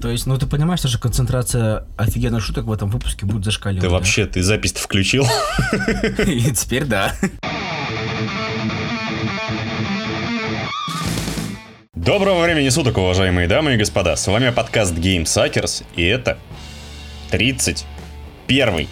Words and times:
То 0.00 0.08
есть, 0.08 0.26
ну 0.26 0.38
ты 0.38 0.46
понимаешь, 0.46 0.80
что 0.80 0.98
концентрация 0.98 1.84
офигенных 1.98 2.42
шуток 2.42 2.64
в 2.64 2.72
этом 2.72 2.88
выпуске 2.88 3.26
будет 3.26 3.44
зашкаливать. 3.44 3.82
Ты 3.82 3.88
да? 3.88 3.92
вообще, 3.92 4.24
ты 4.24 4.42
запись-то 4.42 4.80
включил? 4.80 5.26
И 6.26 6.50
теперь 6.52 6.86
да. 6.86 7.14
Доброго 11.94 12.42
времени 12.42 12.70
суток, 12.70 12.96
уважаемые 12.96 13.46
дамы 13.46 13.74
и 13.74 13.76
господа. 13.76 14.16
С 14.16 14.26
вами 14.26 14.48
подкаст 14.50 14.94
Game 14.94 15.24
Suckers, 15.24 15.84
и 15.96 16.02
это 16.02 16.38
31 17.30 18.88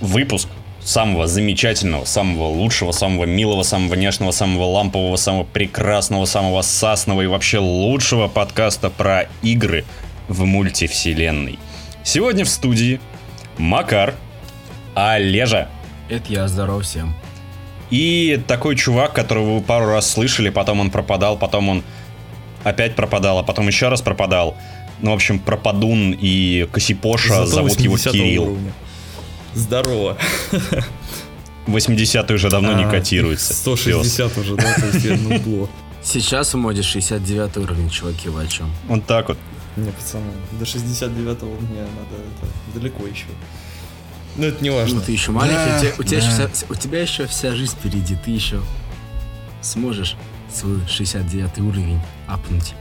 выпуск 0.00 0.48
самого 0.80 1.28
замечательного, 1.28 2.04
самого 2.04 2.48
лучшего, 2.48 2.90
самого 2.90 3.26
милого, 3.26 3.62
самого 3.62 3.94
нежного, 3.94 4.32
самого 4.32 4.64
лампового, 4.64 5.14
самого 5.14 5.44
прекрасного, 5.44 6.24
самого 6.24 6.62
сасного 6.62 7.22
и 7.22 7.26
вообще 7.26 7.58
лучшего 7.58 8.26
подкаста 8.26 8.90
про 8.90 9.28
игры 9.42 9.84
в 10.28 10.44
мультивселенной. 10.44 11.58
Сегодня 12.04 12.44
в 12.44 12.48
студии 12.48 13.00
Макар, 13.58 14.14
Олежа 14.94 15.68
Это 16.08 16.32
я, 16.32 16.48
здоров 16.48 16.84
всем. 16.84 17.14
и 17.90 18.40
такой 18.46 18.76
чувак, 18.76 19.12
которого 19.14 19.56
вы 19.56 19.60
пару 19.62 19.86
раз 19.86 20.10
слышали, 20.10 20.50
потом 20.50 20.80
он 20.80 20.90
пропадал, 20.90 21.36
потом 21.38 21.68
он 21.68 21.82
опять 22.64 22.94
пропадал, 22.96 23.38
а 23.38 23.42
потом 23.42 23.66
еще 23.68 23.88
раз 23.88 24.02
пропадал. 24.02 24.56
Ну, 25.00 25.12
в 25.12 25.14
общем, 25.14 25.38
Пропадун 25.38 26.10
и 26.18 26.66
Косипоша, 26.72 27.28
Зато 27.28 27.46
зовут 27.46 27.78
его 27.80 27.92
80 27.94 28.12
Кирилл. 28.12 28.42
уровня. 28.44 28.72
Здорово. 29.54 30.16
80 31.66 32.30
уже 32.30 32.50
давно 32.50 32.72
не 32.72 32.84
А, 32.84 32.90
котируется. 32.90 33.54
160 33.54 34.38
уже, 34.38 34.56
да, 34.56 34.74
то 34.74 34.86
есть 34.86 35.04
я 35.04 35.16
на 35.16 35.36
углу. 35.36 35.68
Сейчас 36.02 36.54
в 36.54 36.56
моде 36.56 36.82
69 36.82 37.56
уровень, 37.58 37.90
чуваки, 37.90 38.28
вы 38.28 38.42
о 38.42 38.46
чем? 38.46 38.70
Вот 38.88 39.04
так 39.06 39.28
вот. 39.28 39.38
Не, 39.84 39.90
пацаны, 39.92 40.32
до 40.52 40.64
69-го 40.64 41.60
мне 41.66 41.82
надо 41.82 42.16
это, 42.16 42.78
далеко 42.78 43.06
еще. 43.06 43.26
Ну, 44.36 44.46
это 44.46 44.62
не 44.62 44.70
важно. 44.70 44.96
Ну 44.96 45.02
ты 45.02 45.12
еще 45.12 45.32
маленький, 45.32 45.76
у 45.76 45.80
тебя, 45.80 45.94
у, 45.98 46.02
тебя 46.02 46.20
да. 46.20 46.26
еще 46.26 46.48
вся, 46.48 46.66
у 46.68 46.74
тебя 46.74 47.02
еще 47.02 47.26
вся 47.26 47.54
жизнь 47.54 47.76
впереди, 47.76 48.16
ты 48.16 48.30
еще 48.30 48.60
сможешь 49.62 50.16
свой 50.52 50.86
69 50.86 51.58
уровень 51.58 52.00
апнуть. 52.26 52.74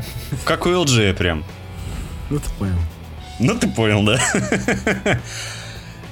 Как 0.45 0.65
у 0.65 0.69
LG 0.69 1.13
прям. 1.13 1.43
Ну 2.29 2.39
ты 2.39 2.49
понял. 2.51 2.77
Ну, 3.39 3.57
ты 3.57 3.67
понял, 3.67 4.03
да? 4.03 4.19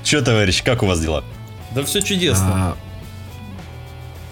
Че, 0.03 0.21
товарищ, 0.21 0.63
как 0.63 0.83
у 0.83 0.85
вас 0.85 1.01
дела? 1.01 1.23
Да 1.73 1.83
все 1.83 2.01
чудесно. 2.01 2.47
А, 2.47 2.77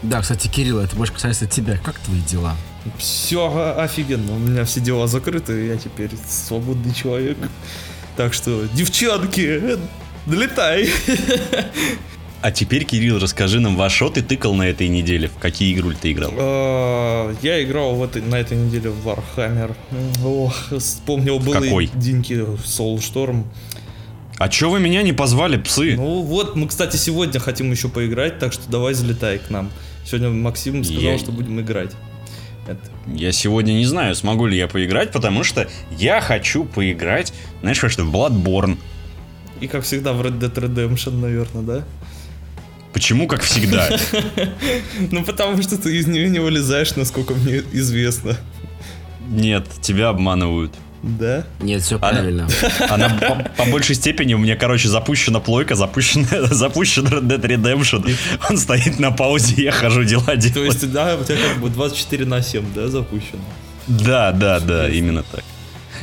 да, 0.03 0.21
кстати, 0.21 0.47
Кирилл, 0.47 0.79
это 0.79 0.95
больше 0.95 1.13
касается 1.13 1.47
тебя. 1.47 1.77
Как 1.77 1.97
твои 1.99 2.21
дела? 2.21 2.55
Все 2.97 3.75
офигенно, 3.77 4.35
у 4.35 4.39
меня 4.39 4.65
все 4.65 4.81
дела 4.81 5.07
закрыты, 5.07 5.67
я 5.67 5.77
теперь 5.77 6.09
свободный 6.27 6.93
человек. 6.93 7.37
Так 8.17 8.33
что, 8.33 8.65
девчонки, 8.73 9.77
долетай. 10.25 10.89
А 12.41 12.51
теперь, 12.51 12.83
Кирилл, 12.83 13.19
расскажи 13.19 13.61
нам, 13.61 13.77
во 13.77 13.89
что 13.89 14.09
ты 14.09 14.21
тыкал 14.21 14.53
на 14.53 14.63
этой 14.63 14.89
неделе? 14.89 15.29
В 15.29 15.37
какие 15.39 15.73
игруль 15.73 15.95
ты 15.95 16.11
играл? 16.11 16.31
А, 16.35 17.33
Я 17.41 17.63
играл 17.63 17.95
в 17.95 18.03
этой, 18.03 18.21
на 18.21 18.35
этой 18.35 18.57
неделе 18.57 18.89
в 18.89 19.07
Warhammer. 19.07 19.73
Ох, 20.25 20.53
вспомнил 20.77 21.39
былые 21.39 21.63
Какой? 21.63 21.89
деньки 21.95 22.33
Soulstorm. 22.65 23.45
А 24.39 24.49
чё 24.49 24.69
вы 24.69 24.81
меня 24.81 25.03
не 25.03 25.13
позвали, 25.13 25.55
псы? 25.57 25.95
Ну 25.95 26.21
вот, 26.21 26.57
мы, 26.57 26.67
кстати, 26.67 26.97
сегодня 26.97 27.39
хотим 27.39 27.71
еще 27.71 27.87
поиграть, 27.87 28.39
так 28.39 28.51
что 28.51 28.69
давай 28.69 28.93
залетай 28.93 29.39
к 29.39 29.49
нам. 29.49 29.71
Сегодня 30.05 30.29
Максим 30.29 30.83
сказал, 30.83 31.01
Я- 31.01 31.17
что 31.17 31.31
будем 31.31 31.61
играть. 31.61 31.91
Это. 32.67 32.79
Я 33.07 33.31
сегодня 33.31 33.73
не 33.73 33.85
знаю, 33.85 34.15
смогу 34.15 34.45
ли 34.45 34.57
я 34.57 34.67
поиграть, 34.67 35.11
потому 35.11 35.43
что 35.43 35.67
я 35.91 36.21
хочу 36.21 36.63
поиграть, 36.63 37.33
знаешь, 37.61 37.81
во 37.83 37.89
что, 37.89 38.03
в 38.03 38.15
Bloodborne. 38.15 38.77
И 39.59 39.67
как 39.67 39.83
всегда 39.83 40.13
в 40.13 40.21
Red 40.21 40.39
Dead 40.39 40.53
Redemption, 40.53 41.19
наверное, 41.19 41.61
да? 41.61 41.83
Почему, 42.93 43.27
как 43.27 43.41
всегда? 43.41 43.89
Ну 45.11 45.23
потому 45.23 45.61
что 45.61 45.77
ты 45.77 45.97
из 45.97 46.07
нее 46.07 46.29
не 46.29 46.39
вылезаешь, 46.39 46.95
насколько 46.95 47.33
мне 47.33 47.63
известно. 47.71 48.37
Нет, 49.27 49.67
тебя 49.81 50.09
обманывают. 50.09 50.73
Да? 51.03 51.45
Нет, 51.59 51.81
все 51.81 51.99
правильно. 51.99 52.47
Она 52.89 53.09
по, 53.09 53.63
по 53.63 53.69
большей 53.69 53.93
степени 53.93 54.33
у 54.33 54.37
меня, 54.37 54.55
короче, 54.55 54.87
запущена 54.87 55.41
плойка, 55.41 55.75
запущена, 55.75 56.47
запущен 56.51 57.05
Red 57.05 57.27
Dead 57.27 57.41
Redemption. 57.41 58.15
Он 58.49 58.57
стоит 58.57 58.99
на 58.99 59.11
паузе, 59.11 59.63
я 59.63 59.71
хожу 59.71 60.05
дела 60.05 60.23
То 60.23 60.37
делать. 60.37 60.73
есть, 60.73 60.91
да, 60.91 61.17
у 61.17 61.23
тебя 61.25 61.37
как 61.37 61.61
бы 61.61 61.69
24 61.69 62.25
на 62.25 62.41
7, 62.41 62.73
да, 62.73 62.87
запущено? 62.87 63.41
Да, 63.87 64.31
да, 64.31 64.61
да, 64.61 64.87
именно 64.87 65.23
так. 65.23 65.43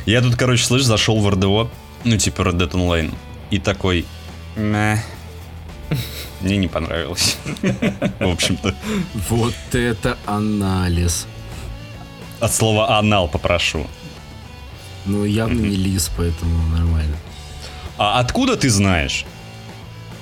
Я 0.05 0.21
тут, 0.21 0.35
короче, 0.35 0.63
слышь, 0.63 0.83
зашел 0.83 1.19
в 1.19 1.27
РДО, 1.27 1.71
ну, 2.03 2.17
типа 2.17 2.43
Red 2.43 2.57
Dead 2.57 2.71
Online, 2.71 3.11
и 3.49 3.57
такой... 3.57 4.05
«Мэ». 4.55 4.99
Мне 6.41 6.57
не 6.57 6.67
понравилось. 6.67 7.37
В 8.19 8.27
общем-то. 8.27 8.75
Вот 9.29 9.53
это 9.73 10.17
анализ. 10.27 11.25
От 12.39 12.53
слова 12.53 12.97
анал 12.97 13.27
попрошу. 13.27 13.87
Ну, 15.05 15.25
явно 15.25 15.59
не 15.59 15.75
лис, 15.75 16.11
поэтому 16.17 16.67
нормально. 16.77 17.15
А 17.97 18.19
откуда 18.19 18.55
ты 18.55 18.69
знаешь? 18.69 19.25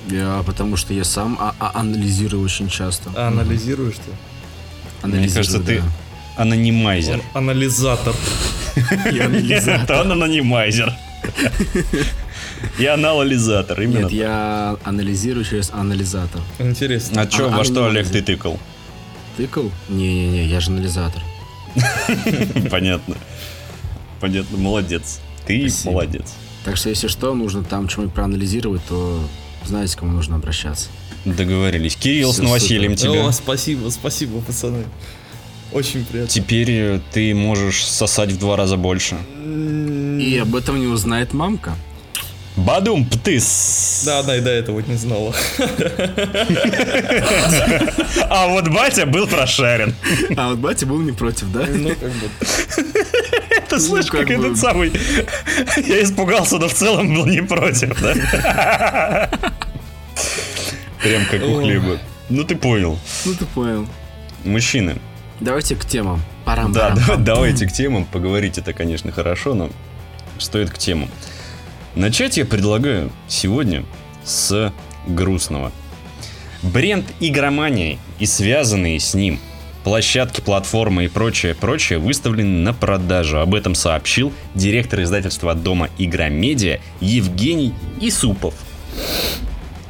Я, 0.08 0.42
потому 0.46 0.76
что 0.76 0.94
я 0.94 1.04
сам 1.04 1.36
а- 1.40 1.54
а- 1.60 1.72
анализирую 1.80 2.42
очень 2.42 2.68
часто. 2.68 3.10
А 3.16 3.28
анализируешь 3.28 3.96
ты? 3.96 4.10
Анализирую, 5.02 5.34
кажется, 5.34 5.60
ты- 5.60 5.80
да. 5.80 6.42
Анонимайзер. 6.42 7.20
Он 7.34 7.50
анализатор. 7.50 8.14
Нет, 9.12 9.68
это 9.68 10.00
он 10.00 10.12
анонимайзер. 10.12 10.92
Я 12.78 12.94
анализатор, 12.94 13.80
именно. 13.80 13.98
Нет, 14.04 14.12
я 14.12 14.76
анализирую 14.84 15.44
через 15.44 15.70
анализатор. 15.70 16.40
Интересно. 16.58 17.22
А 17.22 17.26
чё, 17.26 17.48
А- 17.50 17.56
во 17.56 17.64
что, 17.64 17.86
Олег, 17.86 18.08
ты 18.08 18.22
тыкал? 18.22 18.58
Тыкал? 19.36 19.70
Не-не-не, 19.88 20.44
я 20.46 20.60
же 20.60 20.70
анализатор. 20.70 21.22
Понятно. 22.70 23.16
Понятно, 24.20 24.58
молодец. 24.58 25.20
Ты 25.46 25.68
Спасибо. 25.68 25.92
молодец. 25.92 26.34
Так 26.64 26.76
что, 26.76 26.88
если 26.90 27.08
что, 27.08 27.34
нужно 27.34 27.64
там 27.64 27.88
что-нибудь 27.88 28.14
проанализировать, 28.14 28.82
то 28.88 29.20
знаете, 29.64 29.96
к 29.96 30.00
кому 30.00 30.12
нужно 30.12 30.36
обращаться. 30.36 30.88
Договорились. 31.24 31.96
Кирилл, 31.96 32.30
с 32.32 32.34
Всё 32.34 32.44
новосельем 32.44 32.96
супер. 32.96 33.12
тебя. 33.12 33.26
О, 33.26 33.32
спасибо, 33.32 33.88
спасибо, 33.90 34.40
пацаны. 34.40 34.84
Очень 35.72 36.04
приятно. 36.04 36.30
Теперь 36.30 36.70
э, 36.70 37.00
ты 37.12 37.34
можешь 37.34 37.84
сосать 37.84 38.32
в 38.32 38.38
два 38.38 38.56
раза 38.56 38.76
больше. 38.76 39.16
И 39.44 40.38
об 40.42 40.54
этом 40.56 40.80
не 40.80 40.86
узнает 40.86 41.32
мамка. 41.32 41.74
Бадум, 42.56 43.04
птыс. 43.06 44.02
Да, 44.04 44.18
она 44.20 44.36
и 44.36 44.40
до 44.40 44.50
этого 44.50 44.80
не 44.80 44.96
знала. 44.96 45.34
А 48.28 48.48
вот 48.48 48.68
батя 48.68 49.06
был 49.06 49.26
прошарен. 49.26 49.94
А 50.36 50.50
вот 50.50 50.58
батя 50.58 50.86
был 50.86 50.98
не 51.00 51.12
против, 51.12 51.50
да? 51.52 51.66
Ну, 51.68 51.90
как 51.90 52.10
бы. 52.10 52.28
Ты 53.70 53.80
слышишь, 53.80 54.10
как 54.10 54.30
этот 54.30 54.58
самый... 54.58 54.92
Я 55.76 56.02
испугался, 56.02 56.58
но 56.58 56.68
в 56.68 56.74
целом 56.74 57.14
был 57.14 57.26
не 57.26 57.40
против, 57.42 58.00
да? 58.00 59.30
Прям 61.02 61.24
как 61.30 61.42
у 61.42 61.62
хлеба. 61.62 61.98
Ну 62.28 62.44
ты 62.44 62.56
понял. 62.56 62.98
Ну 63.24 63.34
ты 63.34 63.46
понял. 63.46 63.86
Мужчины, 64.44 64.98
Давайте 65.40 65.74
к 65.74 65.84
темам. 65.86 66.20
Парам, 66.44 66.72
Да, 66.72 66.90
парам, 66.90 67.04
да, 67.06 67.16
давайте 67.16 67.66
к 67.66 67.72
темам. 67.72 68.04
Поговорить 68.04 68.58
это, 68.58 68.72
конечно, 68.72 69.10
хорошо, 69.10 69.54
но 69.54 69.70
стоит 70.38 70.70
к 70.70 70.76
темам. 70.78 71.08
Начать 71.94 72.36
я 72.36 72.44
предлагаю 72.44 73.10
сегодня 73.26 73.84
с 74.24 74.72
грустного. 75.06 75.72
Бренд 76.62 77.06
игромании 77.20 77.98
и 78.18 78.26
связанные 78.26 79.00
с 79.00 79.14
ним 79.14 79.40
площадки, 79.84 80.40
платформы 80.40 81.04
и 81.04 81.08
прочее, 81.08 81.54
прочее 81.54 81.98
выставлены 81.98 82.58
на 82.62 82.72
продажу. 82.72 83.38
Об 83.38 83.54
этом 83.54 83.74
сообщил 83.74 84.32
директор 84.54 85.02
издательства 85.02 85.54
дома 85.54 85.88
Игромедиа 85.98 86.80
Евгений 87.00 87.74
Исупов. 88.00 88.54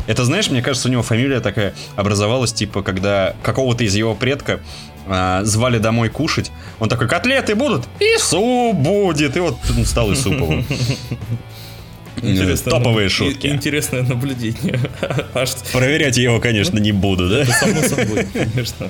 Это, 0.06 0.24
знаешь, 0.24 0.50
мне 0.50 0.62
кажется, 0.62 0.88
у 0.88 0.90
него 0.90 1.02
фамилия 1.02 1.40
такая 1.40 1.74
образовалась, 1.94 2.52
типа, 2.52 2.82
когда 2.82 3.34
какого-то 3.42 3.84
из 3.84 3.94
его 3.94 4.14
предка 4.14 4.60
а, 5.06 5.44
звали 5.44 5.78
домой 5.78 6.08
кушать. 6.08 6.50
Он 6.78 6.88
такой, 6.88 7.08
котлеты 7.08 7.54
будут? 7.54 7.84
И 8.00 8.18
суп 8.18 8.76
будет. 8.76 9.36
И 9.36 9.40
вот 9.40 9.56
он 9.76 9.84
стал 9.84 10.12
Исуповым. 10.12 10.64
Интересное 12.22 12.70
Топовые 12.70 13.04
наб- 13.06 13.12
шутки. 13.12 13.46
Интересное 13.46 14.02
наблюдение. 14.02 14.78
Проверять 15.72 16.16
я 16.16 16.24
его, 16.24 16.40
конечно, 16.40 16.78
не 16.78 16.92
буду, 16.92 17.28
да? 17.28 17.44
само 17.44 17.82
собой, 17.82 18.26
конечно. 18.32 18.88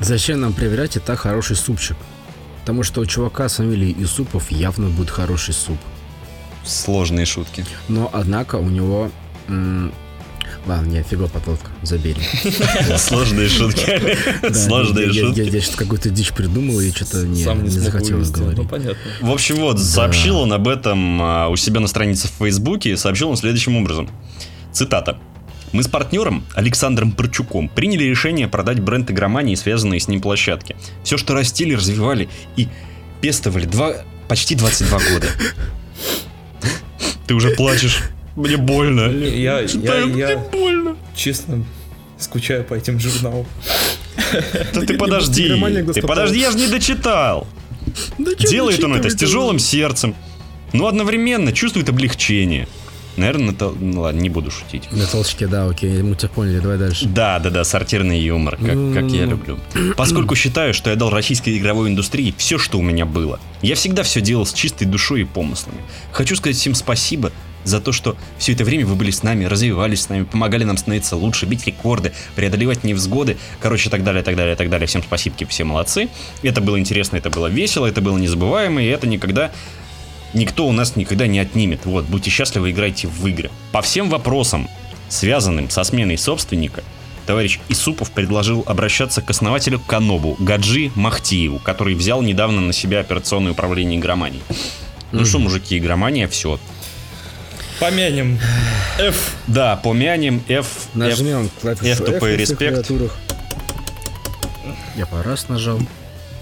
Зачем 0.00 0.40
нам 0.40 0.52
проверять 0.52 0.96
и 0.96 1.00
так 1.00 1.20
хороший 1.20 1.56
супчик? 1.56 1.96
Потому 2.60 2.82
что 2.82 3.00
у 3.00 3.06
чувака 3.06 3.48
с 3.48 3.56
фамилией 3.56 3.94
Исупов 4.02 4.50
явно 4.50 4.88
будет 4.88 5.10
хороший 5.10 5.54
суп. 5.54 5.78
Сложные 6.64 7.26
шутки. 7.26 7.64
Но, 7.88 8.08
однако, 8.12 8.56
у 8.56 8.68
него 8.68 9.10
м, 9.48 9.92
Ладно, 10.66 10.86
не, 10.86 11.02
фига 11.02 11.28
потолка, 11.28 11.68
забери. 11.82 12.22
Сложные 12.96 13.48
шутки. 13.48 14.16
Сложные 14.52 15.12
шутки. 15.12 15.40
Я 15.40 15.60
что-то 15.60 15.76
какую-то 15.76 16.08
дичь 16.08 16.32
придумал, 16.32 16.80
и 16.80 16.90
что-то 16.90 17.26
не, 17.26 17.44
захотелось. 17.68 18.30
Ну, 18.30 18.44
говорить. 18.44 18.70
понятно. 18.70 18.96
В 19.20 19.30
общем, 19.30 19.56
вот, 19.56 19.78
сообщил 19.78 20.38
он 20.38 20.52
об 20.54 20.66
этом 20.66 21.20
а, 21.20 21.48
у 21.48 21.56
себя 21.56 21.80
на 21.80 21.86
странице 21.86 22.28
в 22.28 22.42
Фейсбуке, 22.42 22.96
сообщил 22.96 23.28
он 23.28 23.36
следующим 23.36 23.76
образом. 23.76 24.08
Цитата. 24.72 25.18
Мы 25.74 25.82
с 25.82 25.88
партнером 25.88 26.44
Александром 26.54 27.10
Парчуком 27.10 27.68
приняли 27.68 28.04
решение 28.04 28.46
продать 28.46 28.78
бренд 28.78 29.10
игромании 29.10 29.54
и 29.54 29.56
связанные 29.56 29.98
с 29.98 30.06
ним 30.06 30.20
площадки. 30.20 30.76
Все, 31.02 31.18
что 31.18 31.34
растили, 31.34 31.74
развивали 31.74 32.28
и 32.54 32.68
пестовали 33.20 33.66
два, 33.66 33.96
почти 34.28 34.54
22 34.54 34.98
года. 35.12 35.26
Ты 37.26 37.34
уже 37.34 37.50
плачешь. 37.50 38.02
Мне 38.36 38.56
больно. 38.56 39.10
Я, 39.10 39.58
я, 39.58 39.66
Читаю, 39.66 40.06
мне 40.06 40.20
я, 40.20 40.38
больно. 40.38 40.96
честно, 41.16 41.64
скучаю 42.18 42.62
по 42.62 42.74
этим 42.74 43.00
журналам. 43.00 43.44
Да 44.72 44.80
ты 44.80 44.96
подожди. 44.96 45.60
Ты 45.92 46.02
подожди, 46.02 46.38
я 46.38 46.52
же 46.52 46.58
не 46.58 46.68
дочитал. 46.68 47.48
Делает 48.18 48.84
он 48.84 48.94
это 48.94 49.10
с 49.10 49.16
тяжелым 49.16 49.58
сердцем, 49.58 50.14
но 50.72 50.86
одновременно 50.86 51.52
чувствует 51.52 51.88
облегчение. 51.88 52.68
Наверное, 53.16 53.54
это... 53.54 53.72
Ну 53.78 54.02
ладно, 54.02 54.20
не 54.20 54.28
буду 54.28 54.50
шутить. 54.50 54.90
На 54.92 55.06
толчке, 55.06 55.46
да, 55.46 55.66
окей, 55.68 56.02
мы 56.02 56.16
тебя 56.16 56.28
поняли, 56.28 56.58
давай 56.58 56.78
дальше. 56.78 57.06
Да, 57.06 57.38
да, 57.38 57.50
да, 57.50 57.64
сортирный 57.64 58.20
юмор, 58.20 58.56
как, 58.56 58.94
как 58.94 59.10
я 59.10 59.24
люблю. 59.24 59.58
Поскольку 59.96 60.34
считаю, 60.34 60.74
что 60.74 60.90
я 60.90 60.96
дал 60.96 61.10
российской 61.10 61.56
игровой 61.58 61.88
индустрии 61.88 62.34
все, 62.36 62.58
что 62.58 62.78
у 62.78 62.82
меня 62.82 63.06
было. 63.06 63.38
Я 63.62 63.74
всегда 63.76 64.02
все 64.02 64.20
делал 64.20 64.46
с 64.46 64.52
чистой 64.52 64.84
душой 64.84 65.22
и 65.22 65.24
помыслами. 65.24 65.78
Хочу 66.12 66.36
сказать 66.36 66.56
всем 66.56 66.74
спасибо 66.74 67.32
за 67.64 67.80
то, 67.80 67.92
что 67.92 68.16
все 68.38 68.52
это 68.52 68.64
время 68.64 68.86
вы 68.86 68.94
были 68.94 69.10
с 69.10 69.22
нами, 69.22 69.44
развивались 69.44 70.02
с 70.02 70.08
нами, 70.08 70.24
помогали 70.24 70.64
нам 70.64 70.76
становиться 70.76 71.16
лучше, 71.16 71.46
бить 71.46 71.66
рекорды, 71.66 72.12
преодолевать 72.36 72.84
невзгоды, 72.84 73.38
короче, 73.60 73.90
так 73.90 74.04
далее, 74.04 74.22
так 74.22 74.36
далее, 74.36 74.54
так 74.54 74.68
далее. 74.68 74.86
Всем 74.86 75.02
спасибо, 75.02 75.36
все 75.48 75.64
молодцы. 75.64 76.08
Это 76.42 76.60
было 76.60 76.78
интересно, 76.78 77.16
это 77.16 77.30
было 77.30 77.46
весело, 77.46 77.86
это 77.86 78.00
было 78.00 78.18
незабываемо, 78.18 78.82
и 78.82 78.86
это 78.86 79.06
никогда 79.06 79.50
никто 80.34 80.66
у 80.66 80.72
нас 80.72 80.96
никогда 80.96 81.26
не 81.26 81.38
отнимет. 81.38 81.86
Вот, 81.86 82.04
будьте 82.04 82.30
счастливы, 82.30 82.70
играйте 82.70 83.08
в 83.08 83.26
игры. 83.26 83.50
По 83.72 83.82
всем 83.82 84.10
вопросам, 84.10 84.68
связанным 85.08 85.70
со 85.70 85.84
сменой 85.84 86.18
собственника, 86.18 86.82
товарищ 87.26 87.60
Исупов 87.68 88.10
предложил 88.10 88.62
обращаться 88.66 89.22
к 89.22 89.30
основателю 89.30 89.80
Канобу, 89.80 90.36
Гаджи 90.38 90.90
Махтиеву, 90.94 91.58
который 91.58 91.94
взял 91.94 92.20
недавно 92.22 92.60
на 92.60 92.72
себя 92.72 93.00
операционное 93.00 93.52
управление 93.52 93.98
игроманией. 93.98 94.42
Ну 95.12 95.24
что, 95.24 95.38
мужики, 95.38 95.78
игромания, 95.78 96.28
все. 96.28 96.58
Помянем. 97.80 98.38
F. 98.98 99.34
Да, 99.46 99.76
помянем 99.76 100.42
F, 100.48 100.66
F. 100.66 100.88
Нажмем 100.94 101.50
клавишу 101.60 101.86
F 101.86 102.00
F 102.00 102.22
respect. 102.22 102.56
клавиатурах. 102.56 103.16
Я 104.96 105.06
по 105.06 105.22
раз 105.22 105.48
нажал. 105.48 105.80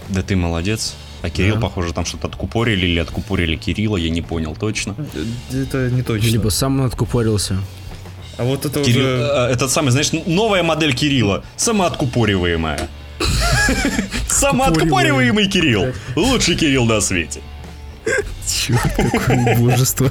Да 0.08 0.22
ты 0.22 0.36
молодец. 0.36 0.94
А 1.22 1.30
Кирилл, 1.30 1.54
Да. 1.54 1.60
похоже, 1.60 1.92
там 1.92 2.04
что-то 2.04 2.26
откупорили 2.28 2.86
или 2.86 2.98
откупорили 2.98 3.56
Кирилла, 3.56 3.96
я 3.96 4.10
не 4.10 4.22
понял 4.22 4.56
точно. 4.58 4.94
Это 5.52 5.88
не 5.90 6.02
точно. 6.02 6.26
Либо 6.28 6.48
сам 6.50 6.80
он 6.80 6.86
откупорился. 6.86 7.58
А 8.38 8.44
вот 8.44 8.64
это 8.66 8.82
Кирилл, 8.82 9.00
уже... 9.06 9.30
э, 9.50 9.52
этот 9.52 9.70
самый, 9.70 9.90
знаешь, 9.90 10.10
новая 10.26 10.62
модель 10.62 10.94
Кирилла, 10.94 11.44
самооткупориваемая. 11.56 12.88
Самооткупориваемый 14.28 15.46
Кирилл. 15.48 15.92
Лучший 16.16 16.56
Кирилл 16.56 16.84
на 16.86 17.00
свете. 17.00 17.40
Черт, 18.46 18.80
какое 18.96 19.56
божество. 19.58 20.10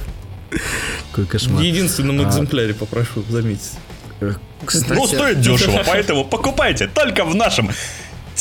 Какой 1.11 1.25
В 1.25 1.27
кошмар. 1.27 1.61
единственном 1.63 2.19
А. 2.21 2.29
экземпляре, 2.29 2.73
попрошу, 2.73 3.23
заметить. 3.29 3.71
Э, 4.21 4.33
Ну, 4.61 4.65
Кстати, 4.67 5.07
стоит 5.07 5.41
дешево, 5.41 5.81
поэтому 5.87 6.23
покупайте 6.23 6.87
только 6.87 7.25
в 7.25 7.33
нашем 7.35 7.69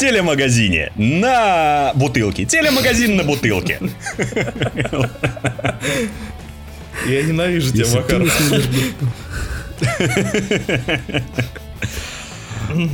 телемагазине 0.01 0.93
на 0.97 1.93
бутылке. 1.95 2.47
Телемагазин 2.47 3.17
на 3.17 3.23
бутылке. 3.23 3.79
Я 7.07 7.23
ненавижу 7.23 7.71
тебя, 7.71 7.87
Макар. 7.95 8.23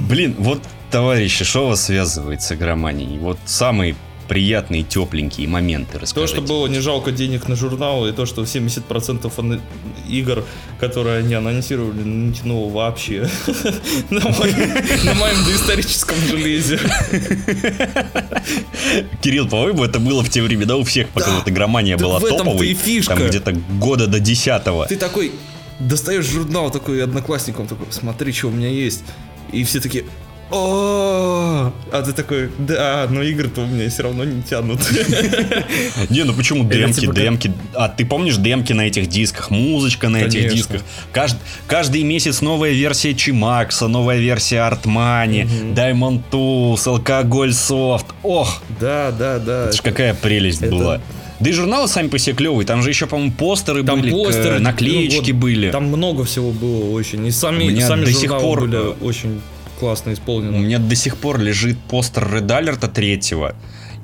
Блин, 0.09 0.35
вот, 0.39 0.63
товарищи, 0.91 1.45
что 1.45 1.69
вас 1.69 1.85
связывает 1.85 2.43
с 2.43 2.51
игроманией? 2.51 3.19
Вот 3.19 3.39
самые 3.45 3.95
приятные, 4.29 4.83
тепленькие 4.83 5.49
моменты 5.49 5.95
То, 5.95 5.99
расскажите. 6.01 6.35
что 6.37 6.43
было 6.43 6.67
не 6.67 6.81
жалко 6.81 7.13
денег 7.13 7.49
на 7.49 7.57
журнал, 7.57 8.07
и 8.07 8.13
то, 8.13 8.27
что 8.27 8.43
70% 8.43 9.33
ан- 9.39 9.61
игр, 10.09 10.45
которые 10.81 11.19
они 11.19 11.35
анонсировали, 11.35 12.03
не 12.03 12.33
тянуло 12.33 12.71
вообще 12.73 13.29
на 14.11 14.21
моем 15.15 15.45
доисторическом 15.45 16.17
железе. 16.29 16.79
Кирилл, 19.23 19.49
по-моему, 19.49 19.85
это 19.85 19.99
было 19.99 20.23
в 20.23 20.29
те 20.31 20.43
времена 20.43 20.77
у 20.77 20.85
всех, 20.85 21.09
пока 21.11 21.33
вот 21.37 21.49
игромания 21.49 21.97
была 21.97 22.21
топовой. 22.21 22.77
Там 23.07 23.19
где-то 23.27 23.53
года 23.79 24.07
до 24.07 24.21
десятого. 24.21 24.87
Ты 24.87 24.97
такой 24.97 25.33
достаешь 25.79 26.25
журнал 26.25 26.71
такой 26.71 27.03
одноклассникам, 27.03 27.67
такой, 27.67 27.87
смотри, 27.91 28.33
что 28.33 28.49
у 28.49 28.51
меня 28.51 28.69
есть. 28.69 29.05
И 29.53 29.63
все 29.65 29.81
такие, 29.81 30.05
о 30.51 31.73
А 31.93 32.03
ты 32.03 32.13
такой, 32.13 32.51
да, 32.59 33.07
но 33.11 33.23
игры-то 33.23 33.63
у 33.63 33.67
меня 33.67 33.89
все 33.91 34.03
равно 34.05 34.25
не 34.25 34.43
тянут. 34.43 34.81
Не, 36.11 36.25
ну 36.25 36.33
почему 36.35 36.65
демки, 36.65 37.01
типа 37.01 37.15
демки? 37.15 37.53
А 37.75 37.89
ты 37.89 38.05
помнишь 38.07 38.37
демки 38.37 38.73
на 38.73 38.83
этих 38.83 39.09
дисках? 39.09 39.51
Музычка 39.51 40.09
на 40.09 40.19
этих 40.19 40.53
дисках. 40.53 40.83
Кажд- 41.13 41.37
каждый 41.67 42.03
месяц 42.03 42.41
новая 42.41 42.71
версия 42.73 43.15
Чимакса, 43.15 43.89
новая 43.89 44.19
версия 44.19 44.61
Артмани, 44.61 45.49
Diamond 45.75 46.23
Tools, 46.31 46.87
Алкоголь 46.89 47.53
Софт. 47.53 48.07
Ох, 48.23 48.63
Да, 48.81 49.11
да, 49.11 49.39
да. 49.39 49.65
это 49.67 49.77
ж 49.77 49.81
какая 49.81 50.15
прелесть 50.15 50.61
была. 50.67 51.01
Да 51.39 51.51
и 51.51 51.53
журналы 51.53 51.87
сами 51.87 52.09
по 52.09 52.19
себе 52.19 52.35
клевые. 52.35 52.67
Там 52.67 52.83
же 52.83 52.89
еще, 52.89 53.07
по-моему, 53.07 53.33
постеры 53.33 53.83
Там 53.85 54.01
были, 54.01 54.11
к- 54.11 54.25
постеры, 54.25 54.59
наклеечки 54.59 55.31
ну 55.33 55.35
вот, 55.35 55.43
были. 55.43 55.71
Там 55.71 55.85
много 55.89 56.25
всего 56.25 56.51
было 56.51 56.91
очень. 56.93 57.27
И 57.27 57.31
сами, 57.31 57.65
меня 57.65 57.87
сами 57.87 58.07
до 58.07 58.13
сих 58.13 58.31
журналы 58.31 58.43
пор, 58.43 58.61
были 58.63 58.77
очень 59.03 59.41
классно 59.77 60.11
У 60.11 60.15
исполнены. 60.15 60.59
меня 60.59 60.79
до 60.79 60.95
сих 60.95 61.17
пор 61.17 61.39
лежит 61.39 61.79
постер 61.79 62.25
Red 62.25 62.47
Alert 62.47 62.87
третьего. 62.89 63.55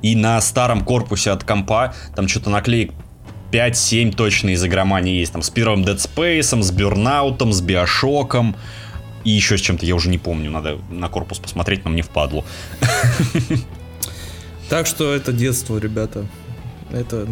И 0.02 0.16
на 0.16 0.40
старом 0.40 0.84
корпусе 0.84 1.30
от 1.30 1.44
компа 1.44 1.94
там 2.16 2.28
что-то 2.28 2.50
наклеек 2.50 2.92
5-7 3.52 4.14
точно 4.14 4.50
из 4.50 4.64
игромании 4.64 5.18
есть. 5.18 5.32
Там 5.32 5.42
с 5.42 5.50
первым 5.50 5.82
Dead 5.82 5.96
Space, 5.96 6.62
с 6.62 6.72
Burnout, 6.72 7.52
с 7.52 7.60
Биошоком. 7.60 8.56
И 9.24 9.30
еще 9.30 9.56
с 9.56 9.60
чем-то, 9.60 9.86
я 9.86 9.94
уже 9.94 10.08
не 10.08 10.18
помню. 10.18 10.50
Надо 10.50 10.78
на 10.90 11.08
корпус 11.08 11.38
посмотреть, 11.38 11.84
но 11.84 11.90
мне 11.90 12.02
впадло. 12.02 12.44
Так 14.68 14.86
что 14.86 15.12
это 15.12 15.32
детство, 15.34 15.76
ребята. 15.76 16.24
Это 16.92 17.26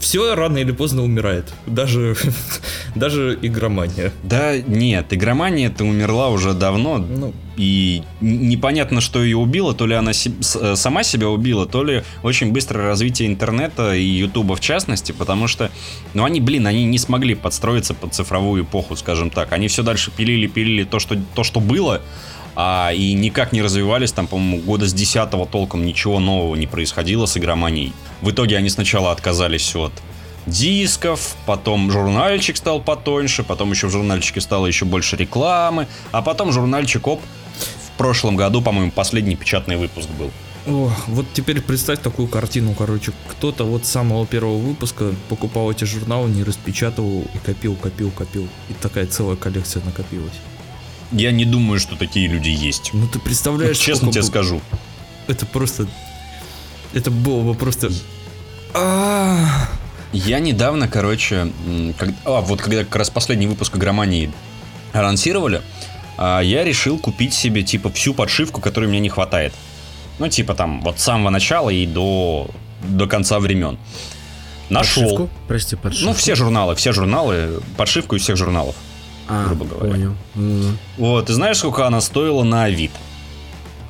все 0.00 0.34
рано 0.34 0.58
или 0.58 0.72
поздно 0.72 1.02
умирает. 1.04 1.52
Даже, 1.66 2.16
даже 2.94 3.38
игромания. 3.42 4.12
Да 4.22 4.56
нет, 4.58 5.12
игромания-то 5.12 5.84
умерла 5.84 6.28
уже 6.30 6.54
давно. 6.54 6.98
Ну, 6.98 7.34
И 7.56 8.02
непонятно, 8.20 9.00
что 9.00 9.22
ее 9.22 9.36
убило, 9.36 9.74
то 9.74 9.86
ли 9.86 9.94
она 9.94 10.12
се- 10.12 10.32
с- 10.40 10.56
э, 10.56 10.74
сама 10.76 11.02
себя 11.02 11.28
убила, 11.28 11.66
то 11.66 11.84
ли 11.84 12.02
очень 12.22 12.50
быстрое 12.52 12.86
развитие 12.86 13.28
интернета 13.28 13.94
и 13.94 14.02
Ютуба 14.02 14.56
в 14.56 14.60
частности, 14.60 15.12
потому 15.12 15.48
что, 15.48 15.70
ну 16.14 16.24
они, 16.24 16.40
блин, 16.40 16.66
они 16.66 16.84
не 16.86 16.98
смогли 16.98 17.34
подстроиться 17.34 17.94
под 17.94 18.14
цифровую 18.14 18.64
эпоху, 18.64 18.96
скажем 18.96 19.30
так. 19.30 19.52
Они 19.52 19.68
все 19.68 19.82
дальше 19.82 20.10
пилили, 20.16 20.46
пилили 20.46 20.84
то, 20.84 20.98
что, 20.98 21.16
то, 21.34 21.44
что 21.44 21.60
было, 21.60 22.00
а, 22.56 22.92
и 22.92 23.12
никак 23.12 23.52
не 23.52 23.62
развивались, 23.62 24.12
там, 24.12 24.26
по-моему, 24.26 24.58
года 24.62 24.86
с 24.86 24.92
10 24.92 25.30
толком 25.50 25.84
ничего 25.84 26.20
нового 26.20 26.54
не 26.54 26.66
происходило 26.66 27.26
с 27.26 27.36
игроманией. 27.36 27.92
В 28.20 28.30
итоге 28.30 28.56
они 28.56 28.68
сначала 28.68 29.10
отказались 29.10 29.74
от 29.74 29.92
дисков, 30.46 31.36
потом 31.46 31.90
журнальчик 31.90 32.56
стал 32.56 32.80
потоньше, 32.80 33.42
потом 33.42 33.70
еще 33.70 33.88
в 33.88 33.90
журнальчике 33.90 34.40
стало 34.40 34.66
еще 34.66 34.84
больше 34.84 35.16
рекламы, 35.16 35.86
а 36.12 36.22
потом 36.22 36.52
журнальчик, 36.52 37.06
оп, 37.06 37.20
в 37.94 37.96
прошлом 37.96 38.36
году, 38.36 38.60
по-моему, 38.60 38.90
последний 38.90 39.36
печатный 39.36 39.76
выпуск 39.76 40.08
был. 40.18 40.30
о, 40.66 40.92
вот 41.08 41.26
теперь 41.32 41.60
представь 41.60 42.00
такую 42.00 42.28
картину, 42.28 42.74
короче. 42.74 43.12
Кто-то 43.28 43.64
вот 43.64 43.84
с 43.84 43.90
самого 43.90 44.26
первого 44.26 44.58
выпуска 44.58 45.14
покупал 45.28 45.70
эти 45.70 45.84
журналы, 45.84 46.30
не 46.30 46.42
распечатывал 46.42 47.24
и 47.34 47.38
копил, 47.38 47.76
копил, 47.76 48.10
копил. 48.10 48.48
И 48.68 48.74
такая 48.74 49.06
целая 49.06 49.36
коллекция 49.36 49.82
накопилась. 49.84 50.34
Я 51.12 51.30
не 51.32 51.44
думаю, 51.44 51.78
что 51.80 51.96
такие 51.96 52.26
люди 52.28 52.48
есть. 52.48 52.90
Ну 52.92 53.06
ты 53.06 53.18
представляешь, 53.18 53.76
Честно 53.78 53.96
сколько 54.10 54.12
тебе 54.12 54.22
бы- 54.22 54.26
скажу. 54.28 54.60
Это 55.26 55.46
просто... 55.46 55.86
Это 56.92 57.10
было 57.10 57.42
бы 57.42 57.54
просто... 57.54 57.90
А, 58.72 59.68
Я 60.12 60.40
недавно, 60.40 60.88
короче, 60.88 61.52
как- 61.98 62.10
а, 62.24 62.40
вот 62.40 62.60
когда 62.60 62.84
как 62.84 62.96
раз 62.96 63.10
последний 63.10 63.46
выпуск 63.46 63.76
игромании 63.76 64.32
анонсировали, 64.92 65.62
а, 66.16 66.40
я 66.40 66.64
решил 66.64 66.98
купить 66.98 67.34
себе, 67.34 67.62
типа, 67.62 67.90
всю 67.90 68.14
подшивку, 68.14 68.60
которой 68.60 68.86
мне 68.88 69.00
не 69.00 69.08
хватает. 69.08 69.52
Ну, 70.18 70.28
типа, 70.28 70.54
там, 70.54 70.80
вот 70.82 70.98
с 71.00 71.02
самого 71.02 71.30
начала 71.30 71.70
и 71.70 71.86
до, 71.86 72.48
до 72.82 73.06
конца 73.06 73.38
времен. 73.40 73.78
Нашел. 74.70 75.02
Подшивку? 75.02 75.30
Прости, 75.48 75.76
подшивку. 75.76 76.06
Ну, 76.06 76.14
все 76.14 76.34
журналы, 76.34 76.74
все 76.76 76.92
журналы, 76.92 77.60
подшивку 77.76 78.16
из 78.16 78.22
всех 78.22 78.36
журналов. 78.36 78.74
А, 79.28 79.46
грубо 79.46 79.64
говоря. 79.66 79.92
понял. 79.92 80.14
М. 80.34 80.78
Вот, 80.98 81.26
ты 81.26 81.32
знаешь, 81.32 81.58
сколько 81.58 81.86
она 81.86 82.00
стоила 82.00 82.42
на 82.42 82.64
Авито? 82.64 82.98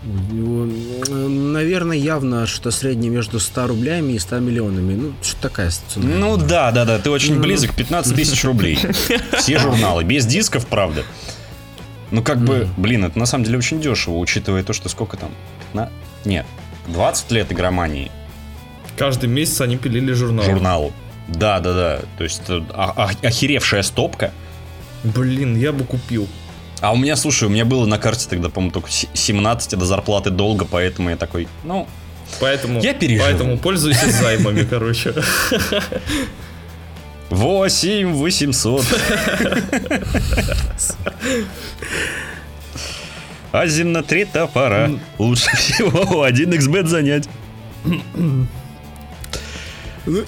Ну, 0.05 0.71
Наверное, 1.09 1.97
явно 1.97 2.47
что 2.47 2.71
среднее 2.71 3.11
между 3.11 3.41
100 3.41 3.67
рублями 3.69 4.13
и 4.13 4.19
100 4.19 4.39
миллионами. 4.41 4.95
Ну, 4.95 5.13
что 5.23 5.41
такая 5.41 5.71
цена. 5.71 6.05
Ну 6.07 6.37
да, 6.37 6.71
да, 6.73 6.85
да, 6.85 6.99
ты 6.99 7.11
очень 7.11 7.41
близок, 7.41 7.75
15 7.75 8.15
тысяч 8.15 8.45
рублей. 8.45 8.79
Все 9.39 9.59
журналы, 9.59 10.05
без 10.05 10.27
дисков, 10.27 10.67
правда. 10.67 11.05
Ну 12.11 12.23
как 12.23 12.39
бы, 12.45 12.69
блин, 12.77 13.05
это 13.05 13.19
на 13.19 13.27
самом 13.27 13.45
деле 13.45 13.59
очень 13.59 13.81
дешево, 13.81 14.19
учитывая 14.19 14.63
то, 14.63 14.73
что 14.73 14.89
сколько 14.89 15.17
там? 15.17 15.31
15? 15.73 15.93
Нет, 16.27 16.47
20 16.89 17.31
лет 17.33 17.51
игромании 17.53 18.11
Каждый 18.97 19.29
месяц 19.29 19.61
они 19.63 19.77
пилили 19.77 20.13
журнал. 20.13 20.45
журналу. 20.45 20.93
Да, 21.29 21.59
да, 21.61 21.73
да. 21.73 21.99
То 22.19 22.25
есть 22.25 22.43
это 22.45 22.65
а- 22.75 22.93
а- 22.97 23.27
охеревшая 23.27 23.83
стопка. 23.83 24.33
Блин, 25.05 25.57
я 25.57 25.73
бы 25.73 25.85
купил. 25.85 26.27
А 26.81 26.93
у 26.93 26.97
меня, 26.97 27.15
слушай, 27.17 27.45
у 27.45 27.51
меня 27.51 27.65
было 27.65 27.87
на 27.87 27.99
карте 27.99 28.27
тогда, 28.29 28.49
по-моему, 28.49 28.73
только 28.73 28.91
с- 28.91 29.07
17 29.15 29.77
до 29.79 29.85
зарплаты 29.87 30.31
долго, 30.31 30.65
поэтому 30.65 31.11
я 31.11 31.17
такой, 31.17 31.47
ну, 31.63 31.87
Поэтому, 32.41 32.81
Я 32.81 32.95
переживу. 32.95 33.23
поэтому 33.25 33.59
пользуйся 33.59 34.11
займами, 34.11 34.65
короче. 34.65 35.15
8 37.31 38.13
800. 38.15 38.85
Азим 43.53 43.93
на 43.93 44.03
три 44.03 44.25
топора. 44.25 44.91
Лучше 45.19 45.55
всего 45.57 46.23
1 46.23 46.53
xbet 46.55 46.87
занять. 46.87 47.29
Ну, 47.85 48.47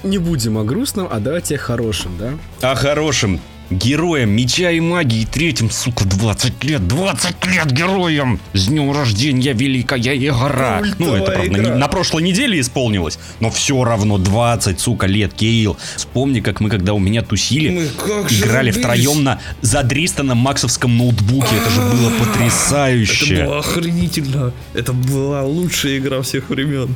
не 0.05 0.19
будем 0.19 0.57
о 0.59 0.65
грустном, 0.65 1.09
а 1.11 1.19
давайте 1.19 1.57
о 1.57 1.59
хорошем, 1.59 2.17
да? 2.19 2.33
А 2.63 2.75
хорошим 2.75 3.41
героем 3.71 4.31
меча 4.31 4.71
и 4.71 4.81
магии 4.81 5.25
третьим, 5.25 5.71
сука, 5.71 6.05
20 6.05 6.65
лет. 6.65 6.87
20 6.87 7.47
лет 7.47 7.73
героем! 7.73 8.41
С 8.53 8.67
днем 8.67 8.93
рождения, 8.93 9.53
великая 9.53 10.17
игра! 10.17 10.83
ну, 10.99 11.15
это, 11.15 11.25
Культовая 11.27 11.49
правда, 11.49 11.63
игра. 11.63 11.75
на 11.77 11.89
прошлой 11.89 12.23
неделе 12.23 12.61
исполнилось, 12.61 13.19
но 13.41 13.51
все 13.51 13.83
равно 13.85 14.19
20, 14.19 14.79
сука, 14.81 15.07
лет, 15.07 15.33
Кейл. 15.35 15.77
Вспомни, 15.97 16.41
как 16.41 16.61
мы, 16.61 16.71
когда 16.71 16.93
у 16.95 16.99
меня 16.99 17.23
тусили, 17.23 17.71
Мы 17.71 17.87
как 17.89 18.33
играли 18.33 18.71
втроем 18.71 19.25
на 19.25 19.41
задристанном 19.63 20.39
максовском 20.39 20.97
ноутбуке. 20.97 21.57
Это 21.57 21.71
же 21.71 21.81
было 21.81 22.11
Это 22.11 22.25
потрясающе. 22.25 23.45
было 23.47 23.59
охренительно. 23.59 24.53
Это 24.75 24.93
была 24.93 25.43
лучшая 25.45 25.99
игра 25.99 26.23
всех 26.23 26.51
времен. 26.51 26.95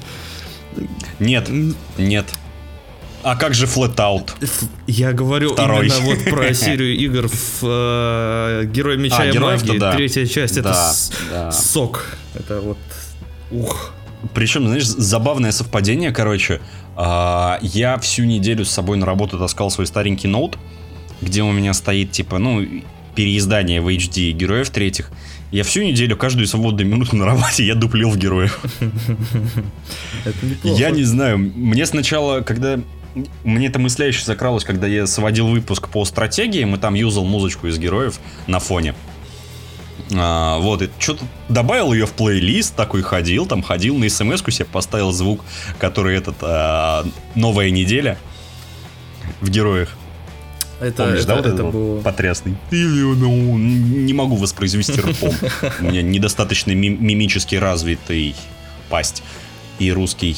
Нет, 1.18 1.48
нет. 1.98 2.26
А 3.22 3.36
как 3.36 3.54
же 3.54 3.66
Flatout? 3.66 4.30
Я 4.86 5.12
говорю 5.12 5.52
Второй. 5.52 5.86
именно 5.86 6.00
вот 6.00 6.24
про 6.24 6.54
серию 6.54 6.96
игр 6.96 7.28
в 7.28 7.60
э, 7.62 8.64
Герой 8.66 8.96
Меча 8.96 9.18
А, 9.18 9.26
и 9.26 9.32
Героев-то 9.32 9.66
Магии. 9.68 9.78
да. 9.78 9.92
Третья 9.94 10.26
часть 10.26 10.56
это 10.56 10.70
Да, 10.70 10.92
с- 10.92 11.12
да. 11.30 11.52
сок. 11.52 12.06
Это 12.34 12.60
вот. 12.60 12.78
Ух. 13.50 13.92
Причем, 14.34 14.66
знаешь, 14.66 14.86
забавное 14.86 15.52
совпадение, 15.52 16.12
короче. 16.12 16.60
а, 16.96 17.58
я 17.62 17.98
всю 17.98 18.24
неделю 18.24 18.64
с 18.64 18.70
собой 18.70 18.96
на 18.96 19.04
работу 19.06 19.38
таскал 19.38 19.70
свой 19.70 19.86
старенький 19.86 20.28
ноут, 20.28 20.56
где 21.20 21.42
у 21.42 21.52
меня 21.52 21.72
стоит, 21.74 22.12
типа, 22.12 22.38
ну, 22.38 22.66
переиздание 23.14 23.80
в 23.82 23.88
HD 23.88 24.30
героев 24.32 24.70
третьих. 24.70 25.10
Я 25.50 25.64
всю 25.64 25.82
неделю, 25.82 26.16
каждую 26.16 26.46
свободную 26.46 26.86
минуту 26.86 27.16
на 27.16 27.26
работе 27.26 27.66
я 27.66 27.74
дуплил 27.74 28.08
в 28.10 28.16
героев. 28.16 28.60
Это. 30.24 30.36
Я 30.62 30.90
не 30.90 31.04
знаю, 31.04 31.38
мне 31.38 31.84
сначала, 31.86 32.40
когда... 32.40 32.78
Мне 33.44 33.66
эта 33.66 33.78
мысля 33.78 34.06
еще 34.06 34.24
закралась, 34.24 34.64
когда 34.64 34.86
я 34.86 35.06
сводил 35.06 35.48
выпуск 35.48 35.88
по 35.88 36.04
стратегии, 36.04 36.64
мы 36.64 36.78
там 36.78 36.94
юзал 36.94 37.24
музычку 37.24 37.66
из 37.66 37.78
героев 37.78 38.20
на 38.46 38.60
фоне. 38.60 38.94
А, 40.14 40.58
вот, 40.58 40.82
и 40.82 40.90
что-то 40.98 41.24
добавил 41.48 41.92
ее 41.92 42.06
в 42.06 42.12
плейлист, 42.12 42.74
такой 42.74 43.02
ходил, 43.02 43.46
там 43.46 43.62
ходил, 43.62 43.96
на 43.98 44.08
смс-ку 44.08 44.50
себе 44.50 44.64
поставил 44.64 45.12
звук, 45.12 45.44
который 45.78 46.16
этот, 46.16 46.36
а, 46.42 47.04
новая 47.34 47.70
неделя 47.70 48.16
в 49.40 49.50
героях. 49.50 49.90
Это, 50.80 51.02
Помнишь, 51.04 51.18
это, 51.18 51.26
да, 51.28 51.34
вот 51.36 51.44
это 51.46 51.54
этот 51.54 51.64
вот 51.66 51.74
было. 51.74 52.00
потрясный? 52.00 52.56
Ну, 52.70 53.58
Не 53.58 54.12
могу 54.14 54.36
воспроизвести 54.36 54.98
ртом. 55.00 55.34
У 55.80 55.84
меня 55.84 56.00
недостаточно 56.02 56.72
ми- 56.72 56.88
мимически 56.88 57.56
развитый 57.56 58.34
пасть 58.88 59.22
и 59.78 59.92
русский 59.92 60.36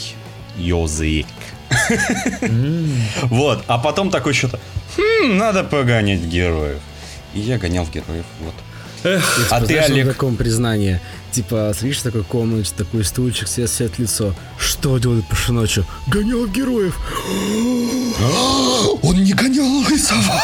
язык. 0.58 1.26
Вот, 3.22 3.64
а 3.66 3.78
потом 3.78 4.10
такой 4.10 4.32
что-то, 4.34 4.58
«Хм, 4.96 5.36
надо 5.38 5.64
погонять 5.64 6.20
героев. 6.20 6.80
И 7.34 7.40
я 7.40 7.58
гонял 7.58 7.86
героев, 7.86 8.24
вот. 8.40 8.54
Эх, 9.04 9.48
А 9.50 9.60
ты, 9.60 9.78
Олег? 9.78 10.06
таком 10.08 10.36
признании. 10.36 11.00
Типа, 11.32 11.72
сидишь 11.74 12.00
в 12.00 12.02
такой 12.02 12.24
комнате, 12.24 12.72
такой 12.76 13.04
стульчик, 13.04 13.48
свет, 13.48 13.70
свет 13.70 13.98
лицо. 13.98 14.34
Что 14.58 14.98
делать 14.98 15.26
прошлой 15.26 15.54
ночью? 15.54 15.86
Гонял 16.06 16.46
героев. 16.46 16.94
Он 19.02 19.16
не 19.16 19.32
гонял 19.32 19.64
лысого! 19.64 20.42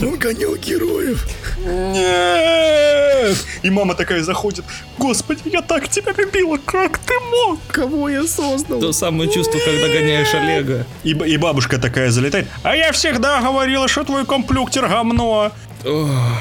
Он 0.00 0.18
гонял 0.18 0.56
героев. 0.56 1.28
Нет! 1.58 3.36
И 3.62 3.70
мама 3.70 3.94
такая 3.94 4.22
заходит, 4.22 4.64
господи, 4.98 5.42
я 5.46 5.60
так 5.60 5.88
тебя 5.88 6.12
любила, 6.16 6.58
как 6.64 6.98
ты 6.98 7.12
мог? 7.20 7.58
Кого 7.68 8.08
я 8.08 8.24
создал? 8.26 8.80
То 8.80 8.92
самое 8.92 9.30
чувство, 9.30 9.58
когда 9.58 9.88
гоняешь 9.88 10.32
Олега. 10.32 10.86
И, 11.04 11.10
и 11.10 11.36
бабушка 11.36 11.78
такая 11.78 12.10
залетает, 12.10 12.48
а 12.62 12.74
я 12.74 12.92
всегда 12.92 13.40
говорила, 13.40 13.86
что 13.88 14.04
твой 14.04 14.24
комплюктер 14.24 14.88
говно. 14.88 15.52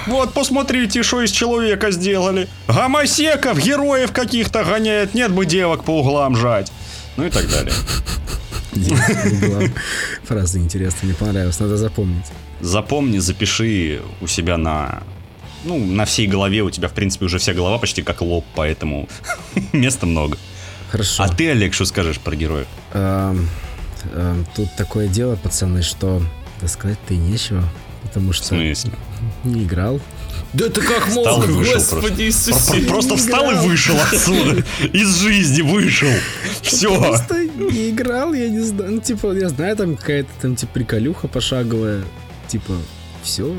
Вот, 0.08 0.34
посмотрите, 0.34 1.04
что 1.04 1.22
из 1.22 1.32
человека 1.32 1.92
сделали. 1.92 2.48
Гомосеков, 2.68 3.60
героев 3.60 4.12
каких-то 4.12 4.64
гоняет, 4.64 5.14
нет 5.14 5.32
бы 5.32 5.46
девок 5.46 5.84
по 5.84 6.00
углам 6.00 6.36
жать. 6.36 6.72
Ну 7.18 7.26
и 7.26 7.30
так 7.30 7.50
далее. 7.50 7.74
Фраза 10.24 10.60
интересная, 10.60 11.06
мне 11.06 11.14
понравилась, 11.14 11.60
надо 11.60 11.78
запомнить. 11.78 12.26
Запомни, 12.60 13.20
запиши 13.20 14.02
у 14.22 14.28
себя 14.28 14.58
на... 14.58 15.04
Ну, 15.64 15.84
на 15.84 16.06
всей 16.06 16.28
голове 16.28 16.62
у 16.62 16.70
тебя, 16.70 16.88
в 16.88 16.94
принципе, 16.94 17.26
уже 17.26 17.40
вся 17.40 17.54
голова 17.54 17.78
почти 17.80 18.04
как 18.04 18.22
лоб, 18.22 18.46
поэтому 18.56 19.08
места 19.74 20.06
много. 20.06 20.38
Хорошо. 20.92 21.24
А 21.24 21.30
ты, 21.30 21.50
Олег, 21.50 21.74
что 21.74 21.86
скажешь 21.86 22.20
про 22.20 22.36
героев? 22.36 22.68
Эм, 22.94 23.50
эм, 24.14 24.46
Тут 24.56 24.76
такое 24.76 25.08
дело, 25.08 25.36
пацаны, 25.36 25.82
что 25.82 26.22
да 26.62 26.68
сказать-то 26.68 27.14
и 27.14 27.18
нечего. 27.18 27.64
Потому 28.04 28.32
В 28.32 28.36
что 28.36 28.48
смысле? 28.48 28.92
Не 29.44 29.64
играл. 29.64 30.00
Да 30.54 30.70
ты 30.70 30.82
как 30.82 31.08
Встал 31.08 31.40
мог, 31.40 31.50
и 31.50 31.52
вышел 31.52 31.74
господи 31.74 32.24
Иисусе. 32.24 32.82
Просто 32.88 33.18
встал 33.18 33.52
и 33.52 33.56
вышел 33.68 33.96
отсюда. 34.00 34.64
Из 34.94 35.18
жизни 35.18 35.62
вышел. 35.62 36.10
Все. 36.62 36.98
Просто 36.98 37.44
не 37.44 37.90
играл, 37.90 38.34
я 38.34 38.48
не 38.50 38.62
знаю. 38.62 38.94
Ну, 38.94 39.02
типа, 39.02 39.34
я 39.34 39.50
знаю, 39.50 39.76
там 39.76 39.98
какая-то 39.98 40.30
там, 40.42 40.56
типа, 40.56 40.72
приколюха 40.74 41.28
пошаговая. 41.28 42.04
Типа, 42.48 42.74
все. 43.22 43.54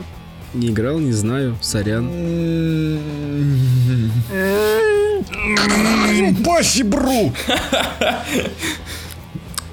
Не 0.55 0.69
играл, 0.69 0.99
не 0.99 1.13
знаю. 1.13 1.59
Сорян. 1.61 2.11
Спасибо. 6.43 7.33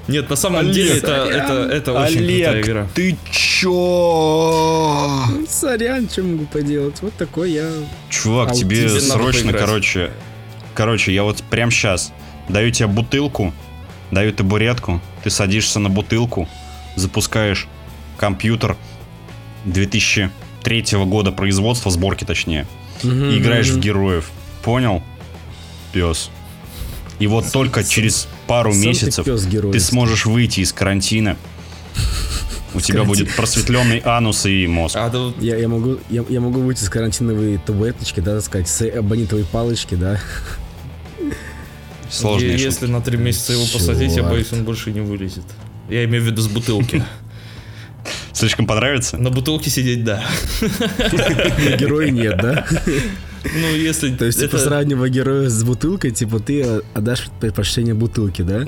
Нет, 0.06 0.28
на 0.28 0.36
самом 0.36 0.60
Олег, 0.60 0.74
деле 0.74 0.98
это, 0.98 1.12
это, 1.12 1.52
это 1.72 1.92
очень 1.94 2.18
крутая 2.18 2.60
игра. 2.60 2.80
Олег, 2.80 2.92
ты 2.92 3.16
чё? 3.30 5.24
Сорян, 5.48 6.08
что 6.10 6.22
могу 6.22 6.44
поделать? 6.46 7.00
Вот 7.00 7.14
такой 7.14 7.52
я. 7.52 7.70
Чувак, 8.10 8.50
А 8.50 8.52
вот 8.52 8.60
тебе 8.60 8.88
срочно, 9.00 9.52
короче... 9.52 10.10
Короче, 10.74 11.14
я 11.14 11.22
вот 11.22 11.42
прям 11.50 11.70
сейчас 11.70 12.12
даю 12.48 12.72
тебе 12.72 12.88
бутылку, 12.88 13.54
даю 14.10 14.32
табуретку, 14.32 15.00
ты 15.22 15.30
садишься 15.30 15.78
на 15.78 15.88
бутылку, 15.88 16.48
запускаешь 16.96 17.68
компьютер 18.18 18.76
2003 19.66 20.84
года 21.04 21.30
производства, 21.30 21.92
сборки 21.92 22.24
точнее, 22.24 22.66
и 23.04 23.38
играешь 23.38 23.68
в 23.68 23.78
героев. 23.78 24.30
Понял? 24.64 25.02
Пес. 25.92 26.28
И 27.20 27.28
вот 27.28 27.50
только 27.52 27.84
через 27.84 28.26
пару 28.46 28.72
Сам 28.72 28.82
ты 28.82 28.88
месяцев 28.88 29.46
герой. 29.48 29.72
ты 29.72 29.80
сможешь 29.80 30.26
выйти 30.26 30.60
из 30.60 30.72
карантина. 30.72 31.36
У 32.74 32.80
тебя 32.80 33.00
карантина. 33.00 33.04
будет 33.24 33.36
просветленный 33.36 34.02
анус 34.04 34.46
и 34.46 34.66
мозг. 34.66 34.96
А, 34.96 35.08
да 35.08 35.18
вот 35.20 35.40
Я, 35.40 35.56
я 35.56 35.68
могу 35.68 35.98
я, 36.10 36.24
я 36.28 36.40
могу 36.40 36.60
выйти 36.60 36.82
с 36.82 36.88
карантиновой 36.88 37.58
таблеточки, 37.64 38.20
да, 38.20 38.34
так 38.36 38.44
сказать, 38.44 38.68
с 38.68 38.82
абонитовой 38.82 39.44
палочки, 39.44 39.94
да. 39.94 40.20
Шутки. 42.10 42.44
если 42.44 42.86
на 42.86 43.00
три 43.00 43.16
месяца 43.16 43.52
его 43.52 43.64
посадить, 43.72 44.14
я 44.16 44.22
боюсь, 44.22 44.52
он 44.52 44.64
больше 44.64 44.90
не 44.92 45.00
вылезет. 45.00 45.44
Я 45.88 46.04
имею 46.04 46.22
в 46.22 46.26
виду 46.26 46.42
с 46.42 46.48
бутылки. 46.48 47.04
Слишком 48.34 48.66
понравится? 48.66 49.16
На 49.16 49.30
бутылке 49.30 49.70
сидеть, 49.70 50.04
да. 50.04 50.22
Герой 51.78 52.10
нет, 52.10 52.36
да? 52.36 52.66
Ну, 53.44 53.74
если... 53.76 54.10
То 54.14 54.24
есть, 54.24 54.40
типа, 54.40 54.56
это- 54.56 54.64
сравнивая 54.64 55.08
героя 55.08 55.48
с 55.48 55.62
бутылкой, 55.62 56.10
типа, 56.10 56.40
ты 56.40 56.82
отдашь 56.94 57.28
предпочтение 57.40 57.94
бутылке, 57.94 58.42
да? 58.42 58.62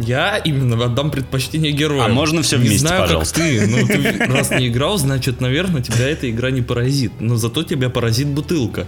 Я 0.00 0.36
именно 0.38 0.84
отдам 0.84 1.10
предпочтение 1.10 1.72
герою. 1.72 2.02
А 2.02 2.08
можно 2.08 2.42
всё 2.42 2.58
Не 2.58 2.64
вместе, 2.68 2.86
знаю, 2.86 3.02
пожалуйста? 3.02 3.40
как 3.40 3.48
ты. 3.48 3.66
Ну, 3.66 3.86
ты 3.86 4.26
раз 4.32 4.50
не 4.50 4.68
играл, 4.68 4.98
значит, 4.98 5.40
наверное, 5.40 5.82
тебя 5.82 6.08
эта 6.08 6.28
игра 6.30 6.50
не 6.50 6.62
поразит. 6.62 7.12
Но 7.20 7.36
зато 7.36 7.62
тебя 7.62 7.88
поразит 7.90 8.26
бутылка. 8.28 8.86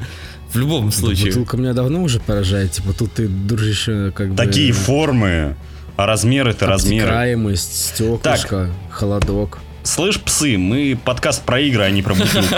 В 0.52 0.58
любом 0.58 0.92
случае. 0.92 1.28
Бутылка 1.28 1.56
меня 1.56 1.72
давно 1.72 2.02
уже 2.02 2.20
поражает, 2.20 2.72
типа, 2.72 2.92
тут 2.92 3.12
ты, 3.14 3.26
дружище, 3.28 4.12
как 4.14 4.30
бы... 4.30 4.36
Такие 4.36 4.72
формы, 4.72 5.56
а 5.96 6.06
размеры-то 6.06 6.66
размеры. 6.66 7.06
Обтекаемость, 7.06 7.94
стеклышко, 7.94 8.70
холодок. 8.90 9.60
Слышь, 9.84 10.18
псы, 10.18 10.56
мы 10.56 10.98
подкаст 11.04 11.44
про 11.44 11.60
игры, 11.60 11.82
а 11.84 11.90
не 11.90 12.00
про 12.02 12.14
бутылку. 12.14 12.54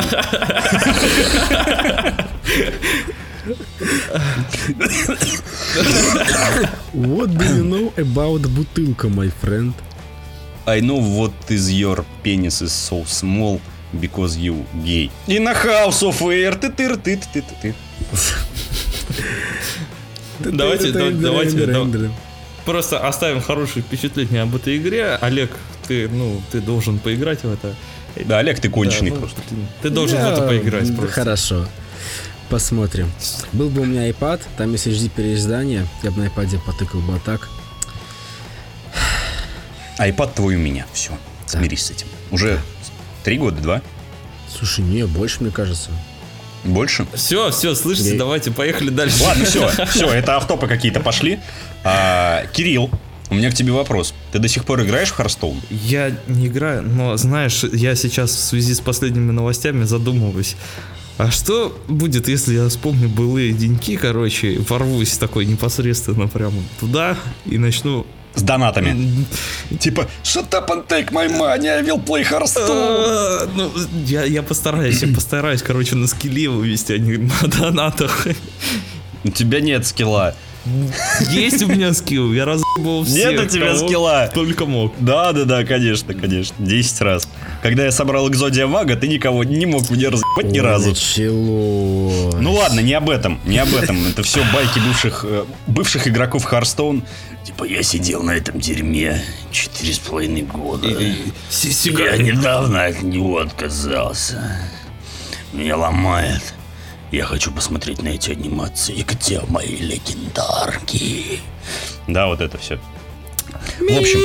What 6.94 7.30
do 7.36 7.44
you 7.44 7.64
know 7.64 7.92
about 7.96 8.46
бутылка, 8.48 9.08
my 9.08 9.30
friend? 9.42 9.74
I 10.66 10.80
know 10.80 10.98
what 10.98 11.32
is 11.48 11.70
your 11.70 12.04
penis 12.22 12.60
is 12.62 12.72
so 12.72 13.04
small 13.04 13.60
because 14.00 14.36
you 14.38 14.64
gay. 14.84 15.10
In 15.26 15.46
a 15.46 15.54
house 15.54 16.02
of 16.02 16.20
air. 16.22 16.56
ты 16.56 16.70
ты 16.70 16.96
ты 16.96 17.16
ты 17.16 17.42
ты 17.42 17.42
ты 17.62 17.74
Давайте, 20.40 20.92
да- 20.92 21.10
давайте. 21.10 22.10
Просто 22.64 22.98
оставим 23.06 23.40
хорошее 23.40 23.84
впечатление 23.84 24.42
об 24.42 24.54
этой 24.56 24.76
игре. 24.76 25.18
Олег, 25.20 25.50
ты, 25.86 26.08
ну, 26.08 26.40
ты 26.50 26.60
должен 26.60 26.98
поиграть 26.98 27.42
в 27.42 27.52
это. 27.52 27.74
Да, 28.24 28.38
Олег, 28.38 28.60
ты 28.60 28.68
конченый 28.68 29.10
Да, 29.10 29.16
ну, 29.16 29.20
просто. 29.20 29.40
Ты, 29.48 29.56
ты 29.82 29.90
должен 29.90 30.18
в 30.18 30.22
Я- 30.22 30.32
это 30.32 30.42
поиграть 30.42 30.88
да, 30.90 30.96
просто. 30.96 31.14
Хорошо. 31.14 31.66
Посмотрим. 32.48 33.10
Был 33.52 33.68
бы 33.70 33.82
у 33.82 33.84
меня 33.84 34.08
iPad, 34.08 34.40
там 34.56 34.72
есть 34.72 34.86
HD 34.86 35.10
переиздание, 35.10 35.86
я 36.02 36.10
бы 36.10 36.22
на 36.22 36.26
iPad 36.28 36.60
потыкал 36.64 37.00
бы 37.00 37.14
а 37.16 37.18
так. 37.18 37.48
Айпад 39.98 40.34
твой 40.34 40.56
у 40.56 40.58
меня. 40.58 40.86
Все, 40.92 41.12
смирись 41.46 41.86
с 41.86 41.90
этим. 41.90 42.06
Уже 42.30 42.60
три 43.24 43.38
года, 43.38 43.60
два? 43.60 43.82
Слушай, 44.48 44.84
не, 44.84 45.06
больше, 45.06 45.42
мне 45.42 45.50
кажется. 45.50 45.90
Больше? 46.64 47.06
Все, 47.14 47.50
все, 47.50 47.74
слышите, 47.74 48.12
Я- 48.12 48.18
давайте 48.18 48.50
поехали 48.50 48.90
дальше. 48.90 49.22
Ладно, 49.22 49.44
все, 49.44 49.68
все, 49.86 50.10
это 50.12 50.36
автопы 50.36 50.66
какие-то 50.66 51.00
пошли. 51.00 51.40
А, 51.84 52.44
Кирилл, 52.52 52.90
у 53.30 53.34
меня 53.34 53.50
к 53.50 53.54
тебе 53.54 53.72
вопрос. 53.72 54.14
Ты 54.32 54.38
до 54.38 54.48
сих 54.48 54.64
пор 54.64 54.82
играешь 54.82 55.08
в 55.10 55.14
Харстоун? 55.14 55.60
Я 55.70 56.16
не 56.28 56.46
играю, 56.46 56.82
но 56.82 57.16
знаешь, 57.16 57.64
я 57.72 57.94
сейчас 57.94 58.30
в 58.30 58.38
связи 58.40 58.74
с 58.74 58.80
последними 58.80 59.32
новостями 59.32 59.84
задумываюсь. 59.84 60.56
А 61.18 61.30
что 61.30 61.76
будет, 61.88 62.28
если 62.28 62.54
я 62.54 62.68
вспомню 62.68 63.08
былые 63.08 63.52
деньки, 63.52 63.96
короче, 63.96 64.58
ворвусь 64.68 65.16
такой 65.16 65.46
непосредственно 65.46 66.28
прямо 66.28 66.62
туда 66.78 67.16
и 67.46 67.58
начну... 67.58 68.06
С 68.34 68.42
донатами. 68.42 69.24
Типа, 69.80 70.06
shut 70.22 70.50
up 70.50 70.68
and 70.68 70.86
take 70.86 71.10
my 71.10 71.26
money, 71.26 71.68
I 71.68 71.82
will 71.82 72.04
play 72.04 72.22
Hearthstone. 72.22 72.68
а, 72.68 73.48
Ну, 73.56 73.72
я, 74.04 74.24
я 74.24 74.42
постараюсь, 74.42 75.02
я 75.02 75.08
постараюсь, 75.14 75.62
короче, 75.62 75.94
на 75.96 76.06
скилле 76.06 76.50
вывести, 76.50 76.92
а 76.92 76.98
не 76.98 77.16
на 77.16 77.48
донатах. 77.48 78.26
У 79.24 79.30
тебя 79.30 79.60
нет 79.62 79.86
скилла. 79.86 80.34
Есть 81.30 81.62
у 81.62 81.68
меня 81.68 81.92
скилл, 81.92 82.32
я 82.32 82.44
разъебал 82.44 83.04
всех, 83.04 83.32
Нет 83.32 83.40
у 83.40 83.46
тебя 83.46 83.74
кого 83.74 83.86
скилла. 83.86 84.30
Только 84.32 84.66
мог. 84.66 84.94
Да, 84.98 85.32
да, 85.32 85.44
да, 85.44 85.64
конечно, 85.64 86.14
конечно. 86.14 86.54
10 86.58 87.00
раз. 87.02 87.28
Когда 87.62 87.84
я 87.84 87.92
собрал 87.92 88.28
Экзодия 88.28 88.66
Мага, 88.66 88.96
ты 88.96 89.08
никого 89.08 89.44
не 89.44 89.66
мог 89.66 89.88
мне 89.90 90.08
разъебать 90.08 90.50
ни 90.50 90.58
разу. 90.58 90.90
Началось. 90.90 92.34
Ну 92.34 92.52
ладно, 92.52 92.80
не 92.80 92.94
об 92.94 93.10
этом, 93.10 93.40
не 93.44 93.58
об 93.58 93.74
этом. 93.74 94.06
Это 94.06 94.22
все 94.22 94.40
байки 94.52 94.78
бывших, 94.78 95.24
э, 95.26 95.44
бывших 95.66 96.08
игроков 96.08 96.44
Харстоун. 96.44 97.04
Типа, 97.44 97.64
я 97.64 97.82
сидел 97.82 98.22
на 98.24 98.32
этом 98.32 98.58
дерьме 98.58 99.22
четыре 99.52 99.94
с 99.94 99.98
половиной 100.00 100.42
года. 100.42 100.88
Я 100.88 102.16
недавно 102.16 102.84
от 102.86 103.02
него 103.02 103.38
отказался. 103.38 104.60
Меня 105.52 105.76
ломает. 105.76 106.42
Я 107.12 107.24
хочу 107.24 107.52
посмотреть 107.52 108.02
на 108.02 108.08
эти 108.08 108.32
анимации. 108.32 109.04
Где 109.06 109.40
мои 109.48 109.76
легендарки? 109.76 111.40
Да, 112.08 112.26
вот 112.26 112.40
это 112.40 112.58
все. 112.58 112.78
В 113.78 113.98
общем, 113.98 114.18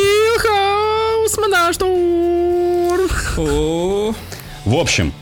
В 4.66 4.76
общем, 4.76 5.14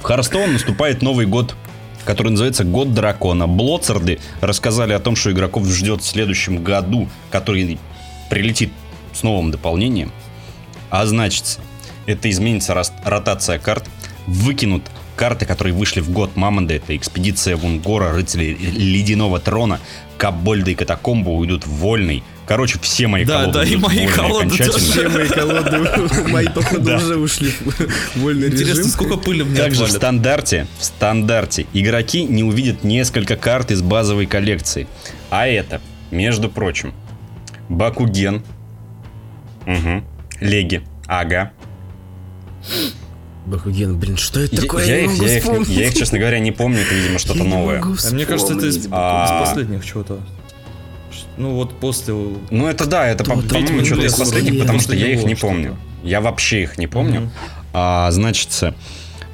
в 0.00 0.04
Харстоун 0.04 0.52
наступает 0.52 1.02
Новый 1.02 1.26
год, 1.26 1.56
который 2.04 2.30
называется 2.30 2.64
Год 2.64 2.94
Дракона. 2.94 3.48
Блоцарды 3.48 4.20
рассказали 4.40 4.92
о 4.92 5.00
том, 5.00 5.16
что 5.16 5.32
игроков 5.32 5.66
ждет 5.66 6.02
в 6.02 6.06
следующем 6.06 6.62
году, 6.62 7.08
который 7.30 7.78
прилетит 8.30 8.72
с 9.12 9.24
новым 9.24 9.50
дополнением. 9.50 10.12
А 10.90 11.04
значит, 11.06 11.58
это 12.06 12.30
изменится 12.30 12.80
ротация 13.04 13.58
карт, 13.58 13.84
выкинут 14.26 14.84
карты, 15.18 15.44
которые 15.46 15.74
вышли 15.74 16.00
в 16.00 16.10
год 16.10 16.36
Мамонда. 16.36 16.74
Это 16.74 16.96
экспедиция 16.96 17.56
Вунгора, 17.56 18.12
рыцари 18.12 18.54
Ледяного 18.54 19.40
Трона, 19.40 19.80
Кабольда 20.16 20.70
и 20.70 20.74
Катакомбы 20.74 21.32
уйдут 21.32 21.66
в 21.66 21.70
вольный. 21.70 22.22
Короче, 22.46 22.78
все 22.80 23.08
мои 23.08 23.24
Да, 23.26 23.40
колоды 23.40 23.52
да, 23.58 23.64
и 23.64 23.74
уйдут 23.74 23.82
в 23.82 23.86
мои 23.88 24.06
колоды 24.06 24.46
окончательно. 24.46 24.78
Все 24.78 25.08
мои 25.08 25.28
колоды, 25.28 25.78
мои 26.30 26.48
походу 26.48 26.82
Да. 26.82 26.96
уже 26.96 27.16
ушли 27.16 27.50
в 27.50 28.20
вольный 28.20 28.46
интересно, 28.48 28.78
режим. 28.78 28.90
сколько 28.90 29.16
пыли 29.18 29.42
мне 29.42 29.56
Также 29.58 29.84
в 29.84 29.90
стандарте, 29.90 30.66
в 30.78 30.84
стандарте 30.84 31.66
игроки 31.74 32.22
не 32.24 32.44
увидят 32.44 32.84
несколько 32.84 33.36
карт 33.36 33.70
из 33.72 33.82
базовой 33.82 34.26
коллекции. 34.26 34.86
А 35.30 35.46
это, 35.46 35.80
между 36.12 36.48
прочим, 36.48 36.94
Бакуген, 37.68 38.42
угу, 39.66 40.02
Леги, 40.40 40.82
Ага. 41.06 41.50
Бакуген, 43.48 43.98
блин, 43.98 44.16
что 44.16 44.40
это 44.40 44.56
Я, 44.56 44.62
такое? 44.62 44.84
я 44.86 45.06
не 45.06 45.14
их, 45.14 45.22
я, 45.22 45.36
их, 45.38 45.68
я 45.68 45.86
их, 45.88 45.94
честно 45.94 46.18
говоря, 46.18 46.38
не 46.38 46.52
помню, 46.52 46.80
это, 46.82 46.94
видимо, 46.94 47.18
что-то 47.18 47.38
Я 47.40 47.44
новое. 47.44 47.82
А 47.82 48.10
мне 48.12 48.26
кажется, 48.26 48.54
это 48.54 48.66
из, 48.66 48.76
вспомнить. 48.76 48.92
А. 49.00 49.42
из 49.42 49.48
последних 49.48 49.84
чего-то. 49.86 50.20
Ну 51.36 51.54
вот 51.54 51.78
после... 51.78 52.14
Ну 52.50 52.66
это 52.66 52.86
да, 52.86 53.06
это, 53.08 53.24
по- 53.24 53.36
по-моему, 53.40 53.84
что-то 53.84 54.06
из 54.06 54.14
последних, 54.14 54.60
потому 54.60 54.80
что 54.80 54.94
я 54.94 55.08
их 55.12 55.24
не 55.24 55.34
помню. 55.34 55.76
Я 56.02 56.20
вообще 56.20 56.62
их 56.62 56.78
не 56.78 56.86
помню. 56.86 57.20
Мгм. 57.22 57.30
А, 57.72 58.10
значит, 58.10 58.50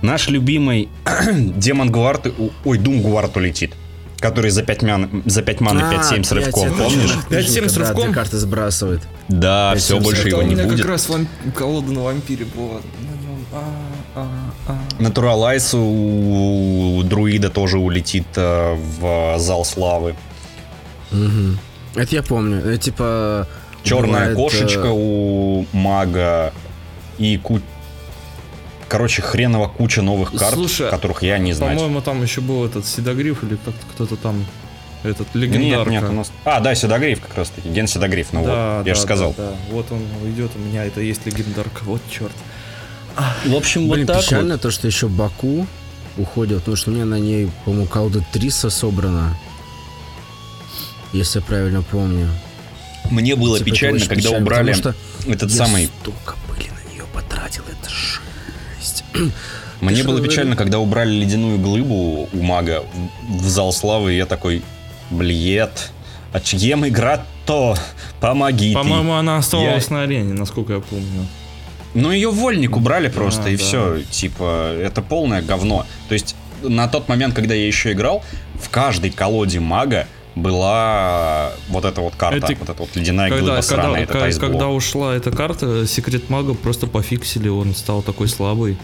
наш 0.03 0.29
любимый 0.29 0.89
Демон 1.33 1.91
Гуарт, 1.91 2.33
ой, 2.65 2.79
Дум 2.79 3.01
Гуарт 3.03 3.37
улетит, 3.37 3.73
который 4.19 4.51
за 4.51 4.63
5 4.63 4.83
ман, 4.83 5.23
за 5.27 5.43
5 5.43 5.61
маны 5.61 5.81
А, 5.83 5.93
5-7 6.15 6.25
с 6.25 6.33
рывком, 6.33 6.65
это 6.69 6.75
помнишь? 6.77 7.11
точно. 7.29 7.35
5-7 7.63 7.69
с 7.69 7.73
Да, 7.75 7.81
рывком? 7.81 8.05
две 8.05 8.15
карты 8.15 8.37
сбрасывает. 8.39 9.03
Да, 9.29 9.75
все, 9.77 9.99
больше 10.01 10.29
его 10.29 10.41
у 10.41 10.43
не 10.43 10.55
меня 10.55 10.65
будет. 10.65 10.81
как 10.81 10.89
раз 10.89 11.09
вам... 11.09 11.27
колода 11.55 11.91
на 11.93 12.03
вампире 12.03 12.45
была. 12.55 12.81
На 14.15 14.21
нем. 14.21 14.81
Натуралайс 14.99 15.75
у, 15.75 17.03
друида 17.05 17.51
тоже 17.51 17.79
улетит 17.79 18.27
э, 18.37 18.75
в 18.75 19.39
зал 19.39 19.65
славы. 19.65 20.15
Мгм. 21.11 21.59
Это 21.95 22.15
я 22.15 22.23
помню. 22.23 22.59
Это 22.59 22.79
типа... 22.79 23.49
Черная 23.83 24.31
бывает, 24.31 24.37
кошечка 24.37 24.87
э, 24.87 24.93
у 24.93 25.67
мага 25.73 26.53
и 27.19 27.37
ку... 27.39 27.61
Короче, 28.89 29.23
хреново 29.23 29.69
куча 29.69 30.03
новых 30.03 30.33
карт, 30.33 30.55
Слушай, 30.55 30.91
которых 30.91 31.23
я 31.23 31.39
не 31.39 31.53
знаю. 31.53 31.77
По-моему, 31.77 32.01
там 32.01 32.23
еще 32.23 32.41
был 32.41 32.65
этот 32.65 32.87
Седогриф 32.87 33.43
или 33.43 33.57
как 33.57 33.75
кто-то 33.95 34.17
там... 34.17 34.45
Этот 35.03 35.35
Нет, 35.35 35.51
легендарка. 35.51 35.91
нет, 35.91 36.05
у 36.05 36.13
нас... 36.13 36.33
А, 36.47 36.61
да, 36.61 36.75
Седогриф 36.75 37.21
как 37.21 37.37
раз 37.37 37.51
таки. 37.51 37.69
Ген 37.69 37.87
Седогриф, 37.87 38.33
ну 38.33 38.43
Да, 38.43 38.77
вот, 38.77 38.85
да, 38.85 38.89
я 38.89 38.95
же 38.95 39.01
сказал. 39.03 39.35
Да, 39.37 39.51
да. 39.51 39.57
Вот 39.71 39.93
он 39.93 40.03
уйдет, 40.23 40.53
у 40.57 40.59
меня 40.59 40.87
это 40.87 41.03
есть 41.03 41.27
легендарка. 41.27 41.83
Вот 41.85 42.01
черт. 42.11 42.33
В 43.45 43.55
общем, 43.55 43.89
Блин, 43.89 44.07
печально 44.07 44.59
то, 44.59 44.71
что 44.71 44.87
еще 44.87 45.09
Баку 45.09 45.67
уходит, 46.17 46.59
потому 46.59 46.77
что 46.77 46.91
у 46.91 46.95
меня 46.95 47.05
на 47.05 47.19
ней, 47.19 47.51
по-моему, 47.65 47.87
колода 47.87 48.25
300 48.33 48.71
собрано. 48.71 49.37
Если 51.13 51.39
я 51.39 51.45
правильно 51.45 51.83
помню. 51.83 52.29
Мне 53.11 53.37
было 53.37 53.59
Типа, 53.59 53.71
печально, 53.71 54.01
когда 54.01 54.15
печально, 54.17 54.39
убрали 54.39 54.73
что 54.73 54.95
этот 55.27 55.51
я 55.51 55.57
самый... 55.57 55.91
столько 56.01 56.37
пыли 56.49 56.71
на 56.71 56.93
нее 56.93 57.05
потратил, 57.13 57.63
это 57.71 57.91
жесть. 57.91 59.05
Мне 59.81 60.03
было 60.03 60.21
печально, 60.21 60.57
когда 60.57 60.79
убрали 60.79 61.13
ледяную 61.13 61.59
глыбу 61.59 62.29
у 62.33 62.43
мага 62.43 62.85
в, 63.29 63.49
зал 63.49 63.73
славы, 63.73 64.15
и 64.15 64.17
я 64.17 64.27
такой, 64.27 64.63
блед, 65.11 65.91
а 66.33 66.41
чьем 66.41 66.87
игра-то? 66.89 67.77
Помоги 68.21 68.71
ты». 68.71 68.75
По-моему, 68.75 69.13
она 69.13 69.37
оставалась 69.37 69.89
Я- 69.89 69.97
на 69.97 70.03
арене, 70.03 70.33
насколько 70.33 70.73
я 70.73 70.81
помню. 70.81 71.27
Ну, 71.95 72.11
ее 72.11 72.31
вольник 72.31 72.77
убрали 72.77 73.09
просто, 73.09 73.45
А, 73.45 73.49
и 73.51 73.57
да. 73.57 73.63
все. 73.63 74.03
Типа, 74.11 74.75
это 74.81 75.01
полное 75.01 75.43
говно. 75.43 75.87
То 76.09 76.15
есть, 76.15 76.35
на 76.63 76.89
тот 76.89 77.09
момент, 77.09 77.35
когда 77.35 77.55
я 77.55 77.67
еще 77.67 77.93
играл, 77.93 78.23
в 78.61 78.69
каждой 78.69 79.11
колоде 79.11 79.61
мага 79.61 80.07
была 80.35 81.53
вот 81.69 81.85
эта 81.85 82.01
вот 82.01 82.17
карта, 82.17 82.39
Это 82.53 82.57
вот 82.59 82.69
эта 82.69 82.83
вот 82.83 82.97
ледяная 82.97 83.31
Когда, 83.31 83.45
глыба 83.47 83.61
сраная, 83.63 84.07
когда, 84.07 84.27
этот 84.29 84.41
когда 84.41 84.69
ушла 84.69 85.15
эта 85.15 85.31
карта, 85.31 85.87
секрет 85.87 86.29
мага 86.29 86.55
просто 86.55 86.89
пофиксили, 86.89 87.49
он 87.49 87.75
стал 87.75 88.03
такой 88.03 88.27
слабый. 88.29 88.77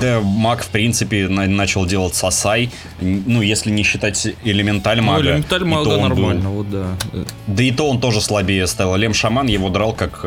Да 0.00 0.20
маг, 0.20 0.62
в 0.62 0.68
принципе, 0.68 1.28
на- 1.28 1.46
начал 1.46 1.86
делать 1.86 2.14
сосай, 2.14 2.70
ну, 3.00 3.40
если 3.42 3.70
не 3.70 3.84
считать 3.84 4.26
элементаль 4.44 4.98
Ну, 4.98 5.04
мага, 5.04 5.22
элементаль 5.22 5.62
и 5.62 5.64
мага 5.64 5.88
он 5.88 6.00
был- 6.00 6.08
нормально, 6.08 6.50
вот 6.50 6.70
да. 6.70 6.86
Э, 7.12 7.24
да 7.46 7.62
и 7.62 7.70
то 7.70 7.88
он 7.88 8.00
тоже 8.00 8.20
слабее 8.20 8.66
стал. 8.66 8.96
Лем 8.96 9.14
Шаман 9.14 9.46
его 9.46 9.68
драл 9.70 9.92
как... 9.94 10.20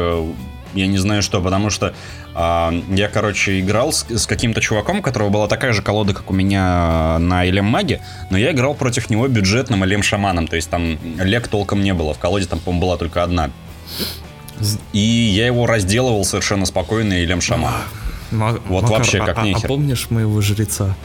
э, 0.78 0.82
Я 0.82 0.88
не 0.88 0.98
знаю 0.98 1.22
что, 1.22 1.42
потому 1.42 1.70
что 1.70 1.94
а, 2.34 2.74
я, 2.90 3.10
короче, 3.10 3.60
играл 3.60 3.92
с, 3.92 4.06
с 4.10 4.26
каким-то 4.28 4.62
чуваком, 4.62 5.00
у 5.00 5.02
которого 5.02 5.30
была 5.30 5.48
такая 5.48 5.74
же 5.74 5.82
колода, 5.82 6.14
как 6.14 6.30
у 6.30 6.34
меня 6.34 7.18
на 7.20 7.46
Элем 7.46 7.66
Маге, 7.66 8.02
но 8.30 8.38
я 8.38 8.52
играл 8.52 8.76
против 8.76 9.10
него 9.10 9.28
бюджетным 9.28 9.84
Элем 9.84 10.04
Шаманом, 10.04 10.48
то 10.48 10.56
есть 10.56 10.70
там 10.70 10.98
лег 11.20 11.48
толком 11.48 11.84
не 11.84 11.94
было, 11.94 12.14
в 12.14 12.20
колоде 12.20 12.46
там, 12.46 12.60
по-моему, 12.60 12.82
была 12.82 12.98
только 12.98 13.24
одна. 13.24 13.50
И 14.94 15.00
я 15.00 15.46
его 15.46 15.68
разделывал 15.68 16.26
совершенно 16.26 16.66
спокойно 16.66 17.14
Элем 17.14 17.42
Шаман. 17.42 17.74
Ма- 18.32 18.60
Вот 18.68 18.84
Макар, 18.84 18.98
вообще 19.00 19.20
а- 19.20 19.26
как 19.26 19.38
а, 19.40 19.44
нехер. 19.44 19.66
А 19.66 19.68
помнишь 19.68 20.10
моего 20.10 20.42
жреца? 20.42 20.96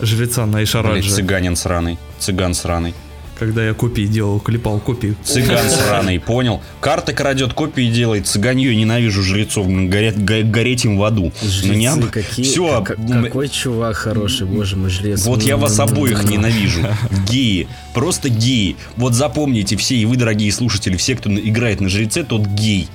Жреца 0.00 0.46
на 0.46 0.52
Блядь, 0.54 0.68
Ишарадже, 0.68 1.10
цыганин 1.10 1.56
сраный, 1.56 1.98
цыган 2.18 2.54
сраный. 2.54 2.94
Когда 3.40 3.66
я 3.66 3.72
копии 3.74 4.02
делал, 4.06 4.38
клепал 4.38 4.78
копии. 4.78 5.16
Цыган 5.24 5.68
сраный, 5.70 6.20
понял? 6.20 6.60
Карты 6.80 7.14
крадет, 7.14 7.54
копии 7.54 7.90
делает, 7.90 8.26
цыганью 8.26 8.76
ненавижу 8.76 9.22
жрецов, 9.22 9.66
горят, 9.66 10.16
го- 10.22 10.44
гореть 10.44 10.84
им 10.84 10.98
в 10.98 11.02
аду. 11.04 11.32
Ну, 11.64 11.72
не 11.72 11.86
об- 11.86 12.10
какие, 12.10 12.44
Всё, 12.44 12.82
как- 12.82 12.98
какой 13.10 13.48
чувак 13.48 13.96
хороший, 13.96 14.46
боже 14.46 14.76
мой, 14.76 14.90
жрец. 14.90 15.24
Вот 15.24 15.42
я 15.42 15.56
вас 15.56 15.78
М-м-м. 15.78 15.92
обоих 15.92 16.22
ненавижу. 16.24 16.82
Геи. 17.28 17.66
Просто 17.94 18.28
геи. 18.28 18.76
Вот 18.96 19.14
запомните 19.14 19.76
все, 19.76 19.96
и 19.96 20.04
вы, 20.04 20.16
дорогие 20.16 20.52
слушатели, 20.52 20.96
все, 20.96 21.16
кто 21.16 21.32
играет 21.32 21.80
на 21.80 21.88
жреце, 21.88 22.22
тот 22.22 22.46
гей. 22.46 22.88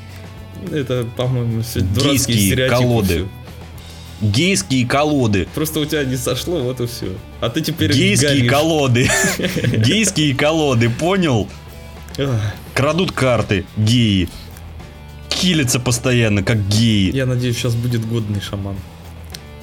Это, 0.71 1.05
по-моему, 1.17 1.63
все 1.63 1.79
дурацкие 1.81 2.11
Гейские 2.13 2.37
стереотипы. 2.47 2.69
колоды. 2.81 3.13
всё. 3.15 3.27
Гейские 4.21 4.87
колоды. 4.87 5.47
Просто 5.53 5.79
у 5.81 5.85
тебя 5.85 6.03
не 6.05 6.15
сошло, 6.15 6.59
вот 6.61 6.79
и 6.79 6.87
все. 6.87 7.07
А 7.41 7.49
ты 7.49 7.61
теперь 7.61 7.91
Гейские 7.91 8.29
горишь. 8.37 8.51
колоды. 8.51 9.09
Гейские 9.77 10.35
колоды, 10.35 10.89
понял? 10.89 11.47
Крадут 12.73 13.11
карты. 13.11 13.65
Геи. 13.77 14.29
Килятся 15.29 15.79
постоянно, 15.79 16.43
как 16.43 16.65
геи. 16.69 17.13
Я 17.13 17.25
надеюсь, 17.25 17.57
сейчас 17.57 17.75
будет 17.75 18.05
годный 18.07 18.39
шаман. 18.41 18.75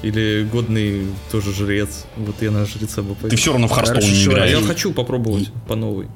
Или 0.03 0.47
годный 0.51 1.07
тоже 1.31 1.53
жрец. 1.53 2.05
Вот 2.17 2.35
я 2.41 2.51
на 2.51 2.65
жреца 2.65 3.01
бы 3.01 3.15
Ты 3.15 3.21
пойду. 3.21 3.37
все 3.37 3.51
равно 3.51 3.67
в 3.67 3.71
Харстоун 3.71 4.01
не 4.03 4.25
играешь. 4.25 4.51
я 4.59 4.61
хочу 4.61 4.91
попробовать 4.93 5.49
по 5.67 5.75
новой. 5.75 6.07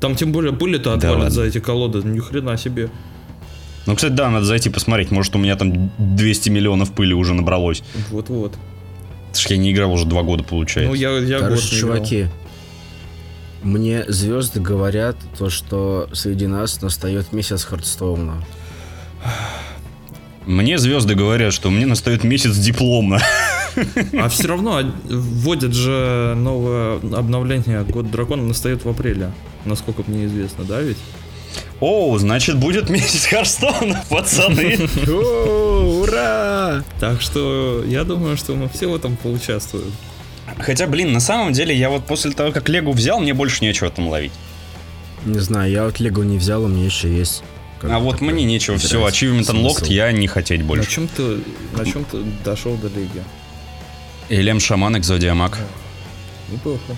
Там 0.00 0.14
тем 0.16 0.32
более 0.32 0.52
пули-то 0.52 0.96
Да 0.96 1.10
отвалят 1.10 1.32
за 1.32 1.42
эти 1.42 1.58
колоды. 1.58 1.98
Ни 2.06 2.20
хрена 2.20 2.56
себе. 2.56 2.88
Ну, 3.86 3.94
кстати, 3.94 4.12
да, 4.12 4.30
надо 4.30 4.46
зайти 4.46 4.70
посмотреть. 4.70 5.10
Может, 5.10 5.34
у 5.36 5.38
меня 5.38 5.56
там 5.56 5.90
200 5.98 6.48
миллионов 6.48 6.92
пыли 6.92 7.14
уже 7.14 7.34
набралось. 7.34 7.82
Вот-вот. 8.10 8.52
Потому 8.52 9.42
что 9.42 9.54
я 9.54 9.60
не 9.60 9.72
играл 9.72 9.92
уже 9.92 10.06
два 10.06 10.22
года, 10.22 10.42
получается. 10.44 10.90
Ну, 10.90 10.94
я, 10.94 11.10
я 11.18 11.40
год 11.40 11.48
Короче, 11.48 11.78
играл. 11.78 11.96
чуваки, 11.96 12.26
мне 13.62 14.04
звезды 14.08 14.60
говорят 14.60 15.16
то, 15.38 15.50
что 15.50 16.08
среди 16.12 16.46
нас 16.46 16.80
настает 16.82 17.32
месяц 17.32 17.64
Хардстоуна. 17.64 18.44
Мне 20.46 20.78
звезды 20.78 21.14
говорят, 21.14 21.52
что 21.52 21.70
мне 21.70 21.86
настает 21.86 22.24
месяц 22.24 22.56
диплома. 22.56 23.20
А 24.16 24.28
все 24.28 24.46
равно 24.46 24.82
вводят 25.02 25.74
же 25.74 26.34
новое 26.36 27.00
обновление 27.12 27.82
Год 27.82 28.08
Дракона 28.08 28.44
настает 28.44 28.84
в 28.84 28.88
апреле. 28.88 29.32
Насколько 29.64 30.04
мне 30.06 30.26
известно, 30.26 30.62
да 30.62 30.80
ведь? 30.80 30.98
О, 31.86 32.16
значит, 32.16 32.56
будет 32.56 32.88
месяц 32.88 33.26
Харстона, 33.26 34.02
пацаны. 34.08 34.88
Ура! 35.06 36.82
Так 36.98 37.20
что 37.20 37.84
я 37.86 38.04
думаю, 38.04 38.38
что 38.38 38.54
мы 38.54 38.70
все 38.70 38.86
в 38.86 38.94
этом 38.94 39.16
поучаствуем. 39.16 39.92
Хотя, 40.58 40.86
блин, 40.86 41.12
на 41.12 41.20
самом 41.20 41.52
деле, 41.52 41.76
я 41.76 41.90
вот 41.90 42.06
после 42.06 42.32
того, 42.32 42.52
как 42.52 42.70
Легу 42.70 42.92
взял, 42.92 43.20
мне 43.20 43.34
больше 43.34 43.62
нечего 43.62 43.90
там 43.90 44.08
ловить. 44.08 44.32
Не 45.26 45.40
знаю, 45.40 45.70
я 45.70 45.84
вот 45.84 46.00
Лего 46.00 46.22
не 46.22 46.38
взял, 46.38 46.64
у 46.64 46.68
меня 46.68 46.86
еще 46.86 47.14
есть. 47.14 47.42
А 47.82 47.98
вот 47.98 48.22
мне 48.22 48.44
нечего. 48.44 48.78
Все, 48.78 49.06
Achievement 49.06 49.44
Unlocked 49.50 49.92
я 49.92 50.10
не 50.10 50.26
хотеть 50.26 50.60
На 50.60 50.66
больше. 50.66 50.90
чем 50.90 51.06
ты, 51.06 51.40
на 51.76 51.84
чем 51.84 52.06
ты 52.06 52.22
дошел 52.46 52.76
до 52.76 52.88
лиги? 52.88 53.22
Элем 54.30 54.58
Шаман, 54.58 54.96
Экзодиамаг. 54.96 55.58
Неплохо. 56.50 56.96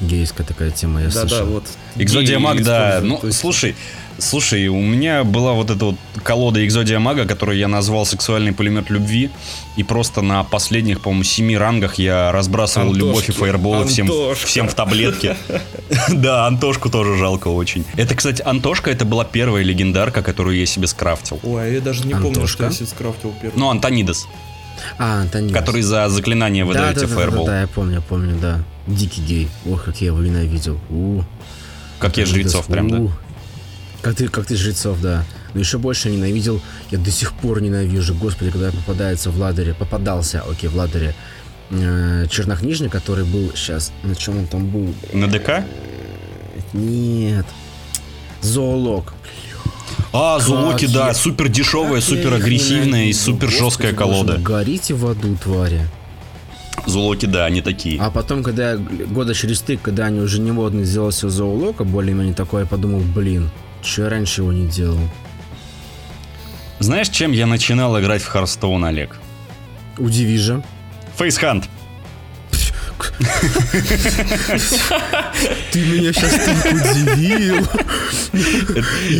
Гейская 0.00 0.46
такая 0.46 0.70
тема, 0.70 1.02
я 1.02 1.08
Да-да, 1.08 1.28
слышал. 1.28 1.46
вот. 1.46 1.64
Экзодиамаг, 1.96 2.56
Геи 2.56 2.64
да. 2.64 3.00
Ну, 3.02 3.20
есть- 3.22 3.38
слушай, 3.38 3.76
слушай, 4.18 4.66
у 4.68 4.80
меня 4.80 5.24
была 5.24 5.52
вот 5.52 5.70
эта 5.70 5.84
вот 5.84 5.96
колода 6.22 6.64
Экзодиамага, 6.64 7.26
которую 7.26 7.58
я 7.58 7.68
назвал 7.68 8.06
«Сексуальный 8.06 8.52
пулемет 8.52 8.88
любви», 8.88 9.30
и 9.76 9.82
просто 9.82 10.22
на 10.22 10.42
последних, 10.42 11.00
по-моему, 11.02 11.24
семи 11.24 11.56
рангах 11.56 11.96
я 11.96 12.32
разбрасывал 12.32 12.88
Антошки, 12.92 13.06
любовь 13.06 13.28
и 13.28 13.32
фаерболы 13.32 13.86
всем, 13.86 14.08
всем 14.34 14.68
в 14.68 14.74
таблетке. 14.74 15.36
Да, 16.08 16.46
Антошку 16.46 16.88
тоже 16.88 17.16
жалко 17.18 17.48
очень. 17.48 17.84
Это, 17.96 18.14
кстати, 18.14 18.42
Антошка, 18.44 18.90
это 18.90 19.04
была 19.04 19.24
первая 19.24 19.62
легендарка, 19.64 20.22
которую 20.22 20.56
я 20.58 20.64
себе 20.66 20.86
скрафтил. 20.86 21.40
Ой, 21.42 21.62
а 21.62 21.66
я 21.66 21.80
даже 21.80 22.06
не 22.06 22.14
помню, 22.14 22.46
что 22.46 22.64
я 22.64 22.70
себе 22.70 22.86
скрафтил 22.86 23.34
первый. 23.42 23.58
Ну, 23.58 23.68
Антонидас, 23.70 24.26
А, 24.98 25.20
Антонин. 25.22 25.52
который 25.52 25.82
за 25.82 26.08
заклинание 26.08 26.64
да, 26.64 26.68
выдает 26.68 26.94
да, 26.94 27.00
тебе 27.00 27.08
да, 27.08 27.14
да, 27.14 27.20
фаербол. 27.20 27.46
да, 27.46 27.60
я 27.60 27.66
помню, 27.66 27.94
я 27.96 28.00
помню, 28.00 28.36
да. 28.40 28.60
Дикий 28.90 29.22
гей. 29.22 29.48
Ох, 29.66 29.84
как 29.84 30.00
я 30.00 30.08
его 30.08 30.20
ненавидел. 30.20 30.78
У, 30.90 31.22
Как 31.98 32.16
я 32.16 32.26
жрецов 32.26 32.66
прям, 32.66 32.88
да. 32.90 33.12
Как 34.02 34.14
ты, 34.16 34.28
как 34.28 34.46
ты 34.46 34.56
жрецов, 34.56 35.00
да. 35.00 35.24
Но 35.54 35.60
еще 35.60 35.78
больше 35.78 36.10
ненавидел, 36.10 36.60
я 36.90 36.98
до 36.98 37.10
сих 37.10 37.32
пор 37.34 37.60
ненавижу, 37.60 38.14
господи, 38.14 38.50
когда 38.50 38.70
попадается 38.70 39.30
в 39.30 39.38
ладере, 39.38 39.74
попадался, 39.74 40.42
окей, 40.48 40.68
в 40.70 40.76
ладере, 40.76 41.14
э, 41.70 42.26
чернокнижник, 42.30 42.90
который 42.92 43.24
был 43.24 43.52
сейчас, 43.54 43.92
на 44.02 44.14
чем 44.14 44.38
он 44.38 44.46
там 44.46 44.66
был? 44.66 44.94
На 45.12 45.26
ДК? 45.28 45.64
Нет. 46.72 47.46
Зоолог. 48.42 49.12
А, 50.12 50.40
Зулоки, 50.40 50.86
Как 50.86 50.94
да, 50.94 51.06
я- 51.08 51.14
супер 51.14 51.48
дешевая, 51.48 52.00
супер 52.00 52.32
агрессивная 52.34 53.04
и 53.06 53.12
супер 53.12 53.50
жесткая 53.50 53.92
колода. 53.92 54.38
Горите 54.38 54.94
в 54.94 55.06
аду, 55.06 55.36
твари. 55.36 55.82
Зулоки, 56.86 57.26
да, 57.26 57.44
они 57.44 57.62
такие. 57.62 58.00
А 58.00 58.10
потом, 58.10 58.42
когда 58.42 58.72
я 58.72 58.76
года 58.76 59.34
через 59.34 59.60
три, 59.60 59.76
когда 59.76 60.06
они 60.06 60.20
уже 60.20 60.40
не 60.40 60.52
модно 60.52 60.84
сделался 60.84 61.28
зоолога, 61.28 61.84
более-менее 61.84 62.34
такое, 62.34 62.62
я 62.62 62.68
подумал, 62.68 63.00
блин, 63.00 63.50
че 63.82 64.02
я 64.02 64.08
раньше 64.08 64.42
его 64.42 64.52
не 64.52 64.66
делал? 64.66 64.98
Знаешь, 66.78 67.08
чем 67.08 67.32
я 67.32 67.46
начинал 67.46 67.98
играть 68.00 68.22
в 68.22 68.26
Харстоун, 68.26 68.84
Олег? 68.84 69.18
Удиви 69.98 70.38
же. 70.38 70.62
Фейсхант. 71.16 71.68
Ты 75.72 75.80
меня 75.80 76.12
сейчас 76.12 76.32
удивил. 76.66 77.66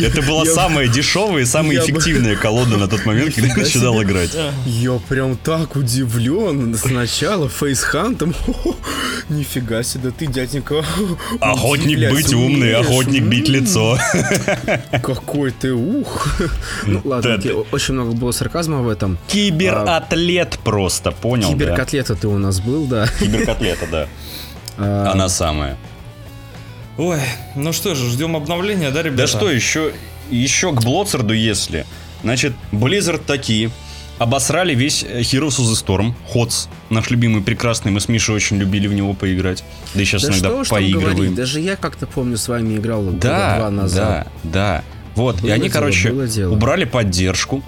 Это 0.05 0.21
была 0.21 0.45
самая 0.45 0.87
дешевая 0.87 1.43
и 1.43 1.45
самая 1.45 1.79
эффективная 1.79 2.35
колода 2.35 2.77
на 2.77 2.87
тот 2.87 3.05
момент, 3.05 3.35
когда 3.35 3.49
я 3.49 3.55
начинал 3.57 4.01
играть. 4.03 4.31
Я 4.65 4.99
прям 5.09 5.37
так 5.37 5.75
удивлен. 5.75 6.75
Сначала 6.77 7.49
фейсхантом. 7.49 8.35
Нифига 9.29 9.83
себе, 9.83 10.11
ты, 10.11 10.27
дяденька. 10.27 10.83
Охотник 11.39 12.11
быть 12.11 12.33
умный, 12.33 12.75
охотник 12.75 13.23
бить 13.23 13.47
лицо. 13.49 13.97
Какой 15.03 15.51
ты 15.51 15.73
ух. 15.73 16.27
Ну 16.85 17.01
ладно, 17.03 17.39
очень 17.71 17.93
много 17.93 18.11
было 18.13 18.31
сарказма 18.31 18.81
в 18.81 18.89
этом. 18.89 19.17
Кибератлет 19.27 20.59
просто, 20.63 21.11
понял? 21.11 21.49
Киберкотлета 21.49 22.15
ты 22.15 22.27
у 22.27 22.37
нас 22.37 22.59
был, 22.59 22.85
да. 22.85 23.07
Киберкотлета, 23.75 23.91
да. 23.91 24.07
А, 24.77 25.11
Она 25.11 25.29
самая. 25.29 25.77
Ой, 26.97 27.19
ну 27.55 27.73
что 27.73 27.95
же, 27.95 28.09
ждем 28.09 28.35
обновления, 28.35 28.91
да, 28.91 29.01
ребята? 29.01 29.23
Да 29.23 29.27
что 29.27 29.49
еще, 29.49 29.93
еще 30.29 30.71
к 30.73 30.81
Блоцерду, 30.83 31.33
если. 31.33 31.85
Значит, 32.23 32.53
Blizzard 32.71 33.21
такие. 33.25 33.71
Обосрали 34.19 34.75
весь 34.75 35.03
э, 35.03 35.21
Heroes 35.21 35.57
of 35.59 35.65
the 35.65 35.73
Storm. 35.73 36.13
Ходс, 36.27 36.67
наш 36.91 37.09
любимый 37.09 37.41
прекрасный, 37.41 37.91
мы 37.91 37.99
с 37.99 38.07
Мишей 38.07 38.35
очень 38.35 38.57
любили 38.57 38.85
в 38.85 38.93
него 38.93 39.13
поиграть. 39.15 39.63
Да 39.95 40.01
и 40.01 40.05
сейчас 40.05 40.21
Да 40.23 40.27
иногда 40.29 40.63
что 40.63 40.75
поигрываем. 40.75 41.15
говорить, 41.15 41.35
даже 41.35 41.59
я 41.59 41.75
как-то 41.75 42.05
помню 42.05 42.37
с 42.37 42.47
вами 42.47 42.77
играл 42.77 43.01
года 43.01 43.17
Да, 43.17 43.57
два 43.57 43.71
назад. 43.71 44.27
да, 44.43 44.51
да. 44.51 44.83
Вот, 45.15 45.39
и 45.39 45.41
Было 45.43 45.53
они, 45.53 45.63
дело, 45.63 45.73
короче, 45.73 46.09
было 46.11 46.27
дело. 46.27 46.53
убрали 46.53 46.83
поддержку, 46.83 47.63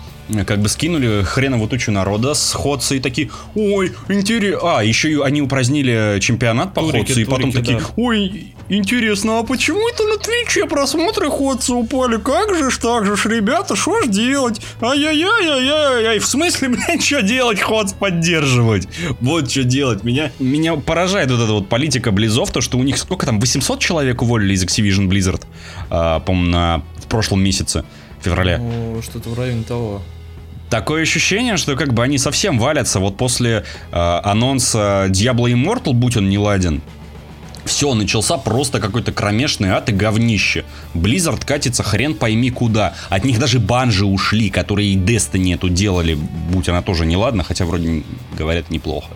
как 0.45 0.59
бы 0.59 0.69
скинули 0.69 1.23
хреновую 1.23 1.69
тучу 1.69 1.91
народа 1.91 2.33
с 2.33 2.53
ходца 2.53 2.95
и 2.95 2.99
такие, 2.99 3.29
ой, 3.55 3.93
интересно. 4.07 4.77
А, 4.77 4.83
еще 4.83 5.12
и 5.12 5.19
они 5.21 5.41
упразднили 5.41 6.19
чемпионат 6.21 6.73
по 6.73 6.81
Турики, 6.81 7.07
ходцу, 7.07 7.21
и 7.21 7.25
потом 7.25 7.51
турики, 7.51 7.57
такие, 7.57 7.79
да. 7.79 7.86
ой, 7.97 8.53
интересно, 8.69 9.39
а 9.39 9.43
почему 9.43 9.88
это 9.89 10.03
на 10.03 10.17
Твиче 10.17 10.65
просмотры 10.65 11.29
ходца 11.29 11.73
упали? 11.73 12.17
Как 12.17 12.55
же 12.55 12.71
ж 12.71 12.77
так 12.77 13.05
же 13.05 13.17
ж, 13.17 13.25
ребята, 13.25 13.75
что 13.75 14.01
ж 14.01 14.07
делать? 14.07 14.62
Ай-яй-яй-яй-яй, 14.81 16.19
в 16.19 16.25
смысле, 16.25 16.69
блядь, 16.88 17.03
что 17.03 17.21
делать, 17.21 17.59
ходц 17.62 17.93
поддерживать? 17.93 18.88
Вот 19.19 19.51
что 19.51 19.63
делать. 19.63 20.03
Меня, 20.03 20.31
меня 20.39 20.75
поражает 20.75 21.31
вот 21.31 21.41
эта 21.41 21.51
вот 21.51 21.69
политика 21.69 22.12
Близов, 22.12 22.51
то, 22.51 22.62
что 22.62 22.77
у 22.77 22.83
них 22.83 22.97
сколько 22.97 23.25
там, 23.25 23.39
800 23.39 23.79
человек 23.79 24.21
уволили 24.21 24.53
из 24.53 24.63
Activision 24.63 25.07
Blizzard, 25.07 25.41
а, 25.89 26.19
по-моему, 26.21 26.51
на, 26.51 26.83
в 26.97 27.07
прошлом 27.07 27.43
месяце, 27.43 27.83
в 28.19 28.25
феврале. 28.25 28.57
Ну, 28.57 29.01
что-то 29.01 29.29
в 29.29 29.38
районе 29.38 29.63
того. 29.63 30.01
Такое 30.73 31.03
ощущение, 31.03 31.57
что 31.57 31.75
как 31.75 31.93
бы 31.93 32.01
они 32.01 32.17
совсем 32.17 32.57
валятся. 32.57 32.99
Вот 32.99 33.15
после 33.15 33.63
э, 33.91 33.95
анонса 33.95 35.05
Diablo 35.09 35.45
Immortal, 35.45 35.93
будь 35.93 36.17
он 36.17 36.29
не 36.29 36.39
ладен, 36.39 36.81
все, 37.63 37.93
начался 37.93 38.39
просто 38.39 38.79
какой-то 38.79 39.12
кромешный 39.12 39.69
ад 39.69 39.89
и 39.89 39.91
говнище. 39.91 40.65
Blizzard 40.95 41.45
катится 41.45 41.83
хрен 41.83 42.15
пойми 42.15 42.49
куда. 42.49 42.95
От 43.09 43.23
них 43.23 43.38
даже 43.38 43.59
банжи 43.59 44.03
ушли, 44.03 44.49
которые 44.49 44.93
и 44.93 44.97
Destiny 44.97 45.53
эту 45.53 45.69
делали, 45.69 46.15
будь 46.15 46.67
она 46.67 46.81
тоже 46.81 47.05
не 47.05 47.17
ладно, 47.17 47.43
хотя 47.43 47.65
вроде 47.65 48.01
говорят 48.36 48.71
неплохо. 48.71 49.12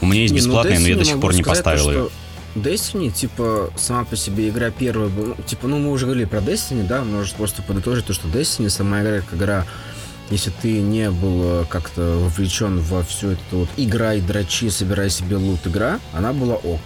У 0.00 0.06
меня 0.06 0.22
есть 0.22 0.34
Не, 0.34 0.40
ну, 0.40 0.46
бесплатная, 0.48 0.80
но 0.80 0.88
я 0.88 0.96
до 0.96 1.04
сих 1.04 1.20
пор 1.20 1.32
не 1.32 1.44
сказать 1.44 1.62
поставил 1.62 1.90
ее. 1.92 2.08
Destiny, 2.56 3.12
типа, 3.12 3.70
сама 3.76 4.04
по 4.04 4.16
себе 4.16 4.48
игра 4.48 4.70
первая 4.70 5.10
была, 5.10 5.36
ну, 5.38 5.44
типа, 5.46 5.68
ну, 5.68 5.78
мы 5.78 5.92
уже 5.92 6.06
говорили 6.06 6.24
про 6.24 6.40
Destiny, 6.40 6.84
да, 6.84 7.04
может 7.04 7.36
просто 7.36 7.62
подытожить 7.62 8.06
то, 8.06 8.14
что 8.14 8.26
Destiny, 8.26 8.68
сама 8.68 9.02
игра, 9.02 9.20
как 9.20 9.34
игра, 9.34 9.64
если 10.30 10.50
ты 10.50 10.80
не 10.80 11.10
был 11.10 11.62
э, 11.62 11.64
как-то 11.68 12.00
вовлечен 12.18 12.80
во 12.80 13.02
всю 13.02 13.30
эту 13.30 13.58
вот 13.58 13.68
играй, 13.76 14.20
дрочи, 14.20 14.70
собирай 14.70 15.10
себе 15.10 15.36
лут 15.36 15.66
игра, 15.66 16.00
она 16.12 16.32
была 16.32 16.56
ок. 16.56 16.80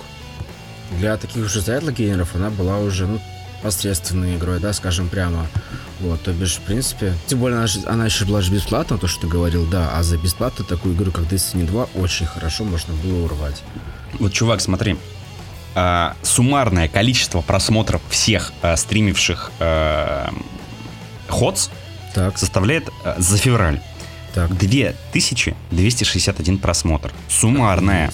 Для 0.99 1.17
таких 1.17 1.47
уже 1.47 1.61
заядлых 1.61 1.97
геймеров 1.97 2.35
она 2.35 2.51
была 2.51 2.79
уже, 2.79 3.07
ну, 3.07 3.21
посредственной 3.63 4.37
игрой, 4.37 4.61
да, 4.61 4.73
скажем 4.73 5.09
прямо. 5.09 5.47
Вот, 6.01 6.23
то 6.23 6.33
бишь, 6.33 6.57
в 6.57 6.61
принципе, 6.61 7.15
тем 7.27 7.41
более 7.41 7.59
она, 7.59 7.67
она 7.87 8.07
еще 8.07 8.25
была 8.25 8.41
же 8.41 8.53
бесплатна, 8.53 8.99
то, 8.99 9.07
что 9.07 9.23
ты 9.23 9.27
говорил, 9.29 9.67
да, 9.67 9.91
а 9.95 10.03
за 10.03 10.17
бесплатно 10.17 10.65
такую 10.65 10.95
игру, 10.95 11.13
как 11.13 11.25
Destiny 11.25 11.67
2, 11.67 11.89
очень 11.95 12.27
хорошо 12.27 12.65
можно 12.65 12.95
было 12.95 13.25
урвать. 13.25 13.63
Вот, 14.19 14.33
чувак, 14.33 14.61
смотри. 14.61 14.97
А, 15.75 16.17
суммарное 16.23 16.89
количество 16.89 17.43
просмотров 17.43 18.03
всех 18.09 18.53
а, 18.63 18.77
стримивших 18.77 19.53
а, 19.61 20.33
ходс 21.29 21.69
Так, 22.15 22.39
составляет 22.39 22.89
а, 23.05 23.17
за 23.19 23.37
февраль 23.37 23.81
так. 24.35 24.57
2261 24.57 26.59
просмотр. 26.59 27.13
Суммарная. 27.29 28.11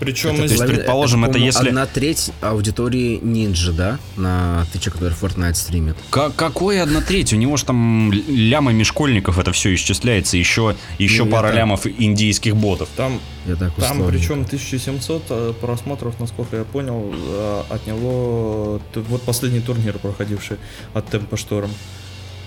Причем 0.00 0.30
Это 0.30 0.44
из- 0.44 0.50
есть, 0.50 0.56
половина- 0.58 0.76
предположим, 0.78 1.24
это 1.24 1.32
по-моему, 1.34 1.46
если- 1.46 1.68
Одна 1.68 1.86
треть 1.86 2.30
аудитории 2.40 3.20
Ninja, 3.20 3.72
да? 3.72 3.98
На 4.16 4.66
Твиче, 4.72 4.90
который 4.90 5.14
Fortnite 5.14 5.54
стримит. 5.54 5.96
Ка- 6.10 6.30
какой 6.30 6.82
одна 6.82 7.00
треть? 7.00 7.32
У 7.32 7.36
него 7.36 7.56
же 7.56 7.64
там 7.64 8.10
лямами 8.12 8.82
школьников 8.82 9.38
это 9.38 9.52
все 9.52 9.72
исчисляется. 9.74 10.36
Еще, 10.36 10.74
еще 10.98 11.24
Ну, 11.24 11.30
пара 11.30 11.46
так. 11.48 11.56
лямов 11.56 11.86
индийских 11.86 12.56
ботов. 12.56 12.88
там, 12.96 13.20
Я 13.46 13.54
так 13.54 13.72
там 13.76 14.04
причем 14.08 14.44
1700 14.44 15.22
э, 15.30 15.52
просмотров, 15.60 16.18
насколько 16.18 16.56
я 16.56 16.64
понял, 16.64 17.12
э, 17.14 17.62
отняло 17.70 18.80
вот 18.94 19.22
последний 19.22 19.60
турнир, 19.60 19.98
проходивший 19.98 20.56
от 20.92 21.06
Темпа 21.06 21.36
Шторм, 21.36 21.70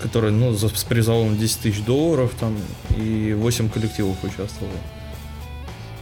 который, 0.01 0.31
ну, 0.31 0.53
за- 0.53 0.69
с 0.69 0.83
призовом 0.83 1.37
10 1.37 1.59
тысяч 1.59 1.81
долларов 1.81 2.31
там 2.39 2.55
и 2.97 3.33
8 3.37 3.69
коллективов 3.69 4.17
участвовало. 4.23 4.75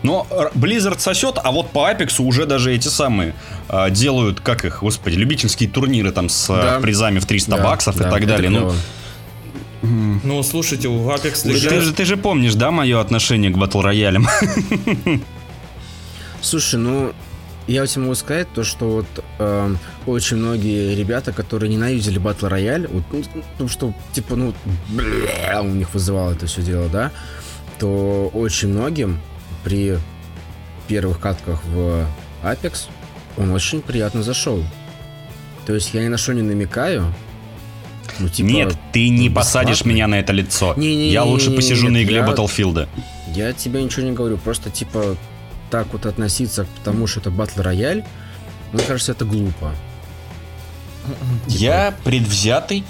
Но 0.04 0.28
Blizzard 0.54 1.00
сосет, 1.00 1.40
а 1.44 1.52
вот 1.52 1.72
по 1.72 1.90
Apex 1.90 2.22
уже 2.22 2.46
даже 2.46 2.74
эти 2.76 2.90
самые 2.90 3.34
а, 3.68 3.90
делают, 3.90 4.40
как 4.40 4.64
их, 4.64 4.82
господи, 4.84 5.16
любительские 5.16 5.68
турниры 5.68 6.12
там 6.12 6.30
с 6.30 6.48
а, 6.50 6.76
Да. 6.76 6.80
призами 6.80 7.18
в 7.20 7.26
300 7.26 7.52
Да, 7.58 7.64
баксов 7.64 7.98
да, 7.98 8.08
и 8.08 8.12
так 8.12 8.20
это 8.20 8.28
далее. 8.28 8.50
Ну. 8.52 8.72
Ну, 10.24 10.42
слушайте, 10.44 10.88
в 10.90 11.08
Apex 11.10 11.44
ты, 11.44 11.50
Legends... 11.50 11.82
же, 11.82 11.94
ты 11.94 12.06
же 12.06 12.18
помнишь, 12.18 12.56
да, 12.56 12.72
мое 12.72 13.00
отношение 13.00 13.52
к 13.52 13.58
батл 13.58 13.82
роялям? 13.82 14.28
Слушай, 16.42 16.80
ну, 16.80 17.14
я 17.68 17.86
тебе 17.88 18.04
могу 18.04 18.16
сказать 18.16 18.48
то, 18.54 18.64
что 18.64 18.90
вот 18.90 19.06
эм, 19.40 19.78
очень 20.06 20.38
многие 20.38 20.96
ребята, 20.96 21.32
которые 21.32 21.70
ненавидели 21.70 22.22
Battle 22.22 22.52
Royale, 22.52 22.88
вот, 22.92 23.04
ну, 23.12 23.44
ну, 23.60 23.68
что, 23.68 23.94
типа, 24.14 24.36
ну, 24.36 24.54
бля, 24.90 25.62
у 25.62 25.70
них 25.70 25.94
вызывало 25.94 26.32
это 26.32 26.46
все 26.46 26.62
дело, 26.62 26.90
да, 26.90 27.12
то 27.80 28.30
очень 28.34 28.70
многим 28.70 29.20
при 29.64 29.98
первых 30.88 31.20
катках 31.20 31.64
в 31.66 32.06
Apex 32.44 32.88
он 33.38 33.52
очень 33.52 33.82
приятно 33.82 34.24
зашел. 34.24 34.64
То 35.66 35.74
есть 35.74 35.94
я 35.94 36.04
ни 36.04 36.08
на 36.08 36.18
что 36.18 36.34
не 36.34 36.44
намекаю. 36.44 37.14
Ну, 38.20 38.30
типа, 38.30 38.48
Нет, 38.48 38.78
ты 38.94 39.10
не 39.10 39.28
бесплатно. 39.28 39.42
посадишь 39.42 39.86
меня 39.86 40.08
на 40.08 40.20
это 40.20 40.32
лицо. 40.32 40.74
Не-не-не, 40.78 41.12
Я 41.12 41.24
лучше 41.24 41.52
посижу 41.52 41.88
на 41.88 41.98
нет, 41.98 42.04
игле 42.04 42.18
я-. 42.18 42.26
Я 43.34 43.52
тебе 43.52 43.84
ничего 43.84 44.06
не 44.06 44.14
говорю, 44.14 44.38
просто 44.38 44.70
типа 44.70 45.18
так 45.76 45.92
вот 45.92 46.06
относиться 46.06 46.64
к 46.64 46.84
тому, 46.86 47.06
что 47.06 47.20
это 47.20 47.32
батл 47.32 47.62
рояль, 47.62 48.06
мне 48.72 48.82
кажется, 48.82 49.12
это 49.12 49.26
глупо. 49.26 49.76
Я 51.48 51.94
предвзятый, 52.06 52.86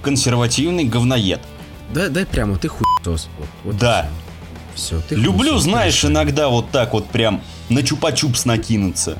консервативный 0.00 0.84
говноед. 0.84 1.40
Дай, 1.92 2.08
дай 2.08 2.24
прямо, 2.24 2.56
ты 2.56 2.68
хуесос. 2.68 3.28
Вот, 3.38 3.48
вот 3.64 3.76
Да. 3.76 4.08
Все, 4.74 5.02
ты 5.02 5.16
Люблю, 5.16 5.50
хуесос, 5.50 5.64
знаешь, 5.64 6.02
иногда 6.02 6.48
вот 6.48 6.70
так 6.70 6.94
вот 6.94 7.10
прям 7.10 7.42
на 7.68 7.80
чупа-чупс 7.80 8.46
накинуться. 8.46 9.18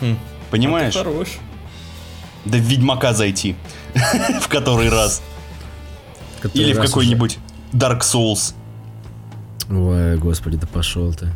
Хм. 0.00 0.16
Понимаешь? 0.50 0.96
А 0.96 1.04
ты 1.04 1.10
хорош. 1.10 1.28
Да 2.46 2.56
в 2.56 2.62
Ведьмака 2.62 3.12
зайти. 3.12 3.56
В 4.40 4.48
который 4.48 4.88
раз. 4.88 5.22
Который 6.40 6.64
Или 6.64 6.72
в 6.72 6.78
раз 6.78 6.88
какой-нибудь 6.88 7.38
Dark 7.72 8.00
Souls. 8.00 8.54
уже- 9.68 9.78
Ой, 9.78 10.16
господи, 10.16 10.56
да 10.56 10.66
пошел 10.66 11.12
ты. 11.12 11.30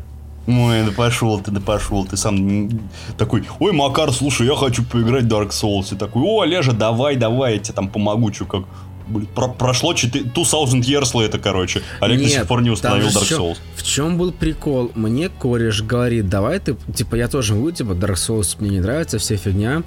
Ой, 0.49 0.83
да 0.83 0.93
пошел 0.97 1.39
ты, 1.41 1.51
да 1.51 1.61
пошел 1.61 2.07
ты 2.07 2.17
сам 2.17 2.71
такой, 3.19 3.45
ой, 3.61 3.73
Макар, 3.73 4.11
слушай, 4.13 4.47
я 4.47 4.57
хочу 4.57 4.83
поиграть 4.83 5.25
в 5.25 5.29
Dark 5.29 5.51
Souls. 5.51 5.93
И 5.95 5.97
такой, 5.97 6.23
о, 6.25 6.41
Олежа, 6.41 6.73
давай, 6.73 7.17
давай, 7.17 7.55
я 7.55 7.59
тебе 7.59 7.75
там 7.75 7.89
помогу, 7.89 8.33
что 8.33 8.47
как. 8.47 8.63
Блин, 9.09 9.27
про- 9.35 9.49
прошло 9.49 9.95
4, 9.95 10.25
2000 10.25 10.81
years 10.81 11.19
это, 11.23 11.39
короче. 11.39 11.83
Олег 12.01 12.19
до 12.19 12.25
Нет, 12.25 12.33
сих 12.33 12.47
пор 12.47 12.61
не 12.63 12.71
установил 12.71 13.09
Dark 13.09 13.39
Souls. 13.39 13.57
В 13.77 13.83
чем 13.83 14.19
был 14.19 14.33
прикол? 14.33 14.91
Мне 14.95 15.29
кореш 15.31 15.83
говорит, 15.83 16.29
давай 16.29 16.59
ты, 16.61 16.77
типа, 16.95 17.17
я 17.17 17.29
тоже 17.29 17.55
могу, 17.55 17.71
типа, 17.71 17.93
Dark 17.93 18.15
Souls 18.17 18.57
мне 18.59 18.69
не 18.71 18.81
нравится, 18.81 19.19
вся 19.19 19.37
фигня. 19.37 19.83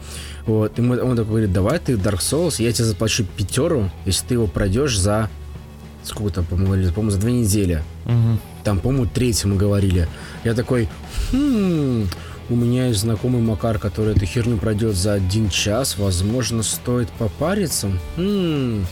Вот, 0.47 0.77
и 0.79 0.81
мы- 0.81 1.01
он 1.01 1.15
такой 1.15 1.29
говорит, 1.29 1.53
давай 1.53 1.77
ты 1.79 1.93
Dark 1.93 2.19
Souls, 2.19 2.61
я 2.63 2.71
тебе 2.71 2.85
заплачу 2.85 3.23
пятеру, 3.23 3.91
если 4.05 4.25
ты 4.27 4.33
его 4.35 4.47
пройдешь 4.47 4.97
за, 4.97 5.29
сколько 6.03 6.33
там, 6.33 6.45
по-моему, 6.45 6.91
по-моему, 6.91 7.11
за 7.11 7.19
две 7.19 7.31
недели. 7.33 7.83
Мгм. 8.05 8.39
Там, 8.63 8.79
по-моему, 8.79 9.07
третий 9.07 9.47
мы 9.47 9.55
говорили. 9.55 10.07
Я 10.43 10.53
такой, 10.53 10.87
«Хм, 11.31 12.07
у 12.51 12.55
меня 12.55 12.87
есть 12.87 12.99
знакомый 12.99 13.41
Макар, 13.41 13.79
который 13.79 14.13
эту 14.13 14.25
херню 14.25 14.57
пройдет 14.57 14.95
за 14.95 15.13
один 15.13 15.49
час. 15.49 15.97
Возможно, 15.97 16.63
стоит 16.63 17.09
попариться. 17.11 17.89
Хм. 18.17 18.85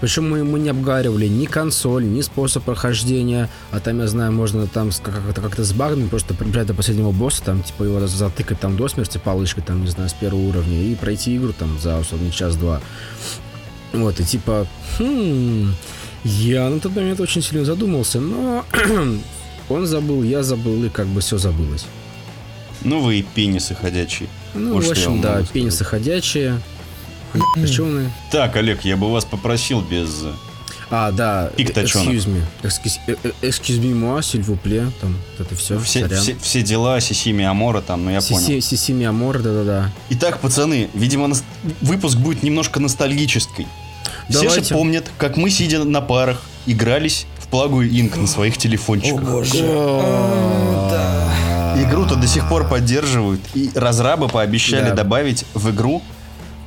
Причем 0.00 0.28
мы, 0.28 0.44
мы 0.44 0.58
не 0.58 0.68
обговаривали 0.68 1.26
ни 1.26 1.46
консоль, 1.46 2.04
ни 2.04 2.20
способ 2.20 2.64
прохождения. 2.64 3.48
А 3.70 3.80
там, 3.80 4.00
я 4.00 4.06
знаю, 4.06 4.32
можно 4.32 4.66
там 4.66 4.90
как-то, 5.02 5.40
как-то 5.40 5.64
с 5.64 5.72
багами 5.72 6.08
просто 6.08 6.34
прибежать 6.34 6.66
до 6.66 6.74
последнего 6.74 7.10
босса, 7.10 7.42
там, 7.42 7.62
типа, 7.62 7.84
его 7.84 8.06
затыкать 8.06 8.60
там 8.60 8.76
до 8.76 8.86
смерти 8.88 9.16
палочкой, 9.16 9.64
там, 9.64 9.82
не 9.82 9.90
знаю, 9.90 10.10
с 10.10 10.12
первого 10.12 10.42
уровня, 10.42 10.82
и 10.82 10.94
пройти 10.94 11.36
игру 11.36 11.54
там 11.58 11.78
за, 11.80 11.98
условно, 11.98 12.30
час-два. 12.30 12.82
Вот, 13.94 14.20
и 14.20 14.24
типа, 14.24 14.66
хм, 14.98 15.72
я 16.26 16.68
на 16.68 16.80
тот 16.80 16.94
момент 16.96 17.20
очень 17.20 17.42
сильно 17.42 17.64
задумался, 17.64 18.20
но 18.20 18.64
он 19.68 19.86
забыл, 19.86 20.22
я 20.22 20.42
забыл, 20.42 20.84
и 20.84 20.88
как 20.88 21.06
бы 21.06 21.20
все 21.20 21.38
забылось. 21.38 21.86
Ну 22.82 23.00
вы 23.00 23.18
и 23.20 23.22
пенисы 23.22 23.74
ходячие. 23.74 24.28
Ну, 24.54 24.74
Вот 24.74 24.84
в 24.84 24.90
общем, 24.90 25.20
да, 25.20 25.42
пенисы 25.52 25.84
ходячие, 25.84 26.60
точеные. 27.54 28.10
Так, 28.30 28.56
Олег, 28.56 28.84
я 28.84 28.96
бы 28.96 29.10
вас 29.10 29.24
попросил 29.24 29.80
без... 29.80 30.22
э, 30.24 30.32
А, 30.90 31.10
да, 31.10 31.50
excuse 31.56 32.26
me, 32.26 32.42
excuse, 32.62 32.98
э, 33.06 33.16
э, 33.24 33.32
excuse 33.42 33.80
me, 33.80 33.92
moi, 33.92 34.20
s'il 34.22 34.42
vous 34.42 34.56
plaît, 34.56 34.86
там, 35.00 35.16
вот 35.36 35.46
это 35.46 35.56
все, 35.56 35.78
Все, 35.80 36.08
все, 36.08 36.36
все 36.40 36.62
дела, 36.62 37.00
Сисими 37.00 37.44
Амора 37.44 37.80
там, 37.80 38.04
ну 38.04 38.10
я 38.10 38.20
понял. 38.20 38.62
Сисими 38.62 39.04
Амор, 39.04 39.40
да-да-да. 39.40 39.90
Итак, 40.10 40.40
пацаны, 40.40 40.88
видимо, 40.94 41.26
нас- 41.26 41.44
выпуск 41.80 42.16
будет 42.18 42.42
немножко 42.42 42.78
ностальгический. 42.80 43.66
Все 44.28 44.40
же 44.40 44.46
Давайте. 44.48 44.74
помнят, 44.74 45.04
как 45.18 45.36
мы, 45.36 45.50
сидя 45.50 45.84
на 45.84 46.00
парах, 46.00 46.42
игрались 46.66 47.26
в 47.38 47.46
плагу 47.48 47.82
Инк 47.84 48.16
на 48.16 48.26
своих 48.26 48.58
телефончиках. 48.58 49.22
Игру-то 51.78 52.16
до 52.16 52.26
сих 52.26 52.48
пор 52.48 52.66
поддерживают, 52.68 53.40
и 53.54 53.70
разрабы 53.74 54.28
пообещали 54.28 54.88
Да. 54.90 54.94
добавить 54.94 55.44
в 55.54 55.70
игру 55.70 56.02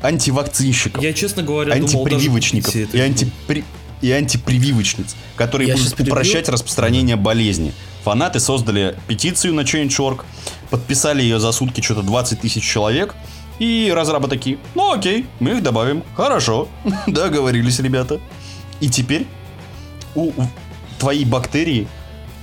антивакцинщиков, 0.01 1.03
Я, 1.03 1.13
честно 1.13 1.41
говоря, 1.43 1.73
думал 1.75 1.85
антипрививочников 2.05 2.71
купить 2.71 2.93
и, 2.93 2.97
антипри- 2.99 3.63
и 4.01 4.11
антипрививочниц, 4.11 5.15
которые 5.35 5.67
Я 5.69 5.75
будут 5.75 5.99
упрощать 5.99 6.47
распространение 6.47 7.15
болезни. 7.17 7.73
Фанаты 8.05 8.39
создали 8.39 8.95
петицию 9.07 9.53
на 9.55 9.61
Change.org, 9.61 10.23
подписали 10.69 11.21
ее 11.21 11.39
за 11.39 11.51
сутки 11.51 11.81
что-то 11.81 12.03
20 12.03 12.39
тысяч 12.39 12.63
человек, 12.63 13.15
и 13.59 13.91
разрабы 13.93 14.27
такие, 14.27 14.57
ну 14.75 14.91
окей, 14.93 15.25
мы 15.39 15.51
их 15.51 15.63
добавим, 15.63 16.03
хорошо, 16.15 16.67
договорились, 17.07 17.79
ребята. 17.79 18.19
И 18.79 18.89
теперь 18.89 19.27
у 20.15 20.31
в- 20.31 20.47
твоей 20.99 21.25
бактерии 21.25 21.87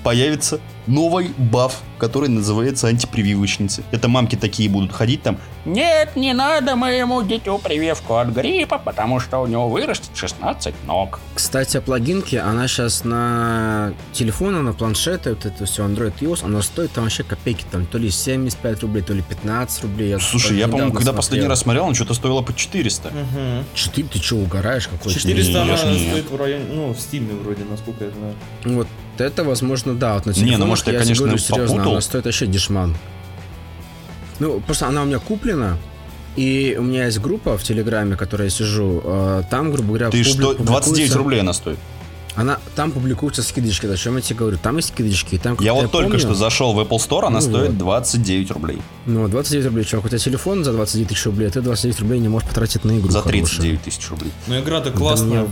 появится 0.05 0.61
новый 0.87 1.31
баф 1.37 1.83
который 1.99 2.29
называется 2.29 2.88
антипрививочницы. 2.88 3.83
Это 3.90 4.09
мамки 4.09 4.37
такие 4.37 4.68
будут 4.68 4.92
ходить 4.92 5.22
там. 5.22 5.38
Нет, 5.64 6.14
не 6.14 6.33
надо 6.33 6.77
моему 6.77 7.22
дитю 7.22 7.59
прививку 7.59 8.16
от 8.16 8.29
гриппа, 8.29 8.79
потому 8.79 9.18
что 9.18 9.38
у 9.38 9.46
него 9.46 9.68
вырастет 9.68 10.11
16 10.14 10.75
ног. 10.87 11.18
Кстати, 11.35 11.79
о 11.79 11.81
плагинке, 11.81 12.40
она 12.40 12.68
сейчас 12.68 13.05
на 13.05 13.92
телефоны, 14.12 14.62
на 14.62 14.72
планшеты, 14.72 15.31
вот 15.31 15.44
это 15.44 15.64
все 15.64 15.85
Android 15.87 16.14
iOS, 16.20 16.44
она 16.44 16.62
стоит 16.62 16.92
там 16.92 17.05
вообще 17.05 17.25
копейки, 17.25 17.64
там 17.70 17.87
то 17.87 17.99
ли 17.99 18.11
75 18.11 18.83
рублей, 18.83 19.03
то 19.03 19.12
ли 19.12 19.22
15 19.22 19.83
рублей. 19.83 20.11
Я 20.11 20.18
Слушай, 20.18 20.59
я, 20.59 20.68
по-моему, 20.68 20.92
когда 20.92 21.12
последний 21.12 21.42
смотрел. 21.42 21.51
раз 21.51 21.61
смотрел, 21.61 21.85
он 21.87 21.94
что-то 21.94 22.14
стоило 22.14 22.42
по 22.42 22.55
400. 22.55 23.09
Угу. 23.09 23.14
Четыре, 23.75 24.09
ты 24.09 24.18
что, 24.18 24.37
угораешь 24.37 24.88
какой-то? 24.88 25.18
400 25.18 25.53
Не, 25.53 25.59
она 25.59 25.77
стоит 25.77 26.31
в 26.31 26.37
районе, 26.37 26.64
ну, 26.72 26.92
в 26.92 27.01
стиме 27.01 27.35
вроде, 27.35 27.64
насколько 27.64 28.05
я 28.05 28.11
знаю. 28.11 28.35
Вот 28.64 28.87
это, 29.20 29.44
возможно, 29.44 29.94
да. 29.94 30.14
Вот 30.14 30.26
на 30.26 30.31
Не, 30.33 30.57
ну, 30.57 30.66
может, 30.66 30.87
я, 30.87 30.92
тебе 30.92 31.02
конечно, 31.02 31.24
говорю, 31.24 31.38
серьезно, 31.38 31.66
попутал. 31.76 31.92
она 31.92 32.00
стоит 32.00 32.24
вообще 32.24 32.46
дешман. 32.46 32.96
Ну, 34.38 34.61
просто 34.61 34.87
она 34.87 35.02
у 35.02 35.07
меня 35.07 35.18
куплена, 35.18 35.79
и 36.37 36.76
у 36.79 36.83
меня 36.83 37.07
есть 37.07 37.18
группа 37.20 37.57
в 37.57 37.62
Телеграме, 37.62 38.14
в 38.16 38.18
которой 38.18 38.44
я 38.44 38.50
сижу. 38.50 39.00
э, 39.05 39.42
Там, 39.50 39.72
грубо 39.72 39.88
говоря, 39.88 40.11
Ты 40.11 40.20
публи- 40.20 40.24
что, 40.24 40.55
29 40.55 40.64
публикуется- 41.12 41.18
рублей 41.18 41.40
она 41.40 41.52
стоит? 41.52 41.79
Она, 42.35 42.59
там 42.74 42.92
публикуются 42.92 43.42
скидочки, 43.42 43.87
о 43.87 43.96
чем 43.96 44.16
я 44.16 44.20
тебе 44.20 44.38
говорю. 44.40 44.59
Там 44.62 44.76
есть 44.76 44.88
скидочки, 44.88 45.37
и 45.37 45.38
там, 45.38 45.57
Я 45.59 45.72
вот 45.72 45.90
только 45.90 46.09
помню, 46.11 46.18
что 46.18 46.35
зашел 46.35 46.74
в 46.74 46.81
Apple 46.81 46.98
Store, 46.98 47.29
она 47.29 47.37
Ну 47.37 47.40
стоит 47.40 47.68
вот. 47.70 47.79
29 47.79 48.50
рублей. 48.50 48.79
Ну, 49.07 49.26
29 49.26 49.64
рублей, 49.64 49.85
чувак, 49.87 50.05
у 50.05 50.09
тебя 50.11 50.18
телефон 50.18 50.62
за 50.62 50.72
29 50.74 51.09
тысяч 51.09 51.24
рублей, 51.24 51.48
а 51.48 51.50
ты 51.50 51.62
29 51.62 52.00
рублей 52.00 52.20
не 52.20 52.29
можешь 52.29 52.46
потратить 52.46 52.85
на 52.85 52.98
игру 52.98 53.09
За 53.11 53.22
хорошую. 53.22 53.46
39 53.46 53.83
тысяч 53.85 54.11
рублей. 54.11 54.33
Ну, 54.48 54.61
игра-то 54.61 54.90
Да 54.90 54.98
классная. 54.98 55.29
мне 55.44 55.48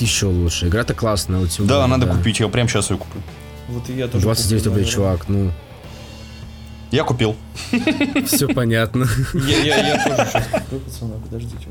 еще 0.00 0.26
лучше. 0.26 0.68
Игра-то 0.68 0.94
классная. 0.94 1.40
Вот 1.40 1.50
тем 1.50 1.66
Да, 1.66 1.86
надо 1.86 2.06
купить, 2.06 2.40
я 2.40 2.48
прям 2.48 2.68
сейчас 2.68 2.90
ее 2.90 2.98
куплю. 2.98 3.20
Вот 3.68 3.88
и 3.90 3.94
я 3.94 4.08
тоже 4.08 4.22
29 4.24 4.62
куплю, 4.62 4.70
рублей, 4.70 4.84
наверное. 4.86 5.18
чувак, 5.18 5.28
ну, 5.28 5.52
Я 6.90 7.04
купил. 7.04 7.36
все 8.26 8.48
понятно. 8.48 9.06
Я, 9.34 9.64
я, 9.64 9.88
я 9.88 10.04
тоже 10.04 10.30
сейчас 10.30 10.44
куплю, 10.46 10.80
пацаны, 10.80 11.14
подождите. 11.20 11.66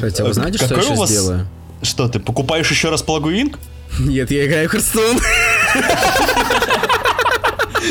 Хотя 0.00 0.24
вы 0.24 0.32
знаете, 0.32 0.58
что 0.58 0.74
я 0.74 0.80
у 0.80 0.84
сейчас 0.96 1.10
делаю? 1.10 1.46
Что, 1.82 2.08
ты 2.08 2.18
покупаешь 2.20 2.70
еще 2.70 2.90
раз 2.90 3.02
плагуинг? 3.02 3.58
Нет, 4.00 4.30
я 4.30 4.46
играю 4.46 4.68
в 4.68 4.74
Hearthstone. 4.74 5.20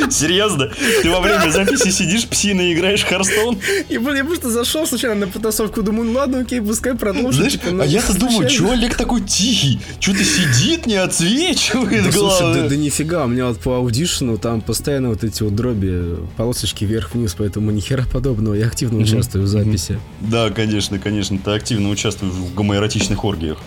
Серьезно? 0.09 0.71
Ты 1.01 1.09
во 1.09 1.19
время 1.19 1.49
записи 1.51 1.89
сидишь, 1.89 2.27
псино 2.27 2.71
играешь 2.73 3.01
в 3.01 3.07
Харстоун? 3.07 3.57
Я, 3.89 3.99
блин, 3.99 4.17
я 4.17 4.23
просто 4.23 4.49
зашел 4.49 4.85
случайно 4.87 5.25
на 5.25 5.27
потасовку, 5.27 5.81
думаю, 5.81 6.09
ну 6.09 6.19
ладно, 6.19 6.39
окей, 6.39 6.61
пускай 6.61 6.95
продолжим. 6.95 7.33
Знаешь, 7.33 7.53
типа, 7.53 7.71
ну, 7.71 7.83
а 7.83 7.85
я-то 7.85 8.17
думаю, 8.17 8.49
чего 8.49 8.71
Олег 8.71 8.95
такой 8.95 9.21
тихий? 9.21 9.79
Что-то 9.99 10.23
сидит, 10.23 10.85
не 10.85 10.95
отсвечивает 10.95 12.05
Да, 12.05 12.11
слушай, 12.11 12.39
да, 12.39 12.43
главное. 12.45 12.69
да 12.69 12.75
нифига, 12.75 13.25
у 13.25 13.27
меня 13.27 13.47
вот 13.47 13.59
по 13.59 13.77
аудишну 13.77 14.37
там 14.37 14.61
постоянно 14.61 15.09
вот 15.09 15.23
эти 15.23 15.43
вот 15.43 15.55
дроби, 15.55 16.17
полосочки 16.35 16.85
вверх-вниз, 16.85 17.35
поэтому 17.37 17.71
ни 17.71 17.79
хера 17.79 18.05
подобного, 18.11 18.53
я 18.53 18.67
активно 18.67 18.99
участвую 18.99 19.43
в 19.45 19.47
записи. 19.47 19.99
Да, 20.21 20.49
конечно, 20.49 20.99
конечно, 20.99 21.37
ты 21.37 21.51
активно 21.51 21.89
участвуешь 21.89 22.33
в 22.33 22.53
гомоэротичных 22.53 23.23
оргиях. 23.23 23.57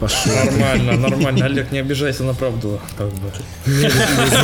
Пошел. 0.00 0.32
Нормально, 0.34 0.92
нормально. 0.96 1.44
Олег, 1.46 1.70
не 1.72 1.78
обижайся 1.78 2.24
на 2.24 2.34
правду. 2.34 2.80
Как 2.96 3.08
бы. 3.08 3.30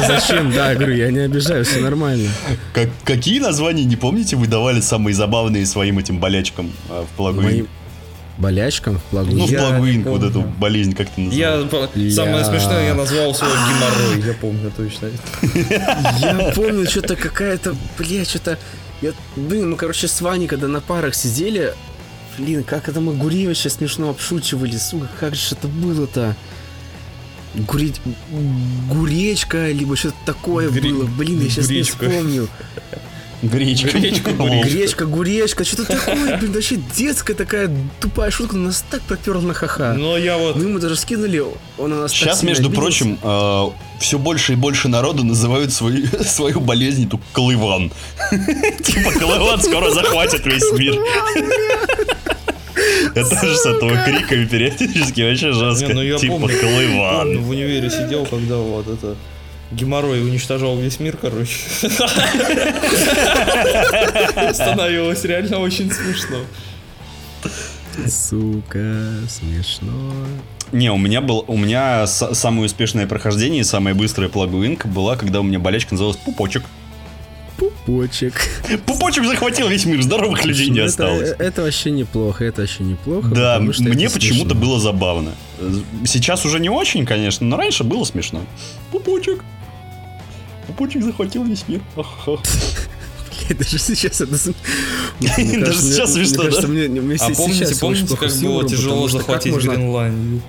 Зачем? 0.07 0.53
Да, 0.53 0.75
говорю, 0.75 0.95
я 0.95 1.11
не 1.11 1.21
обижаюсь, 1.21 1.67
все 1.69 1.81
нормально. 1.81 2.29
Как, 2.73 2.89
какие 3.05 3.39
названия, 3.41 3.85
не 3.85 3.97
помните, 3.97 4.37
вы 4.37 4.47
давали 4.47 4.81
самые 4.81 5.15
забавные 5.15 5.67
своим 5.67 5.99
этим 5.99 6.19
болячкам 6.19 6.73
а, 6.91 7.05
в 7.05 7.17
плагуинг? 7.17 7.45
Моим 7.45 7.69
болячкам 8.39 8.99
в 8.99 9.03
плагу. 9.05 9.33
Ну, 9.33 9.47
в 9.47 9.51
Я 9.51 9.59
плагуинг 9.59 10.07
не 10.07 10.11
вот 10.13 10.23
эту 10.23 10.43
болезнь 10.43 10.95
как 10.95 11.09
ты 11.11 11.23
Я, 11.23 11.57
называл? 11.57 11.89
по- 11.89 12.11
самое 12.11 12.39
Я- 12.39 12.45
смешное, 12.45 12.87
я 12.89 12.95
назвал 12.95 13.35
свой 13.35 13.51
геморрой, 13.51 14.27
я 14.27 14.35
помню 14.35 14.73
точно. 14.77 15.11
Я 16.21 16.53
помню, 16.55 16.89
что-то 16.89 17.17
какая-то, 17.17 17.75
бля, 17.99 18.25
что-то... 18.25 18.59
Я, 19.01 19.13
блин, 19.37 19.71
мы, 19.71 19.77
короче, 19.77 20.09
с 20.09 20.21
Ваней, 20.21 20.47
когда 20.49 20.67
на 20.69 20.81
парах 20.81 21.15
сидели, 21.15 21.73
блин, 22.39 22.65
как 22.65 22.89
это 22.89 23.01
мы 23.01 23.15
Гуревича 23.15 23.69
смешно 23.69 24.11
обшучивали, 24.11 24.77
сука, 24.77 25.09
как 25.19 25.35
же 25.35 25.55
это 25.55 25.69
было-то? 25.69 26.37
Гуре... 27.55 27.93
Гуречка, 28.89 29.71
либо 29.71 29.97
что-то 29.97 30.17
такое 30.27 30.71
Гре- 30.71 30.93
было. 30.93 31.05
Блин, 31.07 31.41
я 31.43 31.49
сейчас 31.51 31.69
не 31.69 31.77
гречка. 31.77 32.07
Гречка. 33.43 33.97
Гречка, 33.99 34.31
Лол. 34.37 34.63
Гречка, 34.65 35.07
гуречка, 35.07 35.65
что-то 35.65 35.87
такое, 35.87 36.39
блин, 36.39 36.53
вообще 36.53 36.77
детская 36.97 37.35
такая 37.35 37.71
тупая 38.01 38.31
шутка, 38.33 38.57
но 38.57 38.67
нас 38.67 38.85
так 38.91 39.01
проперла 39.03 39.43
на 39.43 39.55
ха-ха. 39.55 39.95
Но 39.95 40.17
я 40.17 40.37
вот... 40.37 40.57
Мы 40.57 40.65
ему 40.65 40.79
даже 40.81 40.97
скинули, 40.97 41.45
он 41.79 41.91
на 41.91 42.01
нас 42.03 42.13
Сейчас, 42.13 42.43
между 42.43 42.67
обиделся. 42.67 42.81
прочим, 42.81 43.73
все 44.01 44.19
больше 44.19 44.55
и 44.55 44.57
больше 44.57 44.89
народу 44.89 45.23
называют 45.25 45.73
свою, 45.73 46.07
свою 46.25 46.61
болезнь 46.61 47.07
эту 47.07 47.21
колыван. 47.33 47.93
Типа 48.83 49.13
колыван 49.13 49.61
скоро 49.61 49.91
захватит 49.93 50.45
весь 50.45 50.73
мир. 50.73 50.97
Это 53.15 53.47
же 53.47 53.57
с 53.57 53.67
этого 53.67 53.97
криками 54.05 54.45
периодически 54.47 55.23
вообще 55.23 55.53
жестко. 55.53 55.87
Не, 55.89 55.95
ну 55.95 56.03
я 56.03 56.17
Типа 56.19 56.35
помню, 56.35 56.57
помню, 56.61 57.41
в 57.41 57.49
универе 57.51 57.91
сидел, 57.91 58.27
когда 58.27 58.57
вот 58.57 58.89
это... 58.89 59.17
Геморрой 59.71 60.23
уничтожал 60.23 60.79
весь 60.79 60.99
мир, 60.99 61.17
короче. 61.21 61.57
Становилось 64.55 65.25
реально 65.25 65.59
очень 65.59 65.91
смешно. 65.93 66.39
Сука, 68.07 69.05
смешно. 69.29 70.13
Не, 70.73 70.91
у 70.91 70.97
меня 70.99 71.21
был, 71.21 71.45
у 71.49 71.57
меня 71.57 72.07
самое 72.07 72.67
успешное 72.67 73.07
прохождение 73.07 73.61
и 73.61 73.65
самая 73.65 73.95
быстрая 73.95 74.29
плагуинка 74.29 74.87
была, 74.89 75.17
когда 75.17 75.41
у 75.41 75.43
меня 75.43 75.59
болячка 75.59 75.95
называлась 75.95 76.19
Пупочек. 76.19 76.63
Пупочек. 77.59 78.35
Пупочек 78.87 79.25
захватил 79.25 79.69
весь 79.69 79.85
мир, 79.85 80.01
здоровых 80.03 80.45
людей 80.45 80.69
не 80.71 80.79
Это- 80.79 80.87
осталось. 80.89 81.35
Это, 81.39 81.63
вообще 81.63 81.91
неплохо, 81.91 82.45
это 82.45 82.61
вообще 82.63 82.85
неплохо. 82.85 83.29
Да, 83.29 83.59
мне 83.59 84.09
почему-то 84.09 84.55
было 84.55 84.79
забавно. 84.79 85.33
Сейчас 86.07 86.45
уже 86.47 86.61
не 86.61 86.69
очень, 86.71 87.05
конечно, 87.05 87.47
но 87.47 87.57
раньше 87.57 87.83
было 87.85 88.05
смешно. 88.05 88.41
Пупочек. 88.93 89.43
Пупочек 90.69 91.03
захватил 91.03 91.45
весь 91.45 91.67
мир. 91.69 91.81
Даже 93.51 93.79
сейчас 93.79 94.21
это... 94.21 94.33
Даже 95.65 95.79
сейчас 95.81 96.13
смешно, 96.13 96.45
да? 96.45 96.61
А 97.21 97.29
помните, 97.37 97.65
помните, 97.81 98.17
как 98.17 98.31
было 98.43 98.63
тяжело 98.69 99.09
захватить 99.09 99.53
Гренландию? 99.73 100.43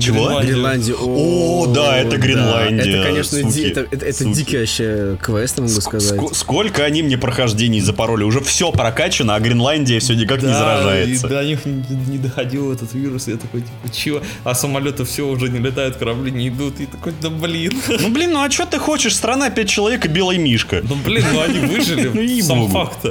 Чего? 0.00 0.40
Гренландию. 0.40 0.96
О, 1.00 1.66
да, 1.66 1.98
это 1.98 2.16
Гренландия, 2.16 2.96
Это, 3.00 3.08
конечно, 3.08 3.38
ди- 3.42 3.44
суки, 3.50 3.60
это, 3.70 3.80
это- 3.90 4.06
это 4.06 4.18
суки. 4.24 4.34
дикий 4.34 4.58
вообще 4.58 5.18
квест, 5.20 5.58
могу 5.58 5.70
Ск- 5.70 5.80
сказать. 5.80 6.18
ск- 6.20 6.34
сколько 6.34 6.84
они 6.84 7.02
мне 7.02 7.18
прохождений 7.18 7.80
запороли? 7.80 8.24
Уже 8.24 8.40
все 8.40 8.72
прокачано, 8.72 9.34
а 9.34 9.40
Гренландия 9.40 10.00
все 10.00 10.14
никак 10.14 10.42
не 10.42 10.52
заражается. 10.52 11.26
и 11.26 11.30
до 11.30 11.44
них 11.44 11.66
не, 11.66 11.84
не 12.08 12.18
доходил 12.18 12.72
этот 12.72 12.92
вирус, 12.94 13.28
я 13.28 13.36
такой, 13.36 13.60
типа, 13.60 13.94
чего? 13.94 14.20
А 14.44 14.54
самолеты 14.54 15.04
все 15.04 15.26
уже 15.28 15.48
не 15.48 15.58
летают, 15.58 15.96
корабли 15.96 16.30
не 16.30 16.48
идут, 16.48 16.80
и 16.80 16.86
такой, 16.86 17.12
да 17.20 17.30
блин. 17.30 17.72
Ну 18.00 18.08
блин, 18.10 18.32
ну 18.32 18.42
а 18.42 18.50
что 18.50 18.66
ты 18.66 18.78
хочешь? 18.78 19.14
Страна 19.14 19.50
пять 19.50 19.68
человек 19.68 20.04
и 20.04 20.08
белый 20.08 20.38
мишка. 20.38 20.80
Ну 20.82 20.96
блин, 21.04 21.24
ну 21.32 21.40
они 21.42 21.58
Ну, 21.60 21.68
выжили, 21.68 22.04
сам 22.42 22.60
ей-богу. 22.62 22.68
факт 22.68 23.06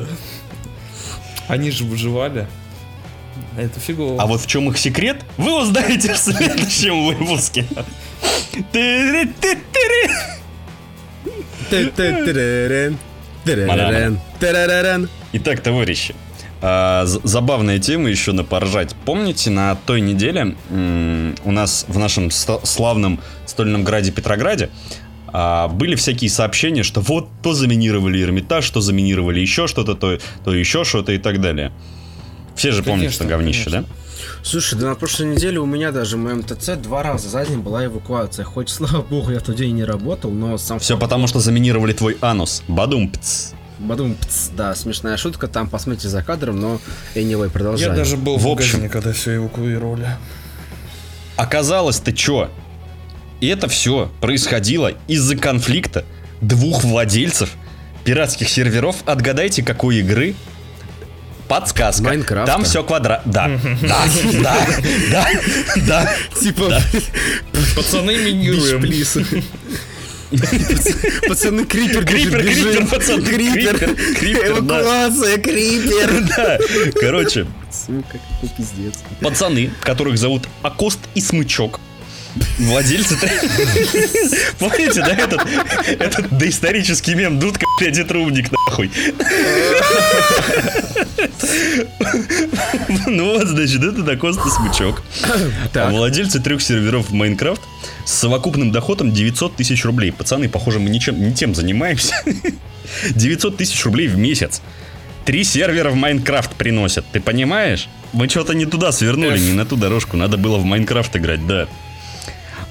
Они 1.47 1.71
же 1.71 1.83
выживали. 1.83 2.47
А 3.59 3.61
Это 3.61 3.77
фигово. 3.77 4.21
А 4.21 4.25
вот 4.25 4.39
в 4.39 4.47
чем 4.47 4.69
их 4.69 4.77
секрет, 4.77 5.17
вы 5.35 5.61
узнаете 5.61 6.13
в 6.13 6.17
следующем 6.17 7.05
выпуске. 7.05 7.65
Итак, 15.33 15.59
товарищи, 15.59 16.15
а, 16.61 17.03
забавная 17.05 17.79
тема 17.79 18.09
еще 18.09 18.31
на 18.31 18.45
поржать. 18.45 18.95
Помните, 19.03 19.49
на 19.49 19.75
той 19.75 19.99
неделе 19.99 20.55
у 21.43 21.51
нас 21.51 21.83
в 21.89 21.99
нашем 21.99 22.31
славном 22.31 23.19
стольном 23.45 23.83
граде 23.83 24.11
Петрограде 24.11 24.69
а, 25.27 25.67
были 25.67 25.95
всякие 25.95 26.29
сообщения, 26.29 26.83
что 26.83 27.01
вот 27.01 27.27
то 27.43 27.53
заминировали 27.53 28.23
Эрмитаж, 28.23 28.69
то 28.69 28.79
заминировали 28.79 29.41
еще 29.41 29.67
что-то, 29.67 29.95
то, 29.95 30.17
то 30.45 30.55
еще 30.55 30.85
что-то 30.85 31.11
и 31.11 31.17
так 31.17 31.41
далее. 31.41 31.73
Все 32.59 32.71
же 32.71 32.83
помнят, 32.83 33.13
что 33.13 33.23
говнище, 33.25 33.65
конечно. 33.65 33.81
да? 33.83 33.87
Слушай, 34.43 34.77
да 34.77 34.87
на 34.87 34.95
прошлой 34.95 35.27
неделе 35.27 35.59
у 35.59 35.65
меня 35.65 35.91
даже 35.91 36.17
в 36.17 36.19
моем 36.19 36.43
ТЦ 36.43 36.71
два 36.75 37.03
раза 37.03 37.29
за 37.29 37.45
день 37.45 37.59
была 37.59 37.85
эвакуация. 37.85 38.43
Хоть, 38.43 38.69
слава 38.69 39.01
богу, 39.01 39.31
я 39.31 39.39
в 39.39 39.43
тот 39.43 39.55
день 39.55 39.75
не 39.75 39.83
работал, 39.85 40.29
но 40.31 40.57
сам 40.57 40.79
Все 40.79 40.97
потому, 40.97 41.27
что 41.27 41.39
заминировали 41.39 41.93
твой 41.93 42.17
анус. 42.21 42.63
Бадум-пц. 42.67 43.53
Бадум, 43.79 44.15
пц, 44.15 44.49
да, 44.57 44.75
смешная 44.75 45.15
шутка, 45.15 45.47
там 45.47 45.69
посмотрите 45.69 46.09
за 46.09 46.21
кадром, 46.21 46.59
но 46.59 46.81
anyway, 47.15 47.49
продолжаем. 47.49 47.93
Я 47.93 47.97
даже 47.97 48.17
был 48.17 48.37
В 48.37 48.43
в, 48.43 48.47
общем- 48.47 48.79
магазине, 48.79 48.89
когда 48.89 49.13
все 49.13 49.37
эвакуировали. 49.37 50.17
Оказалось, 51.37 51.99
ты 51.99 52.11
чё? 52.11 52.49
И 53.39 53.47
это 53.47 53.69
все 53.69 54.11
происходило 54.19 54.91
из-за 55.07 55.37
конфликта 55.37 56.03
двух 56.41 56.83
владельцев 56.83 57.51
пиратских 58.03 58.49
серверов. 58.49 58.97
Отгадайте, 59.05 59.63
какой 59.63 59.99
игры? 59.99 60.35
Подсказка. 61.49 62.03
Майнкрафта. 62.03 62.51
Там 62.53 62.63
все 62.63 62.83
квадрат. 62.83 63.21
Да, 63.25 63.49
да, 63.81 64.05
да, 64.41 64.57
да, 65.11 65.27
да. 65.87 66.13
Типа, 66.39 66.79
Пацаны 67.75 68.15
минируем. 68.17 68.79
плиз. 68.81 69.17
Пацаны, 71.27 71.65
крипер 71.65 72.05
Крипер, 72.05 72.41
крипер, 72.43 72.85
пацаны, 72.87 73.23
крипер, 73.25 73.79
крипер, 74.15 74.51
эвакуация, 74.51 75.37
крипер. 75.39 76.23
Да, 76.37 76.57
короче, 76.99 77.47
Сука, 77.71 78.03
какой 78.11 78.49
пиздец. 78.55 78.93
пацаны, 79.21 79.71
которых 79.81 80.19
зовут 80.19 80.47
Акост 80.61 80.99
и 81.15 81.21
Смычок, 81.21 81.79
владельцы... 82.57 83.17
Помните, 84.59 85.01
да, 85.01 85.13
этот, 85.13 85.41
этот 85.87 86.37
доисторический 86.37 87.15
мем 87.15 87.39
Дудка, 87.39 87.65
блядь, 87.79 87.97
и 87.97 88.03
трубник, 88.03 88.51
нахуй. 88.51 88.91
Ну 93.07 93.33
вот, 93.33 93.47
значит, 93.47 93.83
это 93.83 94.11
Акост 94.11 94.39
и 94.45 94.49
Смычок. 94.49 95.01
Так. 95.73 95.91
Владельцы 95.91 96.39
трех 96.39 96.61
серверов 96.61 97.09
в 97.09 97.13
Майнкрафт 97.13 97.61
с 98.05 98.13
совокупным 98.13 98.71
доходом 98.71 99.11
900 99.11 99.55
тысяч 99.55 99.85
рублей. 99.85 100.11
Пацаны, 100.11 100.49
похоже, 100.49 100.79
мы 100.79 100.89
ничем, 100.89 101.21
не 101.21 101.33
тем 101.33 101.55
занимаемся. 101.55 102.13
900 103.11 103.57
тысяч 103.57 103.83
рублей 103.85 104.07
в 104.07 104.17
месяц. 104.17 104.61
Три 105.25 105.43
сервера 105.43 105.89
в 105.91 105.95
Майнкрафт 105.95 106.55
приносят, 106.55 107.05
ты 107.11 107.19
понимаешь? 107.19 107.87
Мы 108.13 108.27
что-то 108.27 108.53
не 108.53 108.65
туда 108.65 108.91
свернули, 108.91 109.37
не 109.37 109.53
на 109.53 109.65
ту 109.65 109.75
дорожку. 109.75 110.17
Надо 110.17 110.37
было 110.37 110.57
в 110.57 110.65
Майнкрафт 110.65 111.15
играть, 111.15 111.45
да. 111.45 111.67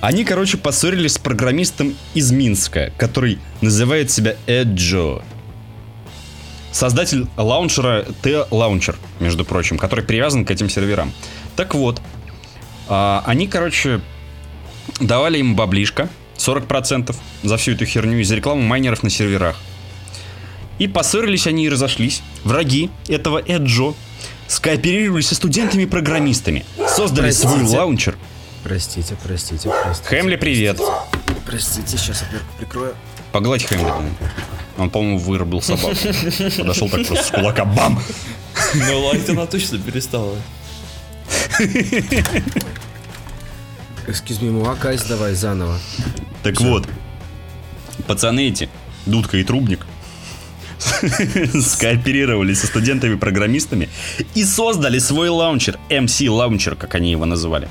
Они, 0.01 0.25
короче, 0.25 0.59
поссорились 0.59 1.15
с 1.15 1.19
программистом 1.19 1.97
из 2.15 2.31
Минска, 2.31 2.93
который 2.97 3.39
называет 3.61 4.11
себя 4.11 4.37
Эджо. 4.47 5.23
Создатель 6.71 7.27
лаунчера 7.37 8.05
T-Launcher, 8.23 8.95
между 9.19 9.45
прочим, 9.45 9.77
который 9.79 10.05
привязан 10.05 10.45
к 10.45 10.51
этим 10.51 10.69
серверам. 10.69 11.13
Так 11.57 11.75
вот, 11.75 12.01
а, 12.89 13.25
они, 13.27 13.49
короче, 13.49 14.01
давали 15.01 15.39
им 15.39 15.57
баблишко, 15.57 16.09
40% 16.37 17.17
за 17.43 17.57
всю 17.57 17.73
эту 17.73 17.85
херню 17.85 18.21
из 18.21 18.31
рекламы 18.31 18.63
майнеров 18.63 19.03
на 19.03 19.11
серверах. 19.11 19.57
И 20.79 20.87
поссорились 20.87 21.49
они 21.49 21.65
и 21.65 21.69
разошлись. 21.69 22.23
Враги 22.45 22.91
этого 23.09 23.43
Эд 23.45 23.61
Джо 23.61 23.95
скооперировались 24.47 25.29
со 25.29 25.35
студентами-программистами, 25.35 26.65
создали 26.89 27.33
свой 27.33 27.55
Простите. 27.55 27.77
лаунчер. 27.77 28.17
Простите, 28.69 29.17
простите, 29.25 29.71
простите. 29.71 30.09
Хэмли, 30.11 30.37
привет. 30.37 30.79
Простите, 31.47 31.97
сейчас 31.97 32.23
я 32.31 32.39
прикрою. 32.59 32.95
Погладь 33.33 33.65
Хэмли. 33.65 33.91
Он, 34.77 34.91
по-моему, 34.91 35.19
вырубил 35.19 35.63
собаку. 35.63 35.97
Подошел 36.59 36.91
так 36.91 37.07
просто 37.07 37.25
с 37.25 37.31
кулака, 37.31 37.65
бам! 37.65 37.99
Ну, 38.75 39.07
лаять 39.07 39.27
она 39.31 39.47
точно 39.47 39.79
перестала. 39.79 40.37
Excuse 44.07 44.43
me, 44.43 44.51
my 44.51 44.66
guys, 44.66 45.03
давай 45.05 45.33
заново. 45.33 45.79
Так 46.43 46.61
вот, 46.61 46.87
пацаны 48.07 48.49
эти, 48.49 48.69
Дудка 49.07 49.39
и 49.39 49.45
Трубник, 49.45 49.87
скооперировались 51.59 52.61
со 52.61 52.67
студентами-программистами 52.67 53.89
и 54.35 54.45
создали 54.45 54.99
свой 54.99 55.31
лаунчер, 55.31 55.79
MC 55.89 56.31
лаунчер, 56.31 56.77
как 56.77 56.95
они 56.97 57.11
его 57.11 57.25
называли. 57.25 57.71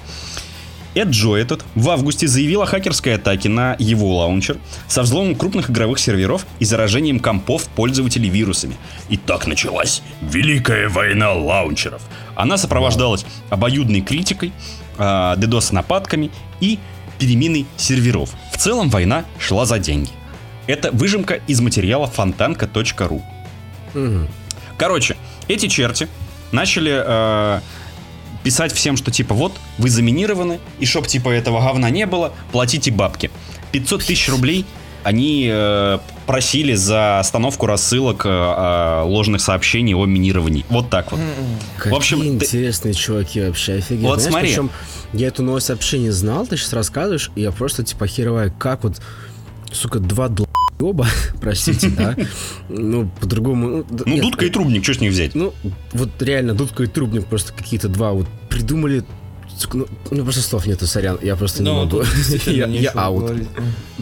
Эд 0.97 1.09
Джо 1.09 1.35
этот 1.35 1.63
в 1.75 1.91
августе 1.91 2.25
заявил 2.25 2.63
о 2.63 2.65
хакерской 2.65 3.13
атаке 3.13 3.49
на 3.49 3.75
его 3.77 4.17
лаунчер 4.17 4.57
со 4.87 5.03
взломом 5.03 5.35
крупных 5.35 5.69
игровых 5.69 5.99
серверов 5.99 6.43
и 6.57 6.65
заражением 6.65 7.19
компов 7.19 7.65
пользователей 7.75 8.29
вирусами. 8.29 8.75
И 9.07 9.15
так 9.15 9.45
началась 9.45 10.01
Великая 10.21 10.89
война 10.89 11.33
лаунчеров. 11.33 12.01
Она 12.33 12.57
сопровождалась 12.57 13.27
обоюдной 13.51 14.01
критикой, 14.01 14.51
а, 14.97 15.35
DDoS-нападками 15.35 16.31
и 16.61 16.79
переменой 17.19 17.67
серверов. 17.77 18.31
В 18.51 18.57
целом 18.57 18.89
война 18.89 19.23
шла 19.37 19.67
за 19.67 19.77
деньги. 19.77 20.09
Это 20.65 20.91
выжимка 20.91 21.35
из 21.45 21.61
материала 21.61 22.07
фонтанка.ру. 22.07 23.21
Короче, 24.79 25.15
эти 25.47 25.67
черти 25.67 26.07
начали 26.51 27.03
э, 27.05 27.61
писать 28.47 28.71
всем, 28.71 28.95
что 28.95 29.11
типа 29.11 29.35
вот, 29.35 29.51
вы 29.77 29.89
заминированы, 29.89 30.61
и 30.79 30.85
чтоб 30.85 31.05
типа 31.05 31.27
этого 31.31 31.59
говна 31.59 31.89
не 31.89 32.05
было, 32.05 32.31
платите 32.53 32.91
бабки. 32.91 33.29
500 33.73 34.05
тысяч 34.05 34.29
рублей 34.29 34.65
они 35.03 35.49
э, 35.51 35.99
просили 36.25 36.73
за 36.73 37.19
остановку 37.19 37.65
рассылок 37.65 38.25
э, 38.25 38.29
э, 38.29 39.01
ложных 39.03 39.41
сообщений 39.41 39.95
о 39.95 40.05
минировании. 40.05 40.63
Вот 40.69 40.89
так 40.89 41.11
вот. 41.11 41.19
Какие 41.75 41.97
общем, 41.97 42.21
ты- 42.21 42.27
интересные 42.27 42.93
чуваки 42.93 43.41
вообще, 43.41 43.73
офигеть. 43.73 44.05
Вот 44.05 44.21
Знаешь, 44.21 44.31
смотри. 44.31 44.47
причем 44.47 44.69
я 45.11 45.27
эту 45.27 45.43
новость 45.43 45.67
вообще 45.67 45.99
не 45.99 46.11
знал, 46.11 46.47
ты 46.47 46.55
сейчас 46.55 46.71
рассказываешь, 46.71 47.31
и 47.35 47.41
я 47.41 47.51
просто 47.51 47.83
типа 47.83 48.05
охереваю, 48.05 48.53
как 48.57 48.85
вот, 48.85 49.01
сука, 49.73 49.99
два 49.99 50.29
долбоеба, 50.77 51.07
простите, 51.41 51.89
да, 51.89 52.15
ну, 52.69 53.09
по-другому... 53.19 53.67
Ну, 53.67 53.85
Ну, 53.89 54.05
нет, 54.05 54.21
дудка 54.21 54.45
и 54.45 54.49
трубник, 54.49 54.83
что 54.83 54.93
с 54.93 55.01
них 55.01 55.11
взять? 55.11 55.35
Ну, 55.35 55.53
вот 55.93 56.21
реально, 56.21 56.53
Дудка 56.53 56.83
и 56.83 56.87
Трубник 56.87 57.25
просто 57.25 57.53
какие-то 57.53 57.89
два 57.89 58.13
вот 58.13 58.27
придумали... 58.49 59.03
Ну, 59.73 59.87
у 60.11 60.13
меня 60.13 60.23
просто 60.23 60.41
слов 60.41 60.65
нету, 60.67 60.85
сорян, 60.87 61.17
я 61.21 61.35
просто 61.35 61.63
не 61.63 61.69
Ну, 61.69 61.83
могу. 61.85 62.03
Я 62.45 62.91
аут. 62.91 63.23
говорить. 63.25 63.47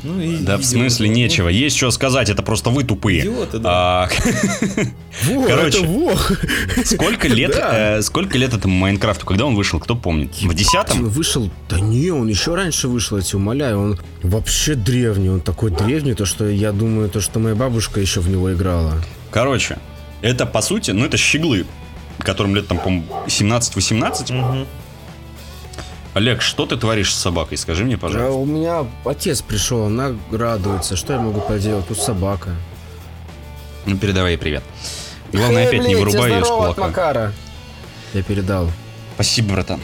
Ну, 0.04 0.20
и 0.22 0.38
Да, 0.40 0.58
в 0.58 0.64
смысле 0.64 1.08
нечего. 1.10 1.48
Есть 1.50 1.78
что 1.78 1.90
сказать, 1.92 2.30
это 2.30 2.44
просто 2.44 2.70
вы 2.70 2.84
тупые. 2.84 3.22
Идиоты, 3.22 3.60
да. 3.60 3.70
А, 4.04 4.10
Во, 5.24 5.48
Короче. 5.48 5.80
это 5.80 5.88
во! 5.88 6.16
сколько 6.84 7.28
лет, 7.28 7.52
Да. 7.56 7.98
э, 7.98 8.02
сколько 8.02 8.38
лет 8.38 8.54
этому 8.54 8.76
Майнкрафту, 8.76 9.26
когда 9.26 9.46
он 9.46 9.56
вышел, 9.56 9.80
кто 9.80 9.96
помнит? 9.96 10.32
В 10.42 10.50
Он 10.50 10.56
десятом? 10.56 11.10
вышел, 11.10 11.50
да 11.70 11.80
не, 11.80 12.12
он 12.12 12.28
еще 12.28 12.54
раньше 12.56 12.88
вышел, 12.88 13.18
я 13.18 13.24
тебя 13.24 13.38
умоляю, 13.40 13.80
он 13.80 14.00
вообще 14.24 14.76
древний, 14.76 15.30
он 15.30 15.40
такой 15.40 15.72
древний, 15.72 16.14
то 16.14 16.26
что 16.26 16.48
я 16.48 16.72
думаю, 16.72 17.10
то 17.10 17.22
что 17.22 17.40
моя 17.40 17.56
бабушка 17.56 18.00
еще 18.02 18.20
в 18.20 18.30
него 18.30 18.54
играла. 18.54 18.94
Короче, 19.32 19.78
это 20.22 20.46
по 20.46 20.62
сути, 20.62 20.92
ну 20.92 21.06
это 21.06 21.18
щеглы, 21.18 21.66
которым 22.20 22.56
лет 22.56 22.68
там, 22.68 22.78
по-моему, 22.78 23.06
17-18. 23.28 24.32
Мгм. 24.34 24.66
Олег, 26.16 26.42
что 26.42 26.66
ты 26.66 26.78
творишь 26.78 27.14
с 27.14 27.20
собакой? 27.20 27.58
Скажи 27.58 27.84
мне, 27.84 27.98
пожалуйста. 27.98 28.32
у 28.32 28.46
меня 28.46 28.88
отец 29.04 29.42
пришел, 29.42 29.88
она 29.88 30.16
радуется, 30.32 30.96
что 30.96 31.12
я 31.12 31.20
могу 31.20 31.42
поделать, 31.42 31.90
тут 31.90 32.00
собака. 32.00 32.52
Ну, 33.86 33.98
передавай 33.98 34.32
ей 34.32 34.38
привет. 34.38 34.64
Главное, 35.34 35.68
опять 35.68 35.86
не 35.86 35.94
вырубай 35.94 36.32
ее 36.32 36.46
с 36.46 36.48
кулака. 36.48 36.82
Макара. 36.82 37.34
Я 38.14 38.24
передал. 38.24 38.72
Спасибо, 39.16 39.56
братан. 39.56 39.82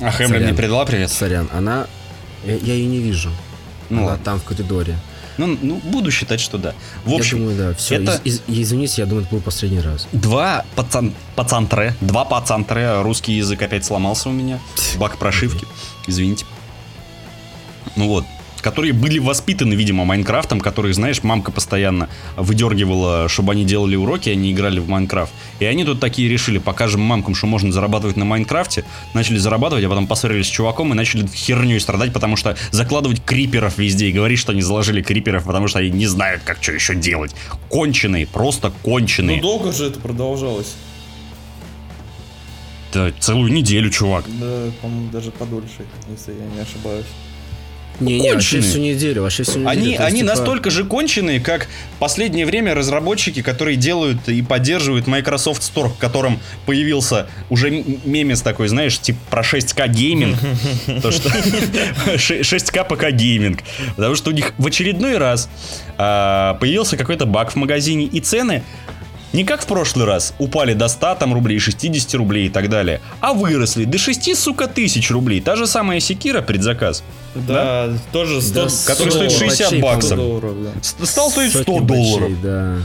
А 0.00 0.12
Хэмли 0.12 0.34
Сорян. 0.34 0.48
мне 0.48 0.56
передала 0.56 0.84
привет? 0.84 1.10
Сорян, 1.10 1.48
она... 1.52 1.88
Я, 2.44 2.54
я 2.54 2.74
ее 2.74 2.86
не 2.86 2.98
вижу. 2.98 3.30
Ну, 3.88 4.02
она 4.02 4.06
ладно. 4.06 4.24
там 4.24 4.38
в 4.38 4.44
коридоре. 4.44 4.96
Ну, 5.40 5.58
ну, 5.62 5.76
буду 5.84 6.10
считать, 6.10 6.38
что 6.38 6.58
да. 6.58 6.74
В 7.06 7.10
я 7.10 7.16
общем, 7.16 7.38
думаю, 7.38 7.56
да, 7.56 7.74
все. 7.74 7.94
это- 7.96 8.20
извините, 8.46 9.00
я 9.00 9.06
думаю, 9.06 9.24
это 9.24 9.34
был 9.34 9.40
последний 9.40 9.80
раз. 9.80 10.06
Два 10.12 10.66
пацан, 10.76 11.14
пацантре, 11.34 11.94
два 12.02 12.26
пацантре, 12.26 13.00
русский 13.00 13.32
язык 13.32 13.62
опять 13.62 13.84
сломался 13.86 14.28
у 14.28 14.32
меня, 14.32 14.60
баг 14.98 15.16
прошивки, 15.16 15.66
извините. 16.06 16.44
Ну 17.96 18.08
вот, 18.08 18.26
которые 18.60 18.92
были 18.92 19.18
воспитаны, 19.18 19.74
видимо, 19.74 20.04
Майнкрафтом, 20.04 20.60
которые, 20.60 20.94
знаешь, 20.94 21.22
мамка 21.22 21.52
постоянно 21.52 22.08
выдергивала, 22.36 23.28
чтобы 23.28 23.52
они 23.52 23.64
делали 23.64 23.96
уроки, 23.96 24.28
они 24.30 24.52
играли 24.52 24.80
в 24.80 24.88
Майнкрафт. 24.88 25.32
И 25.58 25.64
они 25.64 25.84
тут 25.84 26.00
такие 26.00 26.28
решили, 26.28 26.58
покажем 26.58 27.00
мамкам, 27.00 27.34
что 27.34 27.46
можно 27.46 27.72
зарабатывать 27.72 28.16
на 28.16 28.24
Майнкрафте, 28.24 28.84
начали 29.14 29.38
зарабатывать, 29.38 29.84
а 29.84 29.88
потом 29.88 30.06
поссорились 30.06 30.46
с 30.46 30.50
чуваком 30.50 30.92
и 30.92 30.96
начали 30.96 31.26
херней 31.26 31.80
страдать, 31.80 32.12
потому 32.12 32.36
что 32.36 32.56
закладывать 32.70 33.24
криперов 33.24 33.78
везде 33.78 34.08
и 34.08 34.12
говорить, 34.12 34.38
что 34.38 34.52
они 34.52 34.62
заложили 34.62 35.02
криперов, 35.02 35.44
потому 35.44 35.68
что 35.68 35.78
они 35.78 35.90
не 35.90 36.06
знают, 36.06 36.42
как 36.44 36.62
что 36.62 36.72
еще 36.72 36.94
делать. 36.94 37.34
Конченые, 37.68 38.26
просто 38.26 38.72
конченые. 38.82 39.36
Ну, 39.36 39.42
долго 39.42 39.72
же 39.72 39.86
это 39.86 40.00
продолжалось. 40.00 40.74
Да, 42.92 43.12
целую 43.20 43.52
неделю, 43.52 43.90
чувак. 43.90 44.24
Да, 44.26 44.70
по-моему, 44.82 45.10
даже 45.10 45.30
подольше, 45.30 45.86
если 46.10 46.32
я 46.32 46.46
не 46.54 46.60
ошибаюсь. 46.60 47.06
Не, 48.00 48.18
не, 48.20 48.32
вообще 48.32 48.60
всю 48.60 48.78
неделю, 48.78 49.22
вообще 49.22 49.42
всю 49.42 49.58
неделю. 49.58 49.68
Они, 49.70 49.88
есть, 49.90 50.00
они 50.00 50.20
типа, 50.22 50.34
настолько 50.34 50.70
же 50.70 50.84
конченые, 50.84 51.40
как 51.40 51.68
последнее 51.98 52.46
время 52.46 52.74
разработчики, 52.74 53.42
которые 53.42 53.76
делают 53.76 54.28
и 54.28 54.42
поддерживают 54.42 55.06
Microsoft 55.06 55.62
Store, 55.62 55.88
в 55.90 55.98
котором 55.98 56.40
появился 56.66 57.28
уже 57.50 57.68
м- 57.68 58.00
мемес 58.04 58.40
такой, 58.42 58.68
знаешь, 58.68 58.98
типа 58.98 59.18
про 59.30 59.42
6К 59.42 59.88
гейминг. 59.88 60.38
То, 61.02 61.10
что 61.10 61.28
6К 62.14 62.84
ПК 62.84 63.10
гейминг. 63.10 63.60
Потому 63.96 64.14
что 64.14 64.30
у 64.30 64.32
них 64.32 64.52
в 64.58 64.66
очередной 64.66 65.18
раз 65.18 65.48
а, 65.98 66.54
появился 66.54 66.96
какой-то 66.96 67.26
баг 67.26 67.52
в 67.52 67.56
магазине, 67.56 68.04
и 68.06 68.20
цены 68.20 68.62
не 69.32 69.44
как 69.44 69.62
в 69.62 69.66
прошлый 69.66 70.06
раз, 70.06 70.34
упали 70.38 70.74
до 70.74 70.88
100 70.88 71.14
там, 71.16 71.32
рублей, 71.34 71.58
60 71.58 72.14
рублей 72.14 72.46
и 72.46 72.48
так 72.50 72.68
далее, 72.68 73.00
а 73.20 73.32
выросли 73.32 73.84
до 73.84 73.98
6, 73.98 74.36
сука, 74.36 74.66
тысяч 74.66 75.10
рублей. 75.10 75.40
Та 75.40 75.56
же 75.56 75.66
самая 75.66 76.00
Sekiro 76.00 76.42
предзаказ. 76.42 77.02
Да, 77.34 77.90
тоже 78.12 78.42
100, 78.42 78.64
Да, 78.64 78.70
Который 78.86 79.10
стоит 79.10 79.32
60 79.32 79.66
бачей, 79.66 79.82
баксов. 79.82 80.12
100 80.12 80.16
долларов, 80.16 80.54
да. 80.62 81.06
Стал 81.06 81.30
стоить 81.30 81.50
100 81.50 81.58
сотни 81.64 81.86
долларов. 81.86 82.28
бачей, 82.30 82.36
да. 82.42 82.76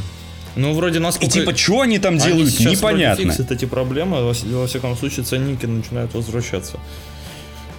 Ну, 0.55 0.73
вроде 0.73 0.99
И 0.99 1.01
насколько... 1.01 1.31
типа, 1.33 1.55
что 1.55 1.81
они 1.81 1.99
там 1.99 2.13
они 2.13 2.23
делают, 2.23 2.53
вроде 2.53 2.75
непонятно. 2.77 3.23
фиксят 3.23 3.51
эти 3.51 3.65
проблемы, 3.65 4.23
во, 4.23 4.33
во 4.57 4.67
всяком 4.67 4.95
случае, 4.95 5.25
ценники 5.25 5.65
начинают 5.65 6.13
возвращаться. 6.13 6.79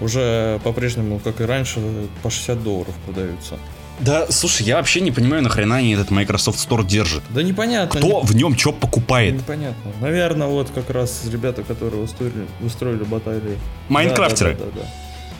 Уже 0.01 0.61
по-прежнему, 0.63 1.19
как 1.19 1.41
и 1.41 1.45
раньше, 1.45 1.81
по 2.23 2.31
60 2.31 2.63
долларов 2.63 2.95
продаются. 3.07 3.55
Да, 4.01 4.27
слушай, 4.31 4.63
я 4.67 4.77
вообще 4.77 5.01
не 5.01 5.11
понимаю, 5.11 5.43
нахрена 5.43 5.77
они 5.77 5.93
этот 5.95 6.11
Microsoft 6.11 6.59
Store 6.59 6.87
держат. 6.87 7.23
Да 7.31 7.43
непонятно. 7.43 7.99
Кто 7.99 8.21
в 8.21 8.35
нем 8.37 8.57
что 8.57 8.73
покупает? 8.73 9.35
Непонятно. 9.35 9.91
Наверное, 10.01 10.47
вот 10.49 10.71
как 10.75 10.91
раз 10.91 11.23
ребята, 11.31 11.63
которые 11.63 12.03
устроили, 12.03 12.47
устроили 12.63 13.05
баталии. 13.05 13.59
Майнкрафтеры. 13.89 14.55
Да, 14.55 14.65
да, 14.67 14.71
да, 14.75 14.81
да. 14.83 14.89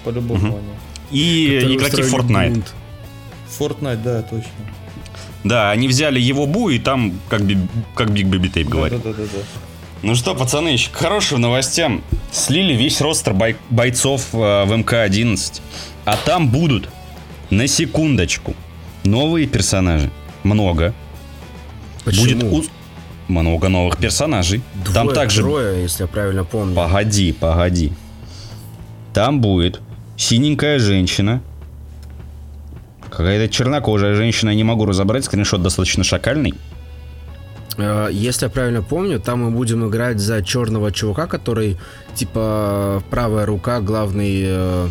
По-любому 0.05 0.41
Мгм. 0.41 0.55
они. 0.57 0.65
И 1.11 1.61
Которые 1.61 1.77
игроки 1.77 2.03
Fortnite. 2.03 2.51
бунт. 2.51 2.75
Fortnite, 3.59 4.03
да, 4.03 4.23
точно. 4.23 4.51
Да, 5.45 5.71
они 5.71 5.87
взяли 5.87 6.19
его 6.19 6.47
бу 6.47 6.71
и 6.71 6.79
там, 6.79 7.13
как, 7.29 7.43
би- 7.43 7.59
как 7.95 8.09
Big 8.09 8.25
Baby 8.25 8.53
Tape 8.53 8.69
говорит. 8.69 9.03
Да, 9.03 9.11
да, 9.11 9.17
да, 9.19 9.23
да. 9.25 9.39
Ну 10.03 10.15
что, 10.15 10.35
пацаны, 10.35 10.69
еще 10.71 10.91
к 10.91 10.97
хорошим 10.97 11.41
новостям. 11.41 12.03
Слили 12.33 12.75
весь 12.75 13.01
ростер 13.01 13.33
бой- 13.35 13.57
бойцов 13.71 14.29
э, 14.33 14.65
в 14.65 14.73
МК-11. 14.77 15.61
А 16.05 16.17
там 16.17 16.49
будут, 16.49 16.89
на 17.51 17.67
секундочку, 17.67 18.55
новые 19.05 19.47
персонажи. 19.47 20.11
Много. 20.43 20.95
Будет 22.05 22.17
Почему? 22.39 22.55
уз- 22.57 22.71
много 23.29 23.69
новых 23.69 23.97
персонажей. 23.99 24.63
Двое, 24.75 24.95
там 24.95 25.09
также... 25.13 25.43
трое, 25.43 25.83
если 25.83 26.05
я 26.05 26.07
правильно 26.09 26.45
помню. 26.45 26.75
Погоди, 26.75 27.33
погоди. 27.33 27.93
Там 29.13 29.41
будет 29.41 29.81
синенькая 30.17 30.79
женщина. 30.79 31.41
Какая-то 33.11 33.53
чернокожая 33.53 34.15
женщина, 34.15 34.51
я 34.51 34.57
не 34.57 34.65
могу 34.65 34.85
разобрать, 34.85 35.25
скриншот 35.25 35.63
достаточно 35.63 36.05
шакальный. 36.05 36.55
Э, 37.79 38.09
Если 38.13 38.45
я 38.47 38.51
правильно 38.51 38.83
помню, 38.83 39.19
там 39.21 39.45
мы 39.45 39.51
будем 39.51 39.89
играть 39.89 40.19
за 40.21 40.43
черного 40.43 40.93
чувака, 40.93 41.27
который 41.27 41.79
типа 42.15 43.03
правая 43.11 43.47
рука 43.47 43.81
главный 43.81 44.43
э, 44.47 44.89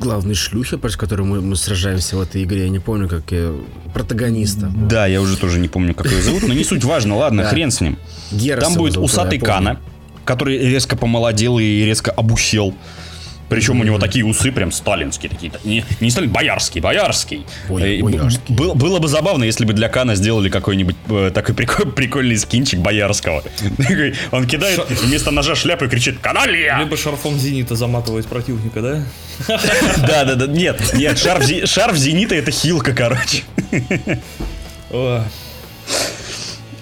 главной 0.00 0.34
шлюхи, 0.34 0.76
против 0.76 0.98
которой 0.98 1.22
мы, 1.22 1.40
мы 1.40 1.56
сражаемся 1.56 2.16
в 2.16 2.20
этой 2.20 2.44
игре. 2.44 2.64
Я 2.64 2.68
не 2.68 2.78
помню, 2.78 3.08
как 3.08 3.24
э, 3.30 3.54
протагониста. 3.92 4.70
Да, 4.74 5.06
я 5.06 5.20
уже 5.20 5.36
тоже 5.36 5.58
не 5.58 5.68
помню, 5.68 5.94
как 5.94 6.10
ее 6.10 6.22
зовут, 6.22 6.42
но 6.46 6.54
не 6.54 6.64
суть 6.64 6.84
важно, 6.84 7.16
ладно, 7.16 7.44
хрен 7.44 7.70
с 7.70 7.80
ним. 7.80 7.98
Там 8.60 8.74
будет 8.74 8.96
усатый 8.96 9.38
я. 9.38 9.44
Кана, 9.44 9.80
который 10.24 10.58
резко 10.58 10.96
помолодел 10.96 11.58
и 11.58 11.84
резко 11.84 12.10
обусел. 12.10 12.74
Причем 13.48 13.80
у 13.80 13.84
него 13.84 13.98
такие 13.98 14.24
усы 14.24 14.50
прям 14.50 14.72
сталинские 14.72 15.30
такие. 15.30 15.52
Не, 15.64 15.84
не 16.00 16.10
сталин, 16.10 16.30
боярский, 16.30 16.80
боярский. 16.80 17.44
Ой, 17.68 17.98
Э, 17.98 18.02
б- 18.02 18.10
боярский. 18.10 18.54
был- 18.54 18.74
было 18.74 18.98
бы 18.98 19.06
забавно, 19.08 19.44
если 19.44 19.64
бы 19.64 19.72
для 19.74 19.88
Кана 19.88 20.14
сделали 20.14 20.48
какой-нибудь 20.48 20.96
э, 21.08 21.30
такой 21.34 21.54
прикол- 21.54 21.92
прикольный 21.92 22.36
скинчик 22.38 22.80
боярского. 22.80 23.42
Он 24.32 24.46
кидает 24.46 24.88
вместо 24.88 25.30
ножа 25.30 25.54
шляпу 25.54 25.84
и 25.84 25.88
кричит 25.88 26.18
«Каналья!» 26.20 26.78
Либо 26.80 26.96
шарфом 26.96 27.38
зенита 27.38 27.76
заматывать 27.76 28.26
противника, 28.26 28.80
да? 28.80 29.02
Да, 30.06 30.24
да, 30.24 30.34
да. 30.34 30.46
Нет, 30.46 30.80
нет, 30.94 31.18
шарф, 31.18 31.96
зенита 31.96 32.34
это 32.34 32.50
хилка, 32.50 32.92
короче. 32.94 33.42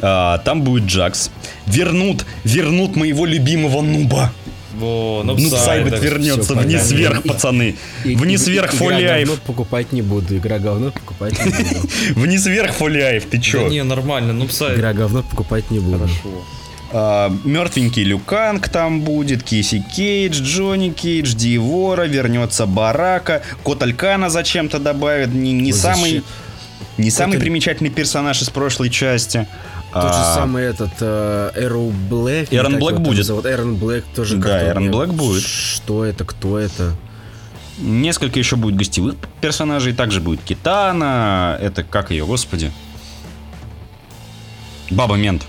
А, 0.00 0.38
там 0.38 0.62
будет 0.62 0.84
Джакс. 0.84 1.30
Вернут, 1.66 2.24
вернут 2.44 2.96
моего 2.96 3.24
любимого 3.24 3.82
нуба. 3.82 4.32
Во, 4.74 5.22
ну, 5.24 5.36
Ну, 5.38 5.48
Сайбет 5.50 6.00
вернется 6.02 6.54
вниз 6.54 6.80
понятно. 6.88 6.94
вверх, 6.94 7.22
пацаны. 7.24 7.76
И- 8.04 8.14
Вниз 8.16 8.46
и- 8.48 8.52
вверх 8.52 8.72
говно 8.74 9.36
покупать 9.46 9.92
не 9.92 10.02
буду. 10.02 10.36
Игра 10.36 10.58
говно 10.58 10.90
покупать 10.90 11.38
не 11.44 11.50
буду. 11.50 11.88
Вниз 12.20 12.46
вверх 12.46 12.72
фолиаев, 12.74 13.24
ты 13.24 13.36
Да 13.36 13.42
чё? 13.42 13.68
не, 13.68 13.82
нормально, 13.84 14.32
ну 14.32 14.46
Псай. 14.46 14.74
Игра 14.74 14.92
говно 14.92 15.22
покупать 15.22 15.70
не 15.70 15.78
буду. 15.78 15.98
Хорошо. 15.98 16.44
А, 16.94 17.34
мертвенький 17.44 18.02
Люканг 18.04 18.68
там 18.68 19.00
будет, 19.00 19.42
Кейси 19.42 19.82
Кейдж, 19.96 20.42
Джонни 20.42 20.90
Кейдж, 20.90 21.34
Дивора, 21.34 22.02
вернется 22.02 22.66
Барака, 22.66 23.40
Кот 23.62 23.82
Алькана 23.82 24.28
зачем-то 24.28 24.78
добавят, 24.78 25.32
не, 25.32 25.52
не 25.52 25.72
Вот 25.72 25.80
самый, 25.80 26.22
не 26.98 27.10
самый 27.10 27.36
Аль- 27.36 27.40
примечательный 27.40 27.88
персонаж 27.90 28.42
из 28.42 28.50
прошлой 28.50 28.90
части. 28.90 29.46
Тот 29.92 30.02
же 30.04 30.20
А, 30.20 30.34
самый 30.34 30.64
этот 30.64 30.92
э, 31.00 31.50
Эрл 31.54 31.90
Блэк. 31.90 32.48
Эрон 32.50 32.78
Блэк 32.78 32.98
будет. 32.98 33.26
зовут. 33.26 33.44
Эрон 33.44 33.76
Блэк 33.76 34.04
тоже 34.14 34.36
Да, 34.38 34.70
Эрон 34.70 34.90
Блэк 34.90 35.12
будет. 35.12 35.42
Что 35.42 36.04
это, 36.04 36.24
кто 36.24 36.58
это? 36.58 36.94
Несколько 37.78 38.38
еще 38.38 38.56
будет 38.56 38.76
гостевых 38.76 39.16
персонажей, 39.40 39.92
также 39.92 40.20
будет 40.20 40.42
Китана, 40.42 41.58
это 41.60 41.82
как 41.82 42.10
ее, 42.10 42.24
господи? 42.24 42.70
Баба 44.90 45.16
Мент. 45.16 45.42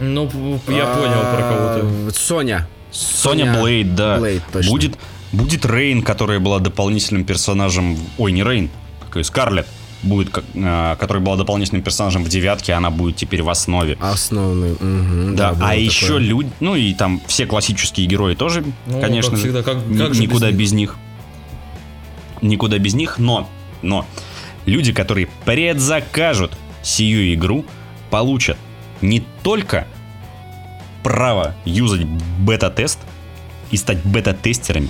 Ну, 0.00 0.24
я 0.68 0.86
понял, 0.86 1.20
про 1.20 1.42
кого 1.42 1.74
ты. 1.74 2.08
А, 2.08 2.10
Соня. 2.12 2.68
Соня 2.90 3.60
Блейд, 3.60 3.94
да. 3.94 4.18
Блейд, 4.18 4.42
точно. 4.52 4.70
Будет, 4.70 4.98
будет 5.32 5.66
Рейн, 5.66 6.02
которая 6.02 6.38
была 6.40 6.58
дополнительным 6.58 7.24
персонажем... 7.24 7.98
Ой, 8.18 8.32
не 8.32 8.42
Рейн, 8.42 8.70
какой 9.06 9.24
Скарлет. 9.24 9.66
Будет, 10.04 10.30
как- 10.30 10.44
а, 10.54 10.96
которая 10.96 11.22
была 11.24 11.36
дополнительным 11.36 11.82
персонажем 11.82 12.24
в 12.24 12.28
девятке, 12.28 12.74
она 12.74 12.90
будет 12.90 13.16
теперь 13.16 13.42
в 13.42 13.48
основе. 13.48 13.96
Основный. 14.00 14.72
мгм, 14.78 15.34
Да, 15.36 15.52
было 15.52 15.64
а 15.64 15.68
такое. 15.70 15.78
еще 15.84 16.18
люди, 16.18 16.50
ну 16.60 16.74
и 16.76 16.92
там 16.94 17.20
все 17.26 17.46
классические 17.46 18.06
герои 18.06 18.34
тоже, 18.34 18.64
Ну, 18.86 19.00
конечно 19.00 19.30
как 19.30 19.40
всегда, 19.40 19.62
как- 19.62 19.78
Ни- 19.86 19.96
как 19.98 20.14
же 20.14 20.20
никуда 20.20 20.50
без 20.50 20.58
без 20.58 20.72
них. 20.72 20.96
Никуда 22.42 22.78
без 22.78 22.94
них, 22.94 23.18
но, 23.18 23.48
но 23.82 24.06
люди, 24.66 24.92
которые 24.92 25.28
предзакажут 25.46 26.52
сию 26.82 27.32
игру, 27.34 27.64
получат 28.10 28.58
не 29.00 29.24
только 29.42 29.86
право 31.02 31.54
юзать 31.64 32.04
бета-тест 32.04 32.98
и 33.70 33.76
стать 33.76 34.04
бета-тестерами, 34.04 34.88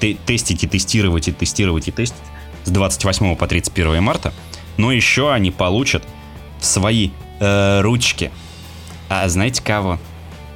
те- 0.00 0.14
тестить 0.14 0.64
и 0.64 0.66
тестировать 0.66 1.28
и 1.28 1.32
тестировать 1.32 1.88
и 1.88 1.90
тестить 1.90 2.16
с 2.64 2.70
28 2.70 3.36
по 3.36 3.46
31 3.46 4.02
марта, 4.02 4.32
но 4.76 4.92
еще 4.92 5.32
они 5.32 5.50
получат 5.50 6.02
свои 6.60 7.10
э, 7.40 7.80
ручки. 7.80 8.30
А 9.08 9.28
знаете 9.28 9.62
кого? 9.62 9.98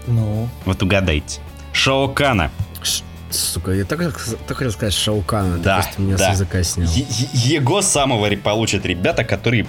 Ну, 0.06 0.48
Вот 0.64 0.82
угадайте. 0.82 1.40
Шаокана. 1.72 2.50
Ш- 2.82 3.04
Сука, 3.30 3.70
я 3.72 3.84
так, 3.84 4.00
так 4.48 4.56
хотел 4.56 4.72
сказать 4.72 4.92
Шаукана. 4.94 5.58
ты 5.58 5.62
Да, 5.62 5.74
просто 5.82 6.02
меня 6.02 6.16
да. 6.16 6.30
с 6.30 6.34
языка 6.34 6.62
снял. 6.64 6.88
Е- 6.90 7.06
Его 7.32 7.80
самого 7.82 8.34
получат 8.36 8.84
ребята, 8.86 9.22
которые 9.24 9.66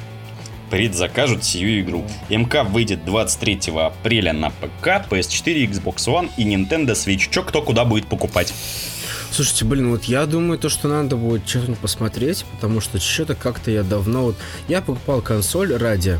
предзакажут 0.71 1.43
сию 1.43 1.81
игру. 1.81 2.05
МК 2.29 2.63
выйдет 2.63 3.05
23 3.05 3.73
апреля 3.75 4.33
на 4.33 4.49
ПК, 4.49 5.05
PS4, 5.09 5.69
Xbox 5.69 5.95
One 6.07 6.29
и 6.37 6.43
Nintendo 6.43 6.93
Switch. 6.93 7.29
Чё 7.29 7.43
кто 7.43 7.61
куда 7.61 7.85
будет 7.85 8.07
покупать? 8.07 8.53
Слушайте, 9.31 9.65
блин, 9.65 9.91
вот 9.91 10.05
я 10.05 10.25
думаю, 10.25 10.57
то, 10.57 10.69
что 10.69 10.87
надо 10.87 11.17
будет 11.17 11.47
что-нибудь 11.47 11.77
посмотреть, 11.77 12.45
потому 12.53 12.81
что 12.81 12.99
что-то 12.99 13.35
как-то 13.35 13.69
я 13.69 13.83
давно... 13.83 14.23
Вот... 14.23 14.35
Я 14.67 14.81
покупал 14.81 15.21
консоль 15.21 15.75
ради 15.75 16.19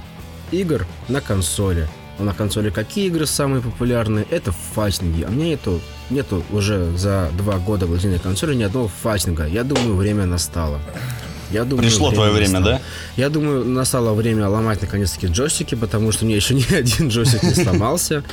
игр 0.51 0.85
на 1.07 1.21
консоли. 1.21 1.87
А 2.19 2.23
на 2.23 2.33
консоли 2.33 2.69
какие 2.69 3.07
игры 3.07 3.25
самые 3.25 3.61
популярные? 3.61 4.25
Это 4.29 4.51
файтинги. 4.51 5.23
А 5.23 5.29
мне 5.29 5.49
нету, 5.49 5.81
нету 6.09 6.43
уже 6.51 6.95
за 6.97 7.29
два 7.37 7.57
года 7.57 7.85
владения 7.85 8.19
консоли 8.19 8.53
ни 8.53 8.63
одного 8.63 8.89
файтинга. 8.89 9.47
Я 9.47 9.63
думаю, 9.63 9.95
время 9.95 10.25
настало. 10.25 10.79
Я 11.51 11.65
думаю, 11.65 11.83
Пришло 11.87 12.11
твое 12.11 12.31
время, 12.31 12.59
настало. 12.59 12.77
да? 12.77 12.81
Я 13.17 13.29
думаю, 13.29 13.65
настало 13.65 14.13
время 14.13 14.47
ломать 14.47 14.81
наконец-таки 14.81 15.27
джойстики, 15.27 15.75
потому 15.75 16.11
что 16.11 16.23
у 16.23 16.27
меня 16.27 16.37
еще 16.37 16.53
ни 16.55 16.73
один 16.73 17.09
джойстик 17.09 17.43
не 17.43 17.53
сломался. 17.53 18.23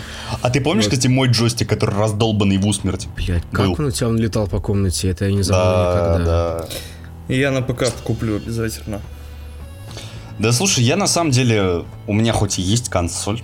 А 0.40 0.50
ты 0.50 0.60
помнишь, 0.60 0.84
кстати, 0.84 1.08
мой 1.08 1.28
джойстик, 1.28 1.68
который 1.68 1.96
раздолбанный 1.96 2.58
в 2.58 2.66
усмерть? 2.66 3.08
Блять, 3.16 3.42
как 3.52 3.66
Был. 3.66 3.76
он 3.78 3.86
у 3.86 3.90
тебя 3.90 4.08
он 4.08 4.18
летал 4.18 4.46
по 4.46 4.60
комнате, 4.60 5.08
это 5.10 5.24
я 5.26 5.32
не 5.32 5.42
забыл 5.42 5.60
никогда. 5.62 6.18
да. 6.24 6.68
и 7.28 7.38
я 7.38 7.50
на 7.50 7.62
ПК 7.62 7.84
куплю 8.04 8.36
обязательно. 8.36 9.00
Да 10.38 10.52
слушай, 10.52 10.84
я 10.84 10.96
на 10.96 11.08
самом 11.08 11.32
деле, 11.32 11.84
у 12.06 12.12
меня 12.12 12.32
хоть 12.32 12.58
и 12.60 12.62
есть 12.62 12.88
консоль, 12.88 13.42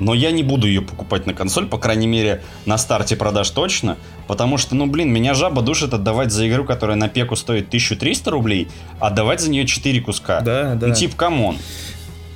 но 0.00 0.14
я 0.14 0.32
не 0.32 0.42
буду 0.42 0.66
ее 0.66 0.82
покупать 0.82 1.26
на 1.26 1.34
консоль, 1.34 1.66
по 1.66 1.78
крайней 1.78 2.06
мере, 2.06 2.42
на 2.66 2.78
старте 2.78 3.14
продаж 3.16 3.48
точно, 3.50 3.96
потому 4.26 4.56
что, 4.56 4.74
ну, 4.74 4.86
блин, 4.86 5.12
меня 5.12 5.34
жаба 5.34 5.62
душит 5.62 5.94
отдавать 5.94 6.32
за 6.32 6.48
игру, 6.48 6.64
которая 6.64 6.96
на 6.96 7.08
пеку 7.08 7.36
стоит 7.36 7.68
1300 7.68 8.30
рублей, 8.30 8.68
отдавать 8.98 9.40
за 9.40 9.50
нее 9.50 9.66
4 9.66 10.00
куска. 10.00 10.40
Да, 10.40 10.74
да. 10.74 10.88
Ну, 10.88 10.94
тип, 10.94 11.14
come 11.14 11.39
on. 11.39 11.58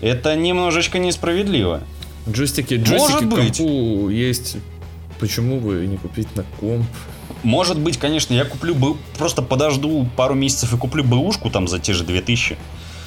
Это 0.00 0.36
немножечко 0.36 0.98
несправедливо. 0.98 1.80
Джойстики, 2.28 2.74
Может 2.74 2.88
джойстики 2.88 3.24
к 3.24 3.28
быть. 3.28 3.58
компу 3.58 4.08
есть. 4.10 4.58
Почему 5.18 5.60
бы 5.60 5.86
не 5.86 5.96
купить 5.96 6.34
на 6.36 6.44
комп? 6.60 6.86
Может 7.42 7.78
быть, 7.78 7.98
конечно, 7.98 8.34
я 8.34 8.44
куплю 8.44 8.74
бы, 8.74 8.96
просто 9.18 9.42
подожду 9.42 10.06
пару 10.16 10.34
месяцев 10.34 10.72
и 10.72 10.76
куплю 10.76 11.04
бэушку 11.04 11.50
там 11.50 11.68
за 11.68 11.78
те 11.78 11.92
же 11.92 12.04
2000. 12.04 12.56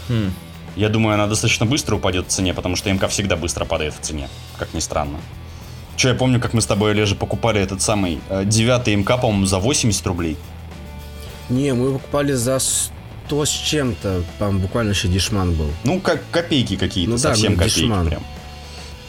Хм. 0.10 0.32
Я 0.78 0.90
думаю, 0.90 1.16
она 1.16 1.26
достаточно 1.26 1.66
быстро 1.66 1.96
упадет 1.96 2.28
в 2.28 2.30
цене, 2.30 2.54
потому 2.54 2.76
что 2.76 2.94
МК 2.94 3.08
всегда 3.08 3.36
быстро 3.36 3.66
падает 3.66 3.96
в 3.96 4.00
цене, 4.00 4.30
как 4.60 4.76
ни 4.76 4.80
странно. 4.80 5.18
Че, 5.96 6.10
я 6.10 6.14
помню, 6.14 6.40
как 6.40 6.54
мы 6.54 6.62
с 6.62 6.68
тобой, 6.68 6.92
Олежа, 6.92 7.16
покупали 7.16 7.60
этот 7.60 7.82
самый 7.82 8.20
э, 8.30 8.44
девятый 8.46 8.96
МК, 8.96 9.18
по-моему, 9.18 9.48
за 9.48 9.58
80 9.58 10.06
рублей. 10.06 10.38
Не, 11.50 11.74
мы 11.74 11.88
его 11.88 11.98
покупали 11.98 12.34
за 12.34 12.60
100 12.60 13.46
с 13.46 13.50
чем-то. 13.50 14.24
Там 14.38 14.60
буквально 14.60 14.92
еще 14.92 15.08
дешман 15.08 15.56
был. 15.56 15.72
Ну, 15.84 16.00
как 16.00 16.22
копейки 16.30 16.76
какие-то, 16.76 17.10
Ну 17.10 17.18
да, 17.18 17.30
совсем 17.30 17.54
ну, 17.54 17.58
копейки 17.58 17.80
дешман. 17.80 18.08
прям. 18.08 18.24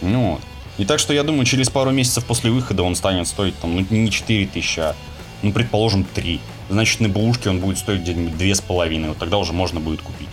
Ну 0.01 0.31
вот. 0.33 0.41
И 0.79 0.87
так 0.87 0.99
что 0.99 1.13
я 1.13 1.23
думаю, 1.23 1.45
через 1.45 1.69
пару 1.69 1.91
месяцев 1.91 2.25
после 2.25 2.51
выхода 2.51 2.83
он 2.83 2.95
станет 2.95 3.29
стоить 3.29 3.59
там, 3.59 3.77
ну, 3.77 3.87
не 3.91 4.11
4000, 4.11 4.81
а 4.81 4.97
ну, 5.43 5.53
предположим, 5.53 6.05
3. 6.05 6.41
Значит, 6.71 7.01
на 7.01 7.11
бушке 7.11 7.51
он 7.51 7.61
будет 7.61 7.77
стоить 7.77 8.01
где-нибудь 8.01 8.41
2,5. 8.41 9.09
Вот 9.09 9.19
тогда 9.19 9.37
уже 9.37 9.53
можно 9.53 9.81
будет 9.81 10.01
купить. 10.01 10.29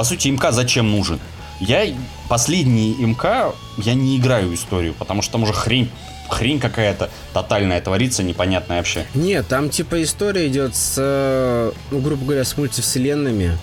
По 0.00 0.04
сути, 0.04 0.28
МК 0.28 0.50
зачем 0.50 0.90
нужен? 0.90 1.20
Я 1.60 1.84
последний 2.26 2.94
МК, 2.94 3.52
я 3.76 3.92
не 3.92 4.16
играю 4.16 4.48
в 4.48 4.54
историю, 4.54 4.94
потому 4.98 5.20
что 5.20 5.32
там 5.32 5.42
уже 5.42 5.52
хрень 5.52 5.90
хрень 6.26 6.58
какая-то 6.58 7.10
тотальная 7.34 7.82
творится, 7.82 8.22
непонятная 8.22 8.78
вообще. 8.78 9.04
Нет, 9.12 9.48
там 9.48 9.68
типа 9.68 10.02
история 10.02 10.46
идет 10.46 10.74
с, 10.74 10.94
э, 10.96 11.72
ну, 11.90 11.98
грубо 11.98 12.24
говоря, 12.24 12.44
с 12.44 12.56
мультивселенными. 12.56 13.58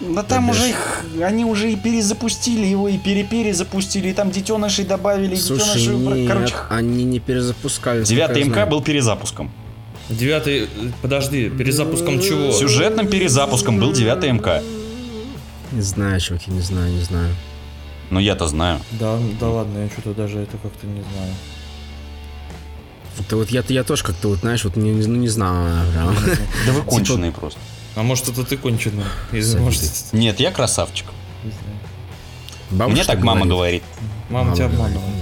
Да 0.00 0.22
там 0.22 0.48
уже 0.48 0.70
их, 0.70 1.04
они 1.22 1.44
уже 1.44 1.70
и 1.70 1.76
перезапустили 1.76 2.64
его, 2.64 2.88
и 2.88 2.96
переперезапустили, 2.96 4.08
и 4.08 4.12
там 4.14 4.30
детенышей 4.30 4.86
добавили, 4.86 5.34
и 5.34 5.36
Слушай, 5.36 5.78
детенышей 5.78 5.96
нет, 5.96 6.32
Короче, 6.32 6.54
они 6.70 7.04
не 7.04 7.18
перезапускали. 7.20 8.02
девятый 8.02 8.44
МК 8.44 8.54
знаю. 8.54 8.70
был 8.70 8.80
перезапуском. 8.80 9.52
Девятый, 10.08 10.70
подожди, 11.02 11.50
перезапуском 11.50 12.18
чего? 12.18 12.50
Сюжетным 12.50 13.08
перезапуском 13.08 13.78
был 13.78 13.92
девятый 13.92 14.32
МК. 14.32 14.62
Не 15.72 15.80
знаю, 15.80 16.20
чуваки, 16.20 16.50
не 16.50 16.60
знаю, 16.60 16.92
не 16.92 17.02
знаю. 17.02 17.34
Но 18.10 18.20
я-то 18.20 18.46
знаю. 18.46 18.80
Да, 18.92 19.18
да 19.40 19.48
ладно, 19.48 19.78
я 19.78 19.88
что-то 19.88 20.12
даже 20.14 20.38
это 20.40 20.56
как-то 20.58 20.86
не 20.86 21.00
знаю. 21.02 21.32
Это 23.18 23.36
вот 23.36 23.50
я, 23.50 23.62
я 23.68 23.84
тоже 23.84 24.04
как-то 24.04 24.28
вот, 24.28 24.38
знаешь, 24.40 24.64
вот 24.64 24.76
не, 24.76 24.90
не- 24.92 25.06
ну, 25.06 25.16
не 25.16 25.28
знаю. 25.28 25.90
прям. 25.92 26.14
Да 26.66 26.72
вы 26.72 26.82
конченые 26.86 27.32
просто. 27.32 27.58
А 27.94 28.02
может 28.02 28.28
это 28.28 28.44
ты 28.44 28.56
конченый? 28.56 29.04
Из, 29.32 29.54
может, 29.54 29.82
Нет, 30.12 30.40
я 30.40 30.50
красавчик. 30.50 31.06
не 31.44 31.50
знаю. 31.50 31.76
Бабушка 32.70 32.94
Мне 32.94 33.04
так 33.04 33.22
мама 33.22 33.46
говорит. 33.46 33.82
Мама 34.30 34.54
тебя 34.54 34.68
говорит, 34.68 34.96
обманывала. 34.96 35.04
ну 35.10 35.21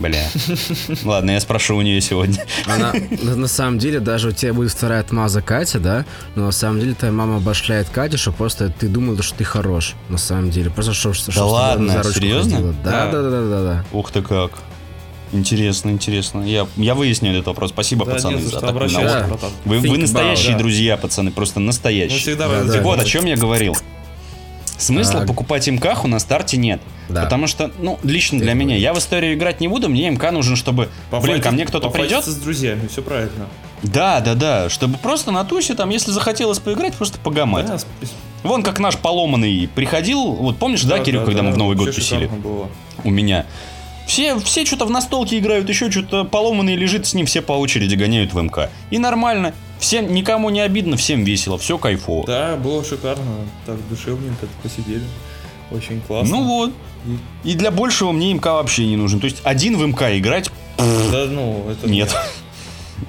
Бля. 0.00 0.24
Ладно, 1.04 1.30
я 1.32 1.40
спрошу 1.40 1.76
у 1.76 1.82
нее 1.82 2.00
сегодня. 2.00 2.44
Она, 2.66 2.92
на, 3.22 3.36
на 3.36 3.46
самом 3.48 3.78
деле, 3.78 4.00
даже 4.00 4.28
у 4.28 4.32
тебя 4.32 4.52
будет 4.52 4.72
вторая 4.72 5.00
отмаза 5.00 5.40
Катя, 5.40 5.78
да? 5.78 6.04
Но 6.34 6.46
на 6.46 6.52
самом 6.52 6.80
деле 6.80 6.94
твоя 6.94 7.12
мама 7.12 7.36
обошляет 7.36 7.88
Катю, 7.90 8.18
что 8.18 8.32
просто 8.32 8.70
ты 8.70 8.88
думал, 8.88 9.16
что 9.22 9.36
ты 9.38 9.44
хорош. 9.44 9.94
На 10.08 10.18
самом 10.18 10.50
деле. 10.50 10.70
Просто 10.70 10.94
что, 10.94 11.12
что, 11.12 11.30
что 11.30 11.46
ладно, 11.48 11.92
за 11.92 12.02
ручку 12.02 12.20
серьезно? 12.20 12.56
ходила. 12.56 12.74
Да, 12.84 12.90
Да. 12.90 13.12
да, 13.12 13.22
да, 13.22 13.30
да, 13.30 13.48
да, 13.48 13.62
да. 13.62 13.84
Ух 13.92 14.10
ты 14.10 14.22
как. 14.22 14.52
Интересно, 15.32 15.90
интересно. 15.90 16.42
Я, 16.42 16.66
я 16.76 16.94
выясню 16.94 17.32
этот 17.32 17.46
вопрос. 17.46 17.70
Спасибо, 17.70 18.04
Да, 18.04 18.12
пацаны, 18.12 18.34
не 18.36 18.38
за 18.42 18.44
за 18.44 18.50
что, 18.50 18.60
такую 18.60 18.76
обращайся, 18.76 19.14
науку. 19.14 19.28
братан. 19.30 19.50
Вы, 19.64 19.78
вы 19.78 19.98
настоящие 19.98 20.48
about, 20.50 20.52
да. 20.52 20.58
друзья, 20.58 20.96
пацаны, 20.96 21.30
просто 21.32 21.60
Мы 21.60 21.66
настоящие. 21.66 22.18
всегда 22.18 22.48
Да, 22.48 22.62
да. 22.64 22.80
Вот, 22.82 22.94
о 22.94 22.96
видеть. 22.98 23.12
чем 23.12 23.24
я 23.26 23.36
говорил. 23.36 23.76
Смысла 24.76 25.20
Так. 25.20 25.28
покупать 25.28 25.66
МКху 25.68 26.08
на 26.08 26.18
старте 26.18 26.56
нет. 26.56 26.80
Да. 27.08 27.24
Потому 27.24 27.46
что, 27.46 27.70
ну, 27.78 27.98
лично 28.02 28.38
для 28.38 28.54
меня, 28.54 28.76
я 28.76 28.92
в 28.92 28.98
историю 28.98 29.34
играть 29.34 29.60
не 29.60 29.68
буду, 29.68 29.88
мне 29.88 30.10
МК 30.10 30.30
нужен, 30.30 30.56
чтобы, 30.56 30.88
блин, 31.10 31.40
ко 31.40 31.50
мне 31.50 31.64
кто-то 31.64 31.90
придет. 31.90 32.24
С 32.24 32.36
друзьями, 32.36 32.88
все 32.88 33.02
правильно. 33.02 33.46
Да, 33.82 34.20
да, 34.20 34.34
да, 34.34 34.70
чтобы 34.70 34.96
просто 34.96 35.30
на 35.30 35.44
тусе, 35.44 35.74
там, 35.74 35.90
если 35.90 36.10
захотелось 36.10 36.58
поиграть, 36.58 36.94
просто 36.94 37.18
погамать. 37.18 37.66
Да, 37.66 37.78
Вон 38.42 38.62
как 38.62 38.78
наш 38.78 38.96
поломанный 38.96 39.68
приходил, 39.74 40.32
вот 40.32 40.58
помнишь, 40.58 40.82
да, 40.84 40.98
Кирилл, 40.98 41.24
когда 41.24 41.42
мы 41.42 41.52
в 41.52 41.56
Новый 41.56 41.76
год 41.76 41.94
тусили? 41.94 42.30
у 43.04 43.10
меня. 43.10 43.46
Все, 44.06 44.38
все 44.38 44.66
что-то 44.66 44.84
в 44.84 44.90
настолке 44.90 45.38
играют, 45.38 45.68
еще 45.68 45.90
что-то 45.90 46.24
поломанный 46.24 46.76
лежит, 46.76 47.06
с 47.06 47.14
ним 47.14 47.26
все 47.26 47.40
по 47.40 47.52
очереди 47.52 47.94
гоняют 47.94 48.34
в 48.34 48.40
МК. 48.40 48.70
И 48.90 48.98
нормально. 48.98 49.54
Всем, 49.84 50.14
никому 50.14 50.48
не 50.48 50.60
обидно, 50.60 50.96
всем 50.96 51.24
весело, 51.24 51.58
все 51.58 51.76
кайфово. 51.76 52.26
Да, 52.26 52.56
было 52.56 52.82
шикарно. 52.82 53.22
Так 53.66 53.76
душевненько 53.90 54.46
посидели. 54.62 55.02
Очень 55.70 56.00
классно. 56.00 56.36
Ну 56.36 56.44
вот. 56.44 56.72
И 57.44 57.52
для 57.52 57.70
большего 57.70 58.10
мне 58.10 58.32
МК 58.32 58.54
вообще 58.54 58.86
не 58.86 58.96
нужен. 58.96 59.20
То 59.20 59.26
есть 59.26 59.42
один 59.44 59.76
в 59.76 59.86
МК 59.86 60.18
играть 60.18 60.50
Да, 60.78 61.26
ну, 61.28 61.66
это... 61.70 61.86
нет. 61.86 62.16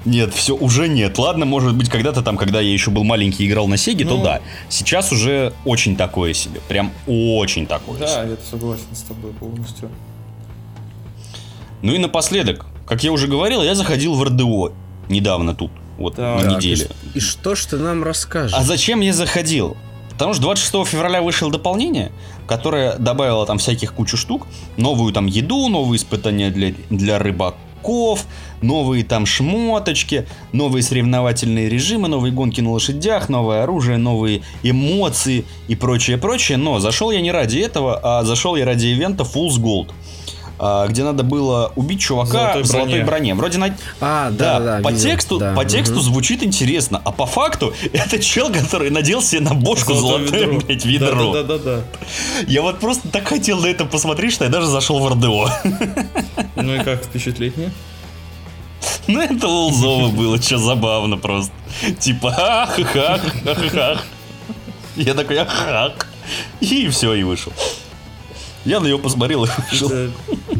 Нет, 0.04 0.34
все, 0.34 0.54
уже 0.54 0.86
нет. 0.86 1.16
Ладно, 1.16 1.46
может 1.46 1.74
быть, 1.74 1.88
когда-то 1.88 2.20
там, 2.20 2.36
когда 2.36 2.60
я 2.60 2.70
еще 2.70 2.90
был 2.90 3.04
маленький 3.04 3.44
и 3.44 3.48
играл 3.48 3.68
на 3.68 3.78
Сеге, 3.78 4.04
то 4.04 4.18
Ну. 4.18 4.22
да. 4.22 4.42
Сейчас 4.68 5.12
уже 5.12 5.54
очень 5.64 5.96
такое 5.96 6.34
себе. 6.34 6.60
Прям 6.68 6.92
очень 7.06 7.66
такое 7.66 7.96
себе. 7.96 8.06
Да, 8.06 8.24
я 8.24 8.36
согласен 8.50 8.84
с 8.92 9.00
тобой 9.00 9.32
полностью. 9.32 9.88
Ну 11.80 11.94
и 11.94 11.98
напоследок, 11.98 12.66
как 12.86 13.02
я 13.02 13.12
уже 13.12 13.28
говорил, 13.28 13.62
я 13.62 13.74
заходил 13.74 14.12
в 14.14 14.22
РДО 14.22 14.72
недавно 15.08 15.54
тут, 15.54 15.70
вот 15.96 16.16
Так, 16.16 16.46
неделе. 16.46 16.88
И, 17.14 17.18
и 17.18 17.20
что 17.20 17.54
ж 17.54 17.66
ты 17.66 17.76
нам 17.78 18.02
расскажешь? 18.04 18.56
А 18.56 18.62
зачем 18.62 19.00
я 19.00 19.12
заходил? 19.12 19.76
Потому 20.10 20.32
что 20.32 20.42
26 20.44 20.86
февраля 20.88 21.20
вышло 21.20 21.50
дополнение, 21.50 22.10
которое 22.46 22.96
добавило 22.96 23.44
там 23.44 23.58
всяких 23.58 23.92
кучу 23.92 24.16
штук. 24.16 24.46
Новую 24.78 25.12
там 25.12 25.26
еду, 25.26 25.68
новые 25.68 25.98
испытания 25.98 26.50
для, 26.50 26.72
для 26.88 27.18
рыбаков, 27.18 28.24
новые 28.62 29.04
там 29.04 29.26
шмоточки, 29.26 30.26
новые 30.52 30.82
соревновательные 30.82 31.68
режимы, 31.68 32.08
новые 32.08 32.32
гонки 32.32 32.62
на 32.62 32.72
лошадях, 32.72 33.28
новое 33.28 33.62
оружие, 33.64 33.98
новые 33.98 34.40
эмоции 34.62 35.44
и 35.68 35.74
прочее, 35.74 36.16
прочее. 36.16 36.56
Но 36.56 36.78
зашел 36.78 37.10
я 37.10 37.20
не 37.20 37.30
ради 37.30 37.58
этого, 37.58 38.00
а 38.02 38.24
зашел 38.24 38.56
я 38.56 38.64
ради 38.64 38.86
ивента 38.86 39.24
Fool's 39.24 39.58
Gold. 39.60 39.92
А, 40.58 40.86
Где 40.88 41.04
надо 41.04 41.22
было 41.22 41.72
убить 41.76 42.00
чувака 42.00 42.30
Золотой 42.32 42.62
в 42.62 42.66
золотой 42.66 43.02
броне. 43.02 43.04
броне. 43.04 43.34
Вроде 43.34 43.58
на, 43.58 43.76
А, 44.00 44.30
да, 44.30 44.58
да, 44.58 44.76
да, 44.78 44.82
по 44.82 44.90
видел, 44.90 45.02
тексту, 45.02 45.38
да, 45.38 45.54
по 45.54 45.64
тексту 45.64 46.00
звучит 46.00 46.42
интересно, 46.42 47.00
а 47.04 47.12
по 47.12 47.26
факту 47.26 47.74
это 47.92 48.18
чел, 48.18 48.50
который 48.52 48.90
надел 48.90 49.22
себе 49.22 49.40
на 49.40 49.54
бошку 49.54 49.94
золотое, 49.94 50.58
блядь, 50.60 50.84
ведро. 50.84 51.32
Да, 51.32 51.42
да, 51.42 51.58
да, 51.58 51.80
Я 52.46 52.62
вот 52.62 52.78
просто 52.80 53.08
так 53.08 53.28
хотел 53.28 53.58
на 53.60 53.66
это 53.66 53.84
посмотреть, 53.84 54.32
что 54.32 54.44
я 54.44 54.50
даже 54.50 54.66
зашел 54.66 54.98
в 54.98 55.08
РДО. 55.08 55.48
да. 55.64 56.06
Ну 56.62 56.74
и 56.74 56.78
как 56.82 57.04
впечатление? 57.04 57.70
Ну 59.06 59.20
это 59.20 59.46
лолзово 59.46 60.08
было, 60.08 60.40
что 60.40 60.58
забавно 60.58 61.16
просто. 61.16 61.52
Типа, 62.00 62.34
ах, 62.36 62.78
ах, 62.78 63.20
ах, 63.46 63.74
ах. 63.76 64.04
Я 64.96 65.14
такой, 65.14 65.36
ах, 65.38 65.48
ах. 65.68 65.92
И 66.60 66.88
все, 66.88 67.14
и 67.14 67.22
вышел. 67.22 67.52
Я 68.66 68.80
на 68.80 68.88
него 68.88 68.98
посмотрел 68.98 69.44
и 69.44 69.48
вышел. 69.70 69.88
Это 69.88 70.10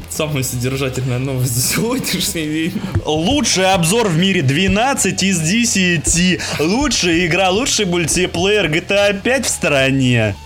самая 0.08 0.44
содержательная 0.44 1.18
новость 1.18 1.52
за 1.52 1.74
сегодняшний 1.74 2.46
день. 2.46 2.80
Лучший 3.04 3.72
обзор 3.74 4.06
в 4.06 4.16
мире 4.16 4.42
12 4.42 5.22
из 5.24 5.40
10. 5.40 6.40
Лучшая 6.60 7.26
игра, 7.26 7.50
лучший 7.50 7.84
мультиплеер 7.84 8.70
GTA 8.70 9.20
5 9.20 9.44
в 9.44 9.48
стороне. 9.48 10.36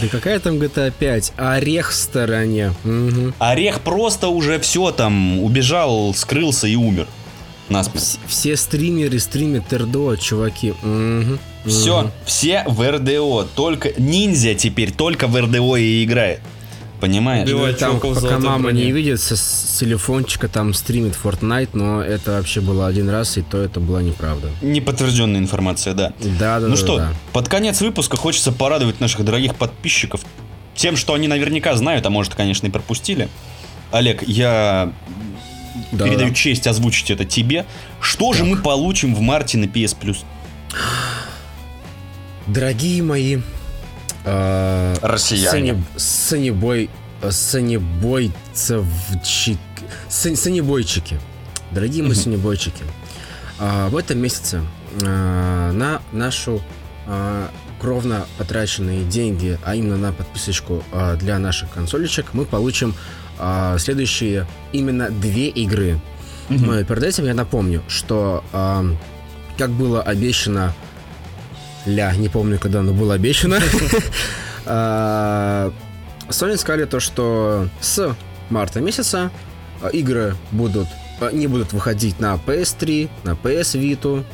Да 0.00 0.06
какая 0.08 0.38
там 0.38 0.54
GTA 0.54 0.92
5? 0.96 1.32
Орех 1.36 1.90
в 1.90 1.94
стороне. 1.94 2.72
Мгм. 2.84 3.34
Орех 3.40 3.80
просто 3.80 4.28
уже 4.28 4.60
все 4.60 4.92
там 4.92 5.40
убежал, 5.40 6.14
скрылся 6.14 6.68
и 6.68 6.76
умер. 6.76 7.08
Насмерть. 7.70 8.02
Вс- 8.04 8.18
Все 8.26 8.56
стримеры 8.56 9.18
стримят 9.18 9.72
РДО, 9.72 10.16
чуваки. 10.16 10.74
Мгм. 10.82 11.38
Все, 11.64 12.02
Мгм. 12.02 12.10
все 12.26 12.64
в 12.66 12.90
РДО. 12.90 13.46
Только 13.54 13.92
ниндзя 13.98 14.54
теперь 14.54 14.92
только 14.92 15.26
в 15.26 15.36
РДО 15.40 15.76
и 15.76 16.04
играет. 16.04 16.40
Понимаешь? 17.00 17.48
Убивает 17.48 17.78
Там, 17.78 17.92
чуваков 17.92 18.18
в 18.18 18.20
пока 18.22 18.38
мама 18.38 18.64
броне. 18.64 18.84
не 18.84 18.92
видит, 18.92 19.22
со- 19.22 19.34
с 19.36 19.78
телефончика 19.80 20.48
там 20.48 20.74
стримит 20.74 21.16
Fortnite, 21.22 21.70
но 21.72 22.02
это 22.02 22.32
вообще 22.32 22.60
было 22.60 22.86
один 22.86 23.08
раз, 23.08 23.38
и 23.38 23.42
то 23.42 23.56
это 23.56 23.80
была 23.80 24.02
неправда. 24.02 24.50
Неподтвержденная 24.60 25.40
информация, 25.40 25.94
да. 25.94 26.12
Да, 26.38 26.60
да, 26.60 26.66
ну 26.66 26.70
да, 26.72 26.76
что, 26.76 26.96
да. 26.98 27.14
под 27.32 27.48
конец 27.48 27.80
выпуска 27.80 28.18
хочется 28.18 28.52
порадовать 28.52 29.00
наших 29.00 29.24
дорогих 29.24 29.54
подписчиков 29.54 30.20
тем, 30.74 30.96
что 30.96 31.14
они 31.14 31.26
наверняка 31.26 31.74
знают, 31.74 32.04
а 32.04 32.10
может, 32.10 32.34
конечно, 32.34 32.66
и 32.66 32.70
пропустили. 32.70 33.28
Олег, 33.92 34.22
я 34.26 34.92
Да, 35.92 36.06
передаю 36.06 36.30
да. 36.30 36.34
честь 36.34 36.66
озвучить 36.66 37.10
это 37.10 37.24
тебе. 37.24 37.66
Что 38.00 38.32
же 38.32 38.44
мы 38.44 38.56
получим 38.56 39.14
в 39.14 39.20
марте 39.20 39.58
на 39.58 39.64
PS 39.64 39.96
Plus? 40.00 40.18
Дорогие 42.46 43.02
мои 43.02 43.38
э, 44.24 44.96
Россияне. 45.02 45.82
санебой, 45.96 46.88
санебойцевчик, 47.28 49.58
сан- 50.08 50.36
санебойчики. 50.36 51.20
Дорогие 51.70 52.02
мои 52.02 52.14
санебойчики, 52.14 52.82
а, 53.60 53.88
в 53.90 53.96
этом 53.96 54.18
месяце 54.18 54.62
а, 55.02 55.70
на 55.72 56.00
нашу 56.12 56.60
кровно 57.80 58.26
потраченные 58.38 59.02
деньги, 59.04 59.58
а 59.64 59.74
именно 59.74 59.96
на 59.96 60.12
подписочку 60.12 60.84
для 61.18 61.40
наших 61.40 61.70
консолечек, 61.70 62.34
мы 62.34 62.44
получим 62.44 62.94
а, 63.40 63.78
следующие 63.78 64.46
именно 64.72 65.10
две 65.10 65.48
игры. 65.48 65.98
Но 66.48 66.82
перед 66.82 67.02
этим 67.04 67.24
я 67.26 67.34
напомню, 67.34 67.82
что 67.88 68.44
а, 68.52 68.84
как 69.56 69.70
было 69.70 70.02
обещано, 70.02 70.74
ля, 71.86 72.14
не 72.16 72.28
помню, 72.28 72.58
когда 72.58 72.80
оно 72.80 72.92
было 72.92 73.14
обещано, 73.14 73.60
а, 74.66 75.72
Sony 76.28 76.56
сказали 76.56 76.84
то, 76.84 76.98
что 76.98 77.68
с 77.80 78.16
марта 78.50 78.80
месяца 78.80 79.30
а, 79.80 79.88
игры 79.88 80.34
будут 80.50 80.88
а, 81.20 81.30
не 81.30 81.46
будут 81.46 81.72
выходить 81.72 82.18
на 82.20 82.34
PS3, 82.34 83.08
на 83.24 83.30
PS 83.30 83.80
Vita, 83.80 84.24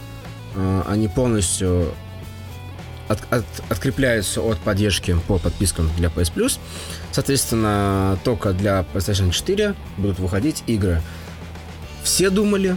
они 0.86 1.08
полностью 1.08 1.92
от- 3.08 3.32
от- 3.32 3.44
открепляются 3.68 4.40
от 4.40 4.58
поддержки 4.58 5.16
по 5.26 5.38
подпискам 5.38 5.90
для 5.96 6.08
PS 6.08 6.32
Plus. 6.34 6.58
Соответственно, 7.12 8.18
только 8.24 8.52
для 8.52 8.84
PlayStation 8.92 9.30
4 9.30 9.74
будут 9.96 10.18
выходить 10.18 10.62
игры. 10.66 11.00
все 12.02 12.30
думали, 12.30 12.76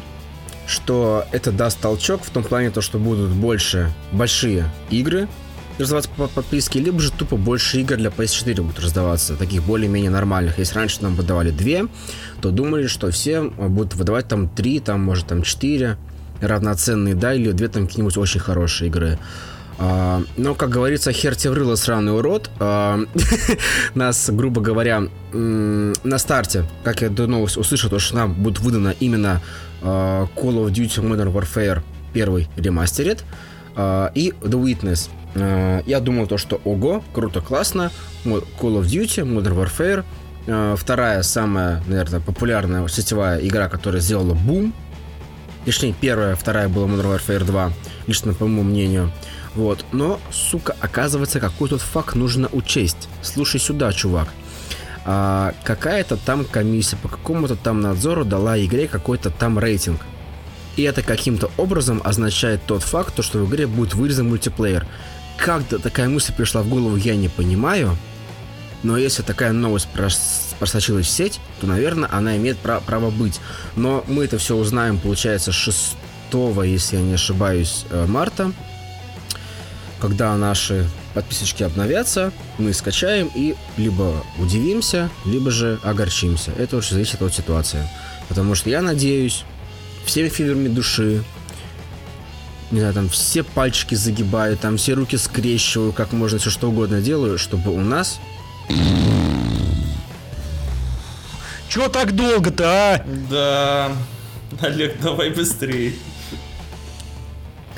что 0.66 1.26
это 1.32 1.52
даст 1.52 1.80
толчок 1.80 2.24
в 2.24 2.30
том 2.32 2.44
плане, 2.44 2.72
то, 2.72 2.82
что 2.82 2.98
будут 2.98 3.30
больше 3.30 3.92
большие 4.12 4.66
игры 4.90 5.28
раздаваться 5.80 6.10
по 6.16 6.28
подписке, 6.28 6.80
либо 6.80 7.00
же 7.00 7.12
тупо 7.12 7.38
больше 7.38 7.80
игр 7.80 7.96
для 7.96 8.10
PS4 8.10 8.62
будут 8.62 8.80
раздаваться, 8.80 9.36
таких 9.36 9.64
более-менее 9.64 10.12
нормальных. 10.12 10.60
Если 10.60 10.76
раньше 10.76 11.02
нам 11.02 11.16
выдавали 11.16 11.52
две, 11.52 11.86
то 12.42 12.52
думали, 12.52 12.88
что 12.88 13.10
все 13.12 13.42
будут 13.42 13.96
выдавать 13.96 14.28
там 14.28 14.50
три, 14.50 14.80
там, 14.80 15.02
может, 15.02 15.28
там 15.28 15.42
четыре 15.44 15.98
равноценные, 16.42 17.16
да, 17.16 17.34
или 17.34 17.52
две 17.52 17.68
там 17.68 17.88
какие-нибудь 17.88 18.18
очень 18.18 18.40
хорошие 18.40 18.90
игры. 18.90 19.18
А, 19.80 20.22
но, 20.36 20.56
как 20.56 20.70
говорится, 20.70 21.14
хер 21.14 21.36
тебе 21.36 21.52
врыло 21.52 21.76
сраный 21.76 22.14
урод. 22.14 22.50
А, 22.60 23.00
нас, 23.96 24.30
грубо 24.30 24.62
говоря, 24.62 25.04
на 25.32 26.18
старте, 26.18 26.66
как 26.84 27.02
я 27.02 27.08
эту 27.08 27.28
новость 27.28 27.56
услышал, 27.56 27.90
то, 27.90 27.98
что 27.98 28.16
нам 28.16 28.34
будет 28.34 28.60
выдано 28.60 28.94
именно 29.00 29.42
а, 29.82 30.28
Call 30.36 30.66
of 30.66 30.72
Duty 30.72 31.02
Modern 31.02 31.34
Warfare 31.34 31.82
первый 32.12 32.48
ремастерит 32.58 33.24
и 33.78 34.34
The 34.42 34.60
Witness. 34.60 35.10
Я 35.86 36.00
думал 36.00 36.26
то, 36.26 36.40
что 36.40 36.60
ого, 36.66 37.04
круто, 37.14 37.40
классно. 37.40 37.92
Call 38.26 38.82
of 38.82 38.86
Duty 38.86 39.24
Modern 39.24 39.56
Warfare. 39.56 40.76
Вторая 40.76 41.22
самая, 41.22 41.84
наверное, 41.86 42.20
популярная 42.20 42.86
сетевая 42.88 43.40
игра, 43.40 43.70
которая 43.70 44.02
сделала 44.02 44.34
бум. 44.34 44.74
Точнее, 45.66 45.94
первая, 46.02 46.36
вторая 46.36 46.68
была 46.68 46.88
Modern 46.88 47.16
Warfare 47.16 47.46
2, 47.46 47.72
лично 48.08 48.34
по 48.34 48.48
моему 48.48 48.64
мнению. 48.64 49.12
Вот. 49.60 49.84
Но, 49.92 50.22
сука, 50.32 50.74
оказывается, 50.80 51.42
какой 51.42 51.68
тут 51.68 51.82
факт 51.82 52.16
нужно 52.16 52.48
учесть. 52.54 53.10
Слушай 53.22 53.60
сюда, 53.60 53.92
чувак. 53.92 54.30
А, 55.04 55.54
какая-то 55.66 56.16
там 56.16 56.46
комиссия 56.46 56.96
по 56.96 57.10
какому-то 57.10 57.58
там 57.58 57.82
надзору 57.82 58.24
дала 58.24 58.58
игре 58.58 58.88
какой-то 58.88 59.30
там 59.30 59.60
рейтинг. 59.60 60.00
И 60.78 60.84
это 60.84 61.02
каким-то 61.02 61.52
образом 61.58 62.02
означает 62.06 62.62
тот 62.66 62.84
факт, 62.84 63.14
то, 63.16 63.22
что 63.22 63.40
в 63.40 63.50
игре 63.50 63.68
будет 63.68 63.96
вырезан 63.96 64.30
мультиплеер. 64.30 64.88
Как 65.36 65.68
такая 65.68 66.08
мысль 66.08 66.34
пришла 66.34 66.62
в 66.62 66.70
голову, 66.70 66.96
я 66.96 67.18
не 67.18 67.28
понимаю. 67.28 67.98
Но 68.82 68.98
если 68.98 69.24
такая 69.24 69.52
новость 69.52 69.90
просочилась 70.58 71.08
в 71.08 71.10
сеть, 71.10 71.42
то, 71.60 71.68
наверное, 71.68 72.08
она 72.10 72.38
имеет 72.38 72.58
право, 72.60 72.80
право 72.80 73.10
быть. 73.10 73.42
Но 73.76 74.06
мы 74.08 74.24
это 74.24 74.38
все 74.38 74.56
узнаем, 74.56 75.00
получается, 75.00 75.52
6, 75.52 75.98
если 76.64 76.96
я 76.96 77.02
не 77.02 77.16
ошибаюсь, 77.16 77.86
э, 77.90 78.06
марта 78.06 78.54
когда 80.00 80.36
наши 80.36 80.88
подписочки 81.14 81.64
обновятся, 81.64 82.32
мы 82.58 82.74
скачаем 82.74 83.30
и 83.36 83.56
либо 83.78 84.24
удивимся, 84.38 85.10
либо 85.26 85.52
же 85.52 85.80
огорчимся. 85.84 86.52
Это 86.58 86.78
очень 86.78 86.94
зависит 86.94 87.22
от 87.22 87.34
ситуации. 87.34 87.88
Потому 88.28 88.56
что 88.56 88.70
я 88.70 88.82
надеюсь, 88.82 89.44
всеми 90.06 90.30
фибрами 90.30 90.68
души, 90.68 91.24
не 92.72 92.80
знаю, 92.80 92.94
там 92.94 93.10
все 93.10 93.44
пальчики 93.44 93.96
загибаю, 93.96 94.58
там 94.58 94.78
все 94.78 94.94
руки 94.94 95.18
скрещиваю, 95.18 95.92
как 95.92 96.14
можно 96.14 96.38
все 96.40 96.50
что 96.50 96.70
угодно 96.70 97.02
делаю, 97.02 97.38
чтобы 97.38 97.72
у 97.72 97.82
нас... 97.82 98.20
Чего 101.68 101.88
так 101.88 102.16
долго-то, 102.16 102.64
а? 102.66 103.06
Да. 103.30 103.92
Олег, 104.60 105.00
давай 105.02 105.30
быстрее. 105.30 105.94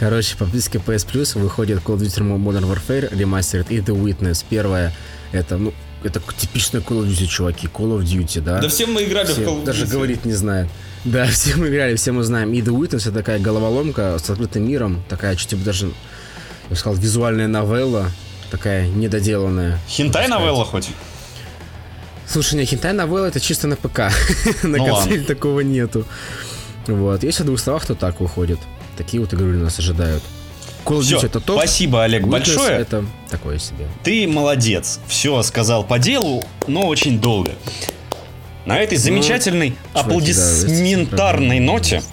Короче, 0.02 0.36
по 0.36 0.46
подписке 0.46 0.80
PS 0.80 1.08
Plus 1.08 1.40
выходит 1.40 1.78
Call 1.84 1.96
of 1.96 2.00
Duty 2.00 2.44
Modern 2.44 2.64
Warfare 2.64 3.14
Remastered 3.14 3.68
и 3.70 3.78
The 3.82 3.96
Witness. 3.96 4.44
Первое, 4.50 4.92
это, 5.32 5.58
ну, 5.58 5.76
это 6.04 6.20
типичный 6.36 6.80
Call 6.80 7.04
of 7.04 7.08
Duty, 7.08 7.28
чуваки. 7.28 7.68
Call 7.68 8.00
of 8.00 8.02
Duty, 8.02 8.42
да? 8.42 8.60
Да 8.60 8.68
все 8.68 8.88
мы 8.88 9.04
играли 9.04 9.28
все, 9.28 9.42
в 9.42 9.48
Call 9.48 9.58
of 9.58 9.62
Duty. 9.62 9.66
Даже 9.66 9.86
говорить 9.86 10.26
не 10.26 10.34
знаю. 10.34 10.68
Да, 11.06 11.26
все 11.32 11.56
мы 11.56 11.68
играли, 11.68 11.96
все 11.96 12.14
мы 12.14 12.24
знаем. 12.24 12.52
И 12.52 12.62
The 12.62 12.76
Witness 12.76 13.02
это 13.02 13.12
такая 13.12 13.38
головоломка 13.38 14.18
с 14.18 14.28
открытым 14.28 14.68
миром. 14.68 15.04
Такая, 15.08 15.38
что 15.38 15.52
типа 15.52 15.66
даже, 15.66 15.86
я 15.86 15.92
бы 16.70 16.76
сказал, 16.76 16.98
визуальная 16.98 17.48
новелла. 17.48 18.10
Такая 18.50 18.88
недоделанная. 18.88 19.78
Хинтай-новелла 19.88 20.66
хоть? 20.66 20.90
Слушай, 22.26 22.56
не, 22.56 22.66
хинтай-новелла 22.66 23.28
это 23.28 23.40
чисто 23.40 23.68
на 23.68 23.76
ПК. 23.76 24.00
на 24.64 24.80
ну 24.80 24.84
консоли 24.84 25.20
такого 25.20 25.60
нету. 25.60 26.08
Вот. 26.88 27.22
Если 27.22 27.44
в 27.44 27.46
двух 27.46 27.60
словах, 27.60 27.86
то 27.86 27.94
так 27.94 28.20
выходит. 28.20 28.58
Такие 29.02 29.20
вот 29.20 29.34
игры 29.34 29.58
нас 29.58 29.80
ожидают. 29.80 30.22
Call 30.86 31.00
of 31.00 31.02
Duty 31.02 31.26
это 31.26 31.40
топ. 31.40 31.58
Спасибо, 31.58 32.04
Олег, 32.04 32.22
Witness 32.22 32.30
большое. 32.30 32.78
Это 32.78 33.04
такое 33.32 33.58
себе. 33.58 33.88
Ты 34.04 34.28
молодец. 34.28 35.00
Все 35.08 35.42
сказал 35.42 35.84
по 35.84 35.98
делу, 35.98 36.44
но 36.68 36.86
очень 36.86 37.20
долго. 37.20 37.54
На 38.66 38.78
этой 38.78 39.00
ну, 39.00 39.04
замечательной 39.04 39.76
ну, 39.96 40.00
аплодисментарной 40.00 41.60
ноте 41.60 42.04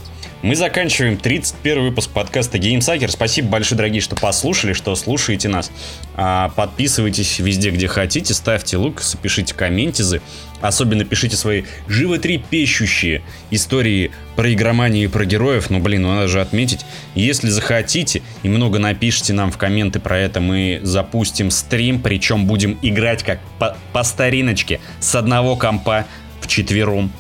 мы 0.43 0.55
заканчиваем 0.55 1.17
31 1.17 1.83
выпуск 1.83 2.11
подкаста 2.11 2.59
GameSacker. 2.59 3.09
Спасибо 3.09 3.49
большое, 3.49 3.77
дорогие, 3.77 4.01
что 4.01 4.15
послушали, 4.15 4.73
что 4.73 4.95
слушаете 4.95 5.49
нас. 5.49 5.71
А, 6.15 6.51
подписывайтесь 6.51 7.41
везде, 7.41 7.71
где 7.71 7.89
хотите, 7.89 8.35
ставьте 8.35 8.77
лук, 8.77 9.03
пишите 9.21 9.55
комментизы. 9.55 10.21
Особенно 10.61 11.05
пишите 11.05 11.37
свои 11.37 11.65
животрепещущие 11.89 13.23
истории 13.51 14.13
про 14.37 14.53
игроманию 14.53 15.05
и 15.05 15.09
про 15.09 15.25
героев. 15.25 15.71
Ну, 15.71 15.81
блин, 15.81 16.03
ну 16.03 16.15
надо 16.15 16.29
же 16.29 16.41
отметить. 16.41 16.85
Если 17.15 17.49
захотите 17.49 18.23
и 18.45 18.49
много 18.49 18.79
напишите 18.79 19.33
нам 19.33 19.51
в 19.51 19.59
комменты 19.59 19.99
про 19.99 20.19
это, 20.19 20.41
мы 20.41 20.81
запустим 20.83 21.51
стрим, 21.51 22.01
причем 22.01 22.47
будем 22.47 22.79
играть 22.83 23.25
как 23.25 23.41
по, 23.59 23.77
по 23.93 24.05
стариночке 24.05 24.81
с 25.01 25.15
одного 25.17 25.57
компа 25.57 26.07
в 26.41 26.47
четвером 26.47 27.13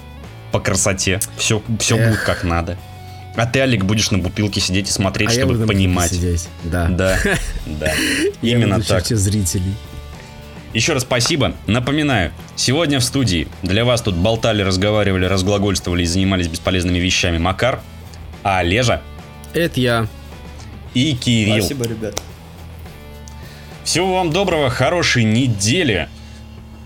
по 0.52 0.60
красоте. 0.60 1.20
Все, 1.36 1.62
все 1.78 1.96
будет 1.96 2.20
как 2.20 2.44
надо. 2.44 2.78
А 3.38 3.46
ты, 3.46 3.60
Алик, 3.60 3.84
будешь 3.84 4.10
на 4.10 4.18
бутылке 4.18 4.60
сидеть 4.60 4.88
и 4.88 4.92
смотреть, 4.92 5.28
а 5.28 5.32
чтобы 5.32 5.52
я 5.52 5.58
буду 5.58 5.68
понимать. 5.68 6.10
Сидеть. 6.10 6.48
Да. 6.64 6.88
Да, 6.88 7.16
да. 7.66 7.92
Именно 8.42 8.82
так. 8.82 9.06
зрителей. 9.06 9.74
Еще 10.74 10.92
раз 10.92 11.02
спасибо. 11.04 11.54
Напоминаю, 11.68 12.32
сегодня 12.56 12.98
в 12.98 13.04
студии 13.04 13.46
для 13.62 13.84
вас 13.84 14.02
тут 14.02 14.16
болтали, 14.16 14.62
разговаривали, 14.62 15.24
разглагольствовали 15.24 16.02
и 16.02 16.06
занимались 16.06 16.48
бесполезными 16.48 16.98
вещами 16.98 17.38
Макар, 17.38 17.80
а 18.42 18.58
Олежа. 18.58 19.02
Это 19.54 19.80
я. 19.80 20.08
И 20.94 21.14
Кирилл. 21.14 21.60
Спасибо, 21.60 21.84
ребят. 21.84 22.20
Всего 23.84 24.14
вам 24.14 24.32
доброго, 24.32 24.68
хорошей 24.68 25.22
недели. 25.22 26.08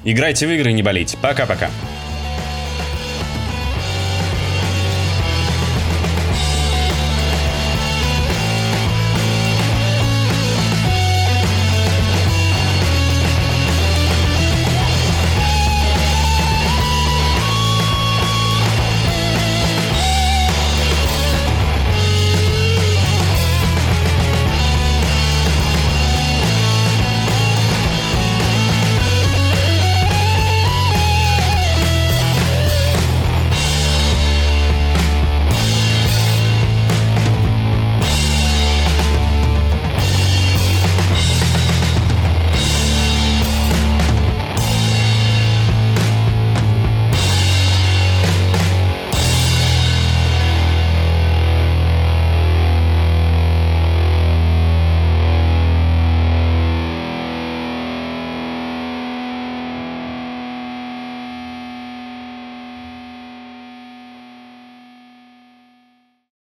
Играйте 0.05 0.47
в 0.47 0.51
игры, 0.51 0.73
не 0.73 0.83
болейте. 0.83 1.17
Пока-пока. 1.17 1.71